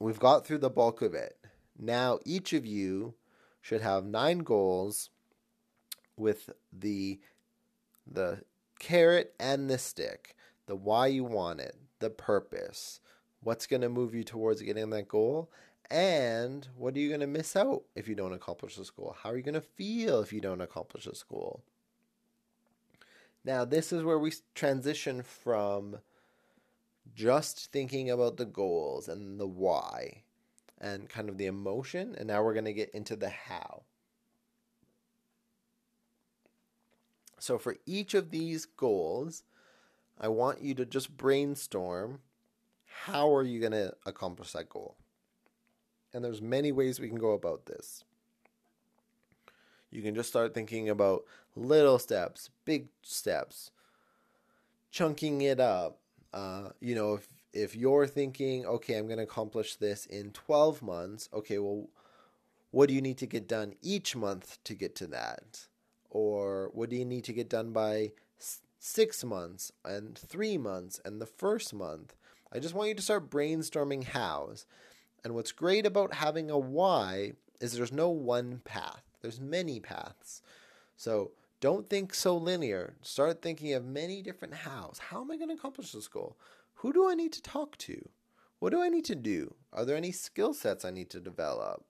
we've 0.00 0.18
got 0.18 0.44
through 0.44 0.58
the 0.58 0.68
bulk 0.68 1.02
of 1.02 1.14
it. 1.14 1.36
Now, 1.78 2.18
each 2.24 2.52
of 2.52 2.66
you 2.66 3.14
should 3.60 3.80
have 3.80 4.04
nine 4.04 4.38
goals 4.38 5.10
with 6.16 6.50
the 6.72 7.20
the 8.10 8.40
carrot 8.80 9.34
and 9.38 9.70
the 9.70 9.78
stick, 9.78 10.34
the 10.66 10.74
why 10.74 11.06
you 11.06 11.22
want 11.22 11.60
it, 11.60 11.76
the 12.00 12.10
purpose, 12.10 12.98
what's 13.40 13.68
going 13.68 13.82
to 13.82 13.88
move 13.88 14.16
you 14.16 14.24
towards 14.24 14.62
getting 14.62 14.90
that 14.90 15.06
goal, 15.06 15.48
and 15.88 16.66
what 16.76 16.96
are 16.96 16.98
you 16.98 17.06
going 17.06 17.20
to 17.20 17.28
miss 17.28 17.54
out 17.54 17.84
if 17.94 18.08
you 18.08 18.16
don't 18.16 18.32
accomplish 18.32 18.74
this 18.74 18.90
goal? 18.90 19.14
How 19.22 19.30
are 19.30 19.36
you 19.36 19.44
going 19.44 19.54
to 19.54 19.60
feel 19.60 20.22
if 20.22 20.32
you 20.32 20.40
don't 20.40 20.60
accomplish 20.60 21.04
this 21.04 21.22
goal? 21.22 21.62
Now, 23.44 23.64
this 23.64 23.92
is 23.92 24.02
where 24.02 24.18
we 24.18 24.32
transition 24.54 25.22
from 25.22 25.98
just 27.14 27.72
thinking 27.72 28.10
about 28.10 28.36
the 28.36 28.44
goals 28.44 29.08
and 29.08 29.40
the 29.40 29.46
why 29.46 30.22
and 30.78 31.08
kind 31.08 31.28
of 31.28 31.38
the 31.38 31.46
emotion, 31.46 32.14
and 32.16 32.28
now 32.28 32.42
we're 32.42 32.54
going 32.54 32.64
to 32.64 32.72
get 32.72 32.90
into 32.90 33.16
the 33.16 33.28
how. 33.28 33.82
So, 37.38 37.58
for 37.58 37.76
each 37.86 38.14
of 38.14 38.30
these 38.30 38.66
goals, 38.66 39.42
I 40.18 40.28
want 40.28 40.62
you 40.62 40.74
to 40.74 40.84
just 40.84 41.16
brainstorm 41.16 42.20
how 43.04 43.34
are 43.34 43.42
you 43.42 43.60
going 43.60 43.72
to 43.72 43.94
accomplish 44.04 44.52
that 44.52 44.68
goal? 44.68 44.96
And 46.12 46.24
there's 46.24 46.42
many 46.42 46.72
ways 46.72 47.00
we 47.00 47.08
can 47.08 47.18
go 47.18 47.32
about 47.32 47.66
this. 47.66 48.04
You 49.90 50.02
can 50.02 50.14
just 50.14 50.28
start 50.28 50.54
thinking 50.54 50.88
about 50.88 51.24
little 51.56 51.98
steps, 51.98 52.50
big 52.64 52.88
steps, 53.02 53.70
chunking 54.90 55.40
it 55.42 55.60
up. 55.60 55.98
Uh, 56.32 56.70
you 56.80 56.94
know, 56.94 57.14
if 57.14 57.28
if 57.52 57.74
you're 57.74 58.06
thinking, 58.06 58.64
okay, 58.64 58.96
I'm 58.96 59.06
going 59.06 59.18
to 59.18 59.24
accomplish 59.24 59.76
this 59.76 60.06
in 60.06 60.30
12 60.30 60.82
months, 60.82 61.28
okay, 61.32 61.58
well, 61.58 61.88
what 62.70 62.88
do 62.88 62.94
you 62.94 63.02
need 63.02 63.18
to 63.18 63.26
get 63.26 63.48
done 63.48 63.74
each 63.82 64.14
month 64.14 64.58
to 64.64 64.74
get 64.74 64.94
to 64.96 65.08
that? 65.08 65.66
Or 66.10 66.70
what 66.72 66.90
do 66.90 66.96
you 66.96 67.04
need 67.04 67.24
to 67.24 67.32
get 67.32 67.48
done 67.48 67.72
by 67.72 68.12
six 68.78 69.24
months 69.24 69.72
and 69.84 70.16
three 70.16 70.56
months 70.56 71.00
and 71.04 71.20
the 71.20 71.26
first 71.26 71.74
month? 71.74 72.14
I 72.52 72.58
just 72.60 72.74
want 72.74 72.88
you 72.88 72.94
to 72.94 73.02
start 73.02 73.30
brainstorming 73.30 74.04
hows. 74.04 74.66
And 75.24 75.34
what's 75.34 75.52
great 75.52 75.86
about 75.86 76.14
having 76.14 76.50
a 76.50 76.58
why 76.58 77.32
is 77.60 77.72
there's 77.72 77.92
no 77.92 78.08
one 78.10 78.60
path. 78.64 79.09
There's 79.20 79.40
many 79.40 79.80
paths. 79.80 80.42
So 80.96 81.32
don't 81.60 81.88
think 81.88 82.14
so 82.14 82.36
linear. 82.36 82.94
Start 83.02 83.42
thinking 83.42 83.72
of 83.74 83.84
many 83.84 84.22
different 84.22 84.54
hows. 84.54 84.98
How 84.98 85.20
am 85.20 85.30
I 85.30 85.36
going 85.36 85.48
to 85.48 85.54
accomplish 85.54 85.92
this 85.92 86.08
goal? 86.08 86.36
Who 86.76 86.92
do 86.92 87.08
I 87.08 87.14
need 87.14 87.32
to 87.34 87.42
talk 87.42 87.76
to? 87.78 88.08
What 88.58 88.70
do 88.70 88.82
I 88.82 88.88
need 88.88 89.04
to 89.06 89.14
do? 89.14 89.54
Are 89.72 89.84
there 89.84 89.96
any 89.96 90.12
skill 90.12 90.54
sets 90.54 90.84
I 90.84 90.90
need 90.90 91.10
to 91.10 91.20
develop? 91.20 91.84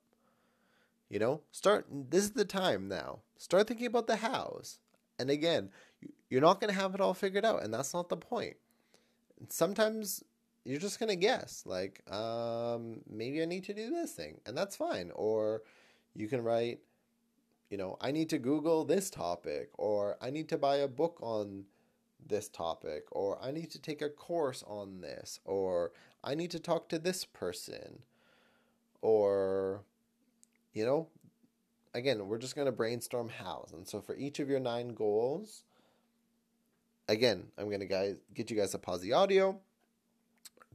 You 1.09 1.19
know, 1.19 1.41
start. 1.51 1.87
This 1.91 2.25
is 2.25 2.33
the 2.33 2.45
time 2.45 2.89
now. 2.89 3.21
Start 3.37 3.67
thinking 3.67 3.87
about 3.87 4.07
the 4.07 4.17
hows. 4.17 4.79
And 5.19 5.31
again, 5.31 5.71
you're 6.29 6.41
not 6.41 6.61
going 6.61 6.73
to 6.73 6.81
have 6.81 6.95
it 6.95 7.01
all 7.01 7.15
figured 7.15 7.45
out, 7.45 7.63
and 7.63 7.75
that's 7.75 7.93
not 7.93 8.09
the 8.09 8.17
point. 8.17 8.57
Sometimes 9.49 10.23
you're 10.65 10.81
just 10.81 11.01
going 11.01 11.09
to 11.09 11.17
guess, 11.17 11.65
like, 11.67 12.03
um, 12.11 13.01
maybe 13.09 13.43
I 13.43 13.47
need 13.47 13.65
to 13.65 13.75
do 13.75 13.91
this 13.91 14.13
thing, 14.13 14.41
and 14.47 14.57
that's 14.57 14.77
fine. 14.77 15.11
Or 15.15 15.63
you 16.15 16.29
can 16.29 16.43
write, 16.43 16.81
you 17.71 17.77
know, 17.77 17.97
I 18.01 18.11
need 18.11 18.29
to 18.31 18.39
Google 18.39 18.85
this 18.85 19.09
topic, 19.11 19.71
or 19.79 20.17
I 20.21 20.31
need 20.31 20.49
to 20.49 20.59
buy 20.59 20.77
a 20.77 20.89
book 20.89 21.19
on 21.23 21.65
this 22.27 22.49
topic, 22.49 23.05
or 23.13 23.39
I 23.41 23.53
need 23.53 23.71
to 23.71 23.81
take 23.81 24.03
a 24.03 24.09
course 24.09 24.65
on 24.67 25.01
this, 25.01 25.41
or 25.45 25.93
I 26.23 26.35
need 26.35 26.51
to 26.51 26.59
talk 26.59 26.89
to 26.89 26.99
this 26.99 27.25
person, 27.25 28.03
or, 29.01 29.83
you 30.75 30.85
know, 30.85 31.09
again, 31.95 32.27
we're 32.27 32.39
just 32.39 32.57
going 32.57 32.67
to 32.67 32.73
brainstorm 32.73 33.29
hows. 33.29 33.71
And 33.73 33.89
so 33.89 34.01
for 34.01 34.17
each 34.17 34.41
of 34.41 34.51
your 34.51 34.61
nine 34.61 34.89
goals, 34.89 35.63
again, 37.09 37.45
I'm 37.57 37.67
going 37.67 37.81
to 37.81 37.87
guys 37.87 38.17
get 38.35 38.51
you 38.51 38.57
guys 38.57 38.73
to 38.73 38.79
pause 38.79 39.01
the 39.01 39.13
audio. 39.13 39.59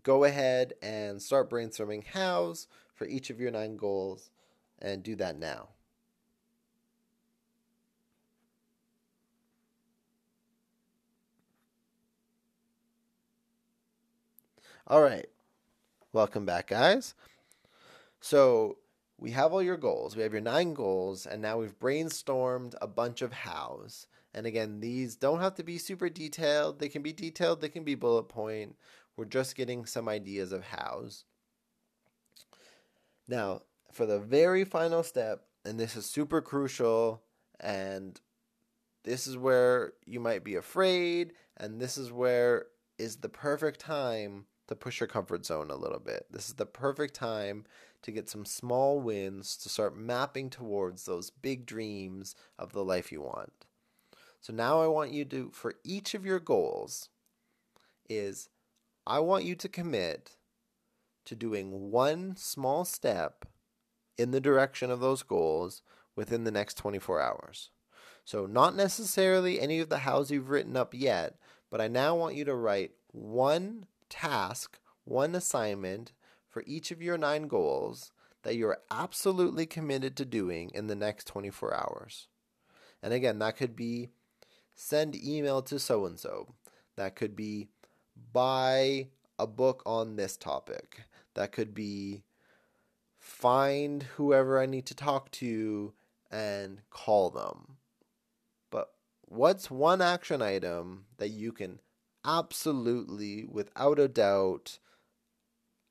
Go 0.03 0.23
ahead 0.23 0.73
and 0.81 1.21
start 1.21 1.49
brainstorming 1.49 2.05
hows 2.07 2.67
for 2.93 3.05
each 3.05 3.29
of 3.29 3.39
your 3.39 3.51
nine 3.51 3.75
goals 3.75 4.29
and 4.79 5.03
do 5.03 5.15
that 5.17 5.37
now. 5.37 5.69
All 14.87 15.01
right. 15.01 15.25
Welcome 16.13 16.45
back, 16.45 16.67
guys. 16.67 17.15
So 18.19 18.77
we 19.17 19.31
have 19.31 19.51
all 19.51 19.63
your 19.63 19.77
goals. 19.77 20.15
We 20.15 20.21
have 20.21 20.31
your 20.31 20.43
nine 20.43 20.75
goals, 20.75 21.25
and 21.25 21.41
now 21.41 21.57
we've 21.57 21.79
brainstormed 21.79 22.75
a 22.79 22.85
bunch 22.85 23.23
of 23.23 23.33
hows. 23.33 24.05
And 24.35 24.45
again, 24.45 24.81
these 24.81 25.15
don't 25.15 25.39
have 25.39 25.55
to 25.55 25.63
be 25.63 25.79
super 25.79 26.07
detailed. 26.07 26.77
They 26.77 26.89
can 26.89 27.01
be 27.01 27.13
detailed, 27.13 27.61
they 27.61 27.69
can 27.69 27.83
be 27.83 27.95
bullet 27.95 28.29
point. 28.29 28.75
We're 29.17 29.25
just 29.25 29.55
getting 29.55 29.87
some 29.87 30.07
ideas 30.07 30.51
of 30.51 30.65
hows. 30.65 31.23
Now, 33.27 33.63
for 33.91 34.05
the 34.05 34.19
very 34.19 34.65
final 34.65 35.01
step, 35.01 35.45
and 35.65 35.79
this 35.79 35.95
is 35.95 36.05
super 36.05 36.41
crucial, 36.41 37.23
and 37.59 38.21
this 39.03 39.25
is 39.25 39.35
where 39.35 39.93
you 40.05 40.19
might 40.19 40.43
be 40.43 40.53
afraid, 40.53 41.33
and 41.57 41.81
this 41.81 41.97
is 41.97 42.11
where 42.11 42.67
is 42.99 43.15
the 43.15 43.29
perfect 43.29 43.79
time 43.79 44.45
to 44.67 44.75
push 44.75 44.99
your 44.99 45.07
comfort 45.07 45.45
zone 45.45 45.69
a 45.69 45.75
little 45.75 45.99
bit. 45.99 46.25
This 46.31 46.47
is 46.47 46.55
the 46.55 46.65
perfect 46.65 47.13
time 47.13 47.65
to 48.01 48.11
get 48.11 48.29
some 48.29 48.45
small 48.45 48.99
wins 48.99 49.57
to 49.57 49.69
start 49.69 49.97
mapping 49.97 50.49
towards 50.49 51.05
those 51.05 51.29
big 51.29 51.65
dreams 51.65 52.35
of 52.57 52.71
the 52.71 52.83
life 52.83 53.11
you 53.11 53.21
want. 53.21 53.53
So 54.41 54.53
now 54.53 54.81
I 54.81 54.87
want 54.87 55.11
you 55.11 55.25
to 55.25 55.49
for 55.51 55.75
each 55.83 56.13
of 56.13 56.25
your 56.25 56.39
goals 56.39 57.09
is 58.07 58.49
I 59.07 59.19
want 59.19 59.43
you 59.43 59.55
to 59.55 59.69
commit 59.69 60.37
to 61.25 61.35
doing 61.35 61.91
one 61.91 62.35
small 62.35 62.85
step 62.85 63.45
in 64.17 64.31
the 64.31 64.39
direction 64.39 64.91
of 64.91 64.99
those 64.99 65.23
goals 65.23 65.81
within 66.15 66.43
the 66.43 66.51
next 66.51 66.75
24 66.77 67.21
hours. 67.21 67.69
So, 68.23 68.45
not 68.47 68.75
necessarily 68.75 69.59
any 69.59 69.79
of 69.79 69.89
the 69.89 69.99
hows 69.99 70.31
you've 70.31 70.49
written 70.49 70.75
up 70.75 70.93
yet, 70.93 71.35
but 71.69 71.79
I 71.79 71.87
now 71.87 72.15
want 72.15 72.35
you 72.35 72.45
to 72.45 72.55
write 72.55 72.91
one 73.11 73.85
task, 74.09 74.79
one 75.03 75.35
assignment 75.35 76.13
for 76.49 76.63
each 76.65 76.91
of 76.91 77.01
your 77.01 77.17
nine 77.17 77.47
goals 77.47 78.11
that 78.43 78.55
you're 78.55 78.77
absolutely 78.91 79.65
committed 79.65 80.15
to 80.15 80.25
doing 80.25 80.69
in 80.73 80.87
the 80.87 80.95
next 80.95 81.25
24 81.27 81.73
hours. 81.73 82.27
And 83.01 83.13
again, 83.13 83.39
that 83.39 83.57
could 83.57 83.75
be 83.75 84.09
send 84.73 85.15
email 85.15 85.61
to 85.63 85.79
so 85.79 86.05
and 86.05 86.19
so. 86.19 86.53
That 86.95 87.15
could 87.15 87.35
be 87.35 87.69
buy 88.31 89.09
a 89.37 89.47
book 89.47 89.83
on 89.85 90.15
this 90.15 90.37
topic. 90.37 91.01
That 91.33 91.51
could 91.51 91.73
be 91.73 92.23
find 93.17 94.03
whoever 94.03 94.59
I 94.59 94.65
need 94.65 94.85
to 94.87 94.95
talk 94.95 95.31
to 95.31 95.93
and 96.31 96.81
call 96.89 97.29
them. 97.31 97.77
But 98.69 98.91
what's 99.21 99.71
one 99.71 100.01
action 100.01 100.41
item 100.41 101.05
that 101.17 101.29
you 101.29 101.51
can 101.51 101.79
absolutely, 102.25 103.45
without 103.45 103.99
a 103.99 104.07
doubt, 104.07 104.79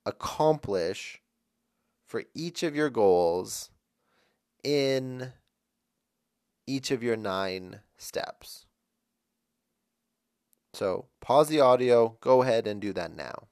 accomplish 0.05 1.23
for 2.07 2.25
each 2.35 2.63
of 2.63 2.75
your 2.75 2.91
goals 2.91 3.71
in 4.63 5.33
each 6.67 6.91
of 6.91 7.03
your 7.03 7.17
nine 7.17 7.81
steps? 7.97 8.67
So 10.75 11.07
pause 11.21 11.49
the 11.49 11.61
audio, 11.61 12.17
go 12.21 12.43
ahead 12.43 12.67
and 12.67 12.81
do 12.81 12.93
that 12.95 13.15
now. 13.15 13.49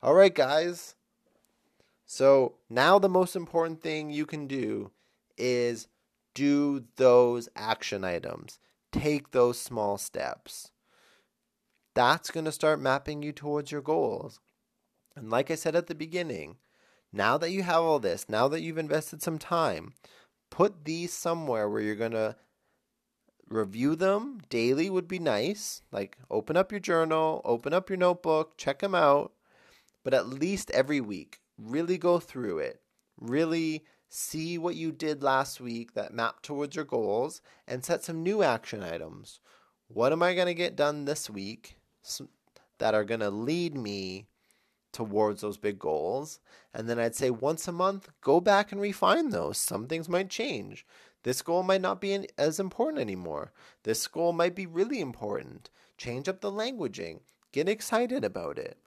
All 0.00 0.14
right, 0.14 0.34
guys. 0.34 0.94
So 2.06 2.56
now 2.68 2.98
the 2.98 3.08
most 3.08 3.34
important 3.34 3.82
thing 3.82 4.10
you 4.10 4.26
can 4.26 4.46
do 4.46 4.92
is 5.36 5.88
do 6.34 6.84
those 6.96 7.48
action 7.56 8.04
items. 8.04 8.58
Take 8.92 9.30
those 9.30 9.58
small 9.58 9.98
steps. 9.98 10.70
That's 11.94 12.30
going 12.30 12.44
to 12.44 12.52
start 12.52 12.80
mapping 12.80 13.22
you 13.22 13.32
towards 13.32 13.70
your 13.70 13.82
goals. 13.82 14.40
And 15.16 15.30
like 15.30 15.50
I 15.50 15.54
said 15.54 15.76
at 15.76 15.86
the 15.86 15.94
beginning, 15.94 16.56
now 17.12 17.38
that 17.38 17.52
you 17.52 17.62
have 17.62 17.82
all 17.82 18.00
this, 18.00 18.28
now 18.28 18.48
that 18.48 18.60
you've 18.60 18.78
invested 18.78 19.22
some 19.22 19.38
time, 19.38 19.94
put 20.50 20.84
these 20.84 21.12
somewhere 21.12 21.68
where 21.68 21.80
you're 21.80 21.94
going 21.94 22.12
to 22.12 22.36
review 23.48 23.94
them 23.94 24.40
daily 24.48 24.90
would 24.90 25.06
be 25.06 25.18
nice. 25.18 25.82
Like 25.92 26.18
open 26.30 26.56
up 26.56 26.72
your 26.72 26.80
journal, 26.80 27.40
open 27.44 27.72
up 27.72 27.88
your 27.88 27.96
notebook, 27.96 28.56
check 28.56 28.80
them 28.80 28.94
out, 28.94 29.32
but 30.02 30.14
at 30.14 30.28
least 30.28 30.70
every 30.72 31.00
week, 31.00 31.40
really 31.58 31.98
go 31.98 32.18
through 32.18 32.58
it. 32.58 32.80
Really 33.20 33.84
see 34.14 34.58
what 34.58 34.76
you 34.76 34.92
did 34.92 35.22
last 35.22 35.60
week 35.60 35.94
that 35.94 36.14
mapped 36.14 36.44
towards 36.44 36.76
your 36.76 36.84
goals 36.84 37.40
and 37.66 37.84
set 37.84 38.04
some 38.04 38.22
new 38.22 38.42
action 38.42 38.82
items. 38.82 39.40
What 39.88 40.12
am 40.12 40.22
I 40.22 40.34
going 40.34 40.46
to 40.46 40.54
get 40.54 40.76
done 40.76 41.04
this 41.04 41.28
week 41.28 41.76
that 42.78 42.94
are 42.94 43.04
going 43.04 43.20
to 43.20 43.30
lead 43.30 43.76
me 43.76 44.26
towards 44.94 45.42
those 45.42 45.58
big 45.58 45.78
goals. 45.78 46.40
And 46.72 46.88
then 46.88 46.98
I'd 46.98 47.16
say 47.16 47.28
once 47.28 47.68
a 47.68 47.72
month, 47.72 48.08
go 48.22 48.40
back 48.40 48.72
and 48.72 48.80
refine 48.80 49.30
those. 49.30 49.58
Some 49.58 49.86
things 49.86 50.08
might 50.08 50.30
change. 50.30 50.86
This 51.24 51.42
goal 51.42 51.62
might 51.62 51.80
not 51.80 52.00
be 52.00 52.28
as 52.38 52.60
important 52.60 53.00
anymore. 53.00 53.52
This 53.82 54.06
goal 54.06 54.32
might 54.32 54.54
be 54.54 54.66
really 54.66 55.00
important. 55.00 55.68
Change 55.98 56.28
up 56.28 56.40
the 56.40 56.52
languaging. 56.52 57.20
Get 57.52 57.68
excited 57.68 58.24
about 58.24 58.58
it. 58.58 58.78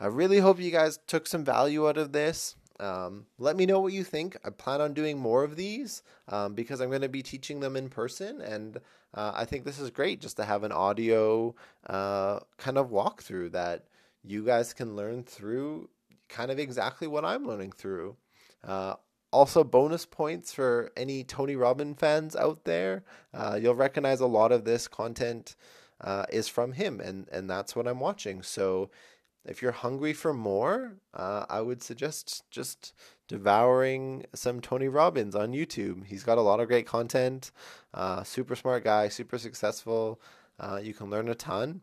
I 0.00 0.06
really 0.06 0.38
hope 0.38 0.58
you 0.58 0.70
guys 0.70 0.98
took 1.06 1.26
some 1.26 1.44
value 1.44 1.88
out 1.88 1.98
of 1.98 2.12
this. 2.12 2.56
Um, 2.78 3.26
let 3.38 3.56
me 3.56 3.66
know 3.66 3.80
what 3.80 3.92
you 3.92 4.04
think. 4.04 4.36
I 4.44 4.50
plan 4.50 4.80
on 4.80 4.92
doing 4.94 5.18
more 5.18 5.44
of 5.44 5.56
these 5.56 6.02
um, 6.28 6.54
because 6.54 6.80
I'm 6.80 6.90
going 6.90 7.02
to 7.02 7.08
be 7.08 7.22
teaching 7.22 7.60
them 7.60 7.76
in 7.76 7.88
person, 7.88 8.40
and 8.40 8.78
uh, 9.14 9.32
I 9.34 9.44
think 9.44 9.64
this 9.64 9.78
is 9.78 9.90
great 9.90 10.20
just 10.20 10.36
to 10.36 10.44
have 10.44 10.62
an 10.62 10.72
audio 10.72 11.54
uh, 11.86 12.40
kind 12.58 12.76
of 12.78 12.90
walkthrough 12.90 13.52
that 13.52 13.84
you 14.22 14.44
guys 14.44 14.74
can 14.74 14.96
learn 14.96 15.22
through 15.22 15.88
kind 16.28 16.50
of 16.50 16.58
exactly 16.58 17.06
what 17.06 17.24
I'm 17.24 17.46
learning 17.46 17.72
through. 17.72 18.16
Uh, 18.64 18.94
also, 19.32 19.64
bonus 19.64 20.06
points 20.06 20.52
for 20.52 20.92
any 20.96 21.24
Tony 21.24 21.56
Robbins 21.56 21.98
fans 21.98 22.36
out 22.36 22.64
there. 22.64 23.04
Uh, 23.34 23.58
you'll 23.60 23.74
recognize 23.74 24.20
a 24.20 24.26
lot 24.26 24.52
of 24.52 24.64
this 24.64 24.88
content 24.88 25.56
uh, 26.00 26.24
is 26.30 26.48
from 26.48 26.72
him, 26.72 27.00
and, 27.00 27.28
and 27.30 27.48
that's 27.48 27.74
what 27.74 27.86
I'm 27.86 28.00
watching. 28.00 28.42
So, 28.42 28.90
if 29.46 29.62
you're 29.62 29.72
hungry 29.72 30.12
for 30.12 30.34
more, 30.34 30.96
uh, 31.14 31.46
I 31.48 31.60
would 31.60 31.82
suggest 31.82 32.44
just 32.50 32.92
devouring 33.28 34.26
some 34.34 34.60
Tony 34.60 34.88
Robbins 34.88 35.34
on 35.34 35.52
YouTube. 35.52 36.04
He's 36.06 36.24
got 36.24 36.38
a 36.38 36.42
lot 36.42 36.60
of 36.60 36.68
great 36.68 36.86
content. 36.86 37.50
Uh, 37.94 38.22
super 38.22 38.56
smart 38.56 38.84
guy, 38.84 39.08
super 39.08 39.38
successful. 39.38 40.20
Uh, 40.58 40.80
you 40.82 40.94
can 40.94 41.10
learn 41.10 41.28
a 41.28 41.34
ton 41.34 41.80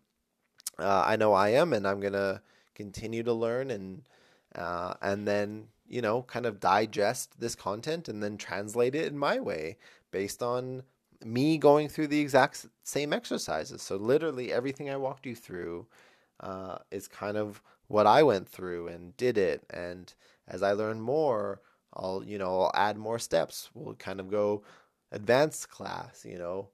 uh, 0.80 1.04
I 1.06 1.16
know 1.16 1.34
I 1.34 1.50
am, 1.50 1.74
and 1.74 1.88
I'm 1.88 2.00
gonna 2.00 2.42
continue 2.76 3.24
to 3.24 3.34
learn 3.34 3.72
and 3.72 4.04
uh, 4.56 4.96
and 5.02 5.28
then 5.28 5.68
you 5.88 6.02
know 6.02 6.24
kind 6.24 6.46
of 6.46 6.60
digest 6.60 7.40
this 7.40 7.56
content 7.56 8.08
and 8.10 8.24
then 8.24 8.38
translate 8.38 8.96
it 8.96 9.08
in 9.08 9.18
my 9.18 9.40
way 9.40 9.78
based 10.12 10.42
on 10.42 10.84
me 11.24 11.58
going 11.58 11.88
through 11.88 12.08
the 12.08 12.20
exact 12.20 12.66
same 12.84 13.14
exercises. 13.14 13.82
So 13.82 13.96
literally 13.96 14.52
everything 14.52 14.90
I 14.90 14.98
walked 14.98 15.26
you 15.26 15.36
through 15.36 15.88
uh, 16.44 16.78
is 16.92 17.08
kind 17.08 17.38
of 17.38 17.62
what 17.88 18.06
I 18.06 18.22
went 18.22 18.48
through 18.48 18.90
and 18.90 19.18
did 19.18 19.38
it. 19.38 19.64
And 19.70 20.14
as 20.48 20.62
I 20.62 20.74
learn 20.74 21.02
more, 21.02 21.62
I'll 21.94 22.24
you 22.24 22.38
know 22.38 22.62
I'll 22.62 22.72
add 22.76 22.98
more 22.98 23.20
steps. 23.20 23.70
We'll 23.74 23.96
kind 23.96 24.20
of 24.20 24.30
go 24.30 24.64
advanced 25.12 25.70
class. 25.70 26.26
You 26.26 26.38
know, 26.38 26.70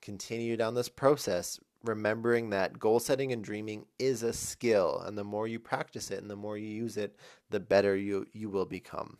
continue 0.00 0.56
down 0.56 0.74
this 0.74 0.88
process 0.88 1.60
remembering 1.84 2.50
that 2.50 2.78
goal 2.78 3.00
setting 3.00 3.32
and 3.32 3.42
dreaming 3.42 3.84
is 3.98 4.22
a 4.22 4.32
skill 4.32 5.02
and 5.04 5.18
the 5.18 5.24
more 5.24 5.48
you 5.48 5.58
practice 5.58 6.10
it 6.10 6.20
and 6.20 6.30
the 6.30 6.36
more 6.36 6.56
you 6.56 6.68
use 6.68 6.96
it 6.96 7.16
the 7.50 7.58
better 7.58 7.96
you 7.96 8.26
you 8.32 8.48
will 8.48 8.64
become 8.64 9.16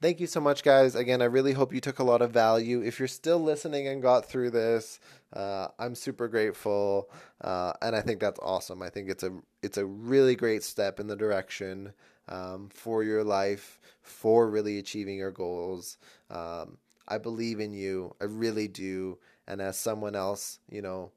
thank 0.00 0.20
you 0.20 0.26
so 0.26 0.40
much 0.40 0.62
guys. 0.62 0.94
Again 0.94 1.22
i 1.22 1.26
really 1.26 1.52
hope 1.52 1.72
you 1.72 1.80
took 1.80 1.98
a 1.98 2.04
lot 2.04 2.22
of 2.22 2.30
value. 2.30 2.82
If 2.82 2.98
you're 2.98 3.08
still 3.08 3.38
listening 3.38 3.88
and 3.88 4.02
got 4.02 4.26
through 4.26 4.50
this 4.50 5.00
uh, 5.32 5.68
i'm 5.78 5.94
super 5.94 6.28
grateful 6.28 7.10
uh, 7.40 7.72
and 7.82 7.96
i 7.96 8.00
think 8.00 8.20
that's 8.20 8.40
awesome. 8.42 8.82
I 8.82 8.90
think 8.90 9.08
it's 9.08 9.22
a 9.22 9.32
it's 9.62 9.78
a 9.78 9.86
really 9.86 10.36
great 10.36 10.62
step 10.62 11.00
in 11.00 11.06
the 11.06 11.16
direction 11.16 11.92
um, 12.28 12.68
for 12.72 13.02
your 13.02 13.24
life 13.24 13.80
for 14.02 14.48
really 14.48 14.78
achieving 14.78 15.16
your 15.16 15.32
goals. 15.32 15.98
Um, 16.30 16.78
i 17.06 17.18
believe 17.18 17.60
in 17.60 17.72
you. 17.72 18.14
I 18.20 18.24
really 18.24 18.68
do. 18.68 19.18
And 19.46 19.60
as 19.60 19.78
someone 19.78 20.14
else 20.14 20.58
you 20.70 20.82
know 20.82 21.12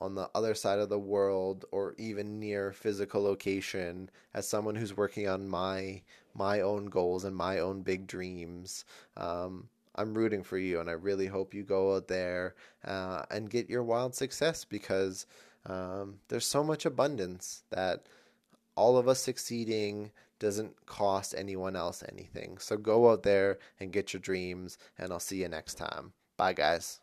on 0.00 0.14
the 0.14 0.30
other 0.34 0.54
side 0.54 0.78
of 0.78 0.88
the 0.88 0.98
world 0.98 1.66
or 1.72 1.94
even 1.98 2.40
near 2.40 2.72
physical 2.72 3.22
location 3.22 4.08
as 4.32 4.48
someone 4.48 4.74
who's 4.74 4.96
working 4.96 5.28
on 5.28 5.46
my 5.48 6.00
my 6.34 6.60
own 6.60 6.86
goals 6.86 7.24
and 7.24 7.36
my 7.36 7.58
own 7.58 7.82
big 7.82 8.06
dreams. 8.06 8.84
Um, 9.16 9.68
i'm 9.96 10.14
rooting 10.14 10.44
for 10.44 10.56
you 10.56 10.78
and 10.78 10.88
i 10.88 10.92
really 10.92 11.26
hope 11.26 11.52
you 11.52 11.64
go 11.64 11.96
out 11.96 12.06
there 12.06 12.54
uh, 12.84 13.22
and 13.28 13.50
get 13.50 13.68
your 13.68 13.82
wild 13.82 14.14
success 14.14 14.64
because 14.64 15.26
um, 15.66 16.20
there's 16.28 16.46
so 16.46 16.64
much 16.64 16.86
abundance 16.86 17.64
that 17.70 18.06
all 18.76 18.96
of 18.96 19.08
us 19.08 19.20
succeeding 19.20 20.10
doesn't 20.38 20.86
cost 20.86 21.34
anyone 21.36 21.76
else 21.76 22.02
anything. 22.10 22.56
So 22.58 22.78
go 22.78 23.10
out 23.10 23.24
there 23.24 23.58
and 23.78 23.92
get 23.92 24.12
your 24.12 24.20
dreams 24.20 24.78
and 24.98 25.12
i'll 25.12 25.20
see 25.20 25.42
you 25.42 25.48
next 25.48 25.74
time. 25.74 26.12
Bye 26.36 26.54
guys 26.54 27.00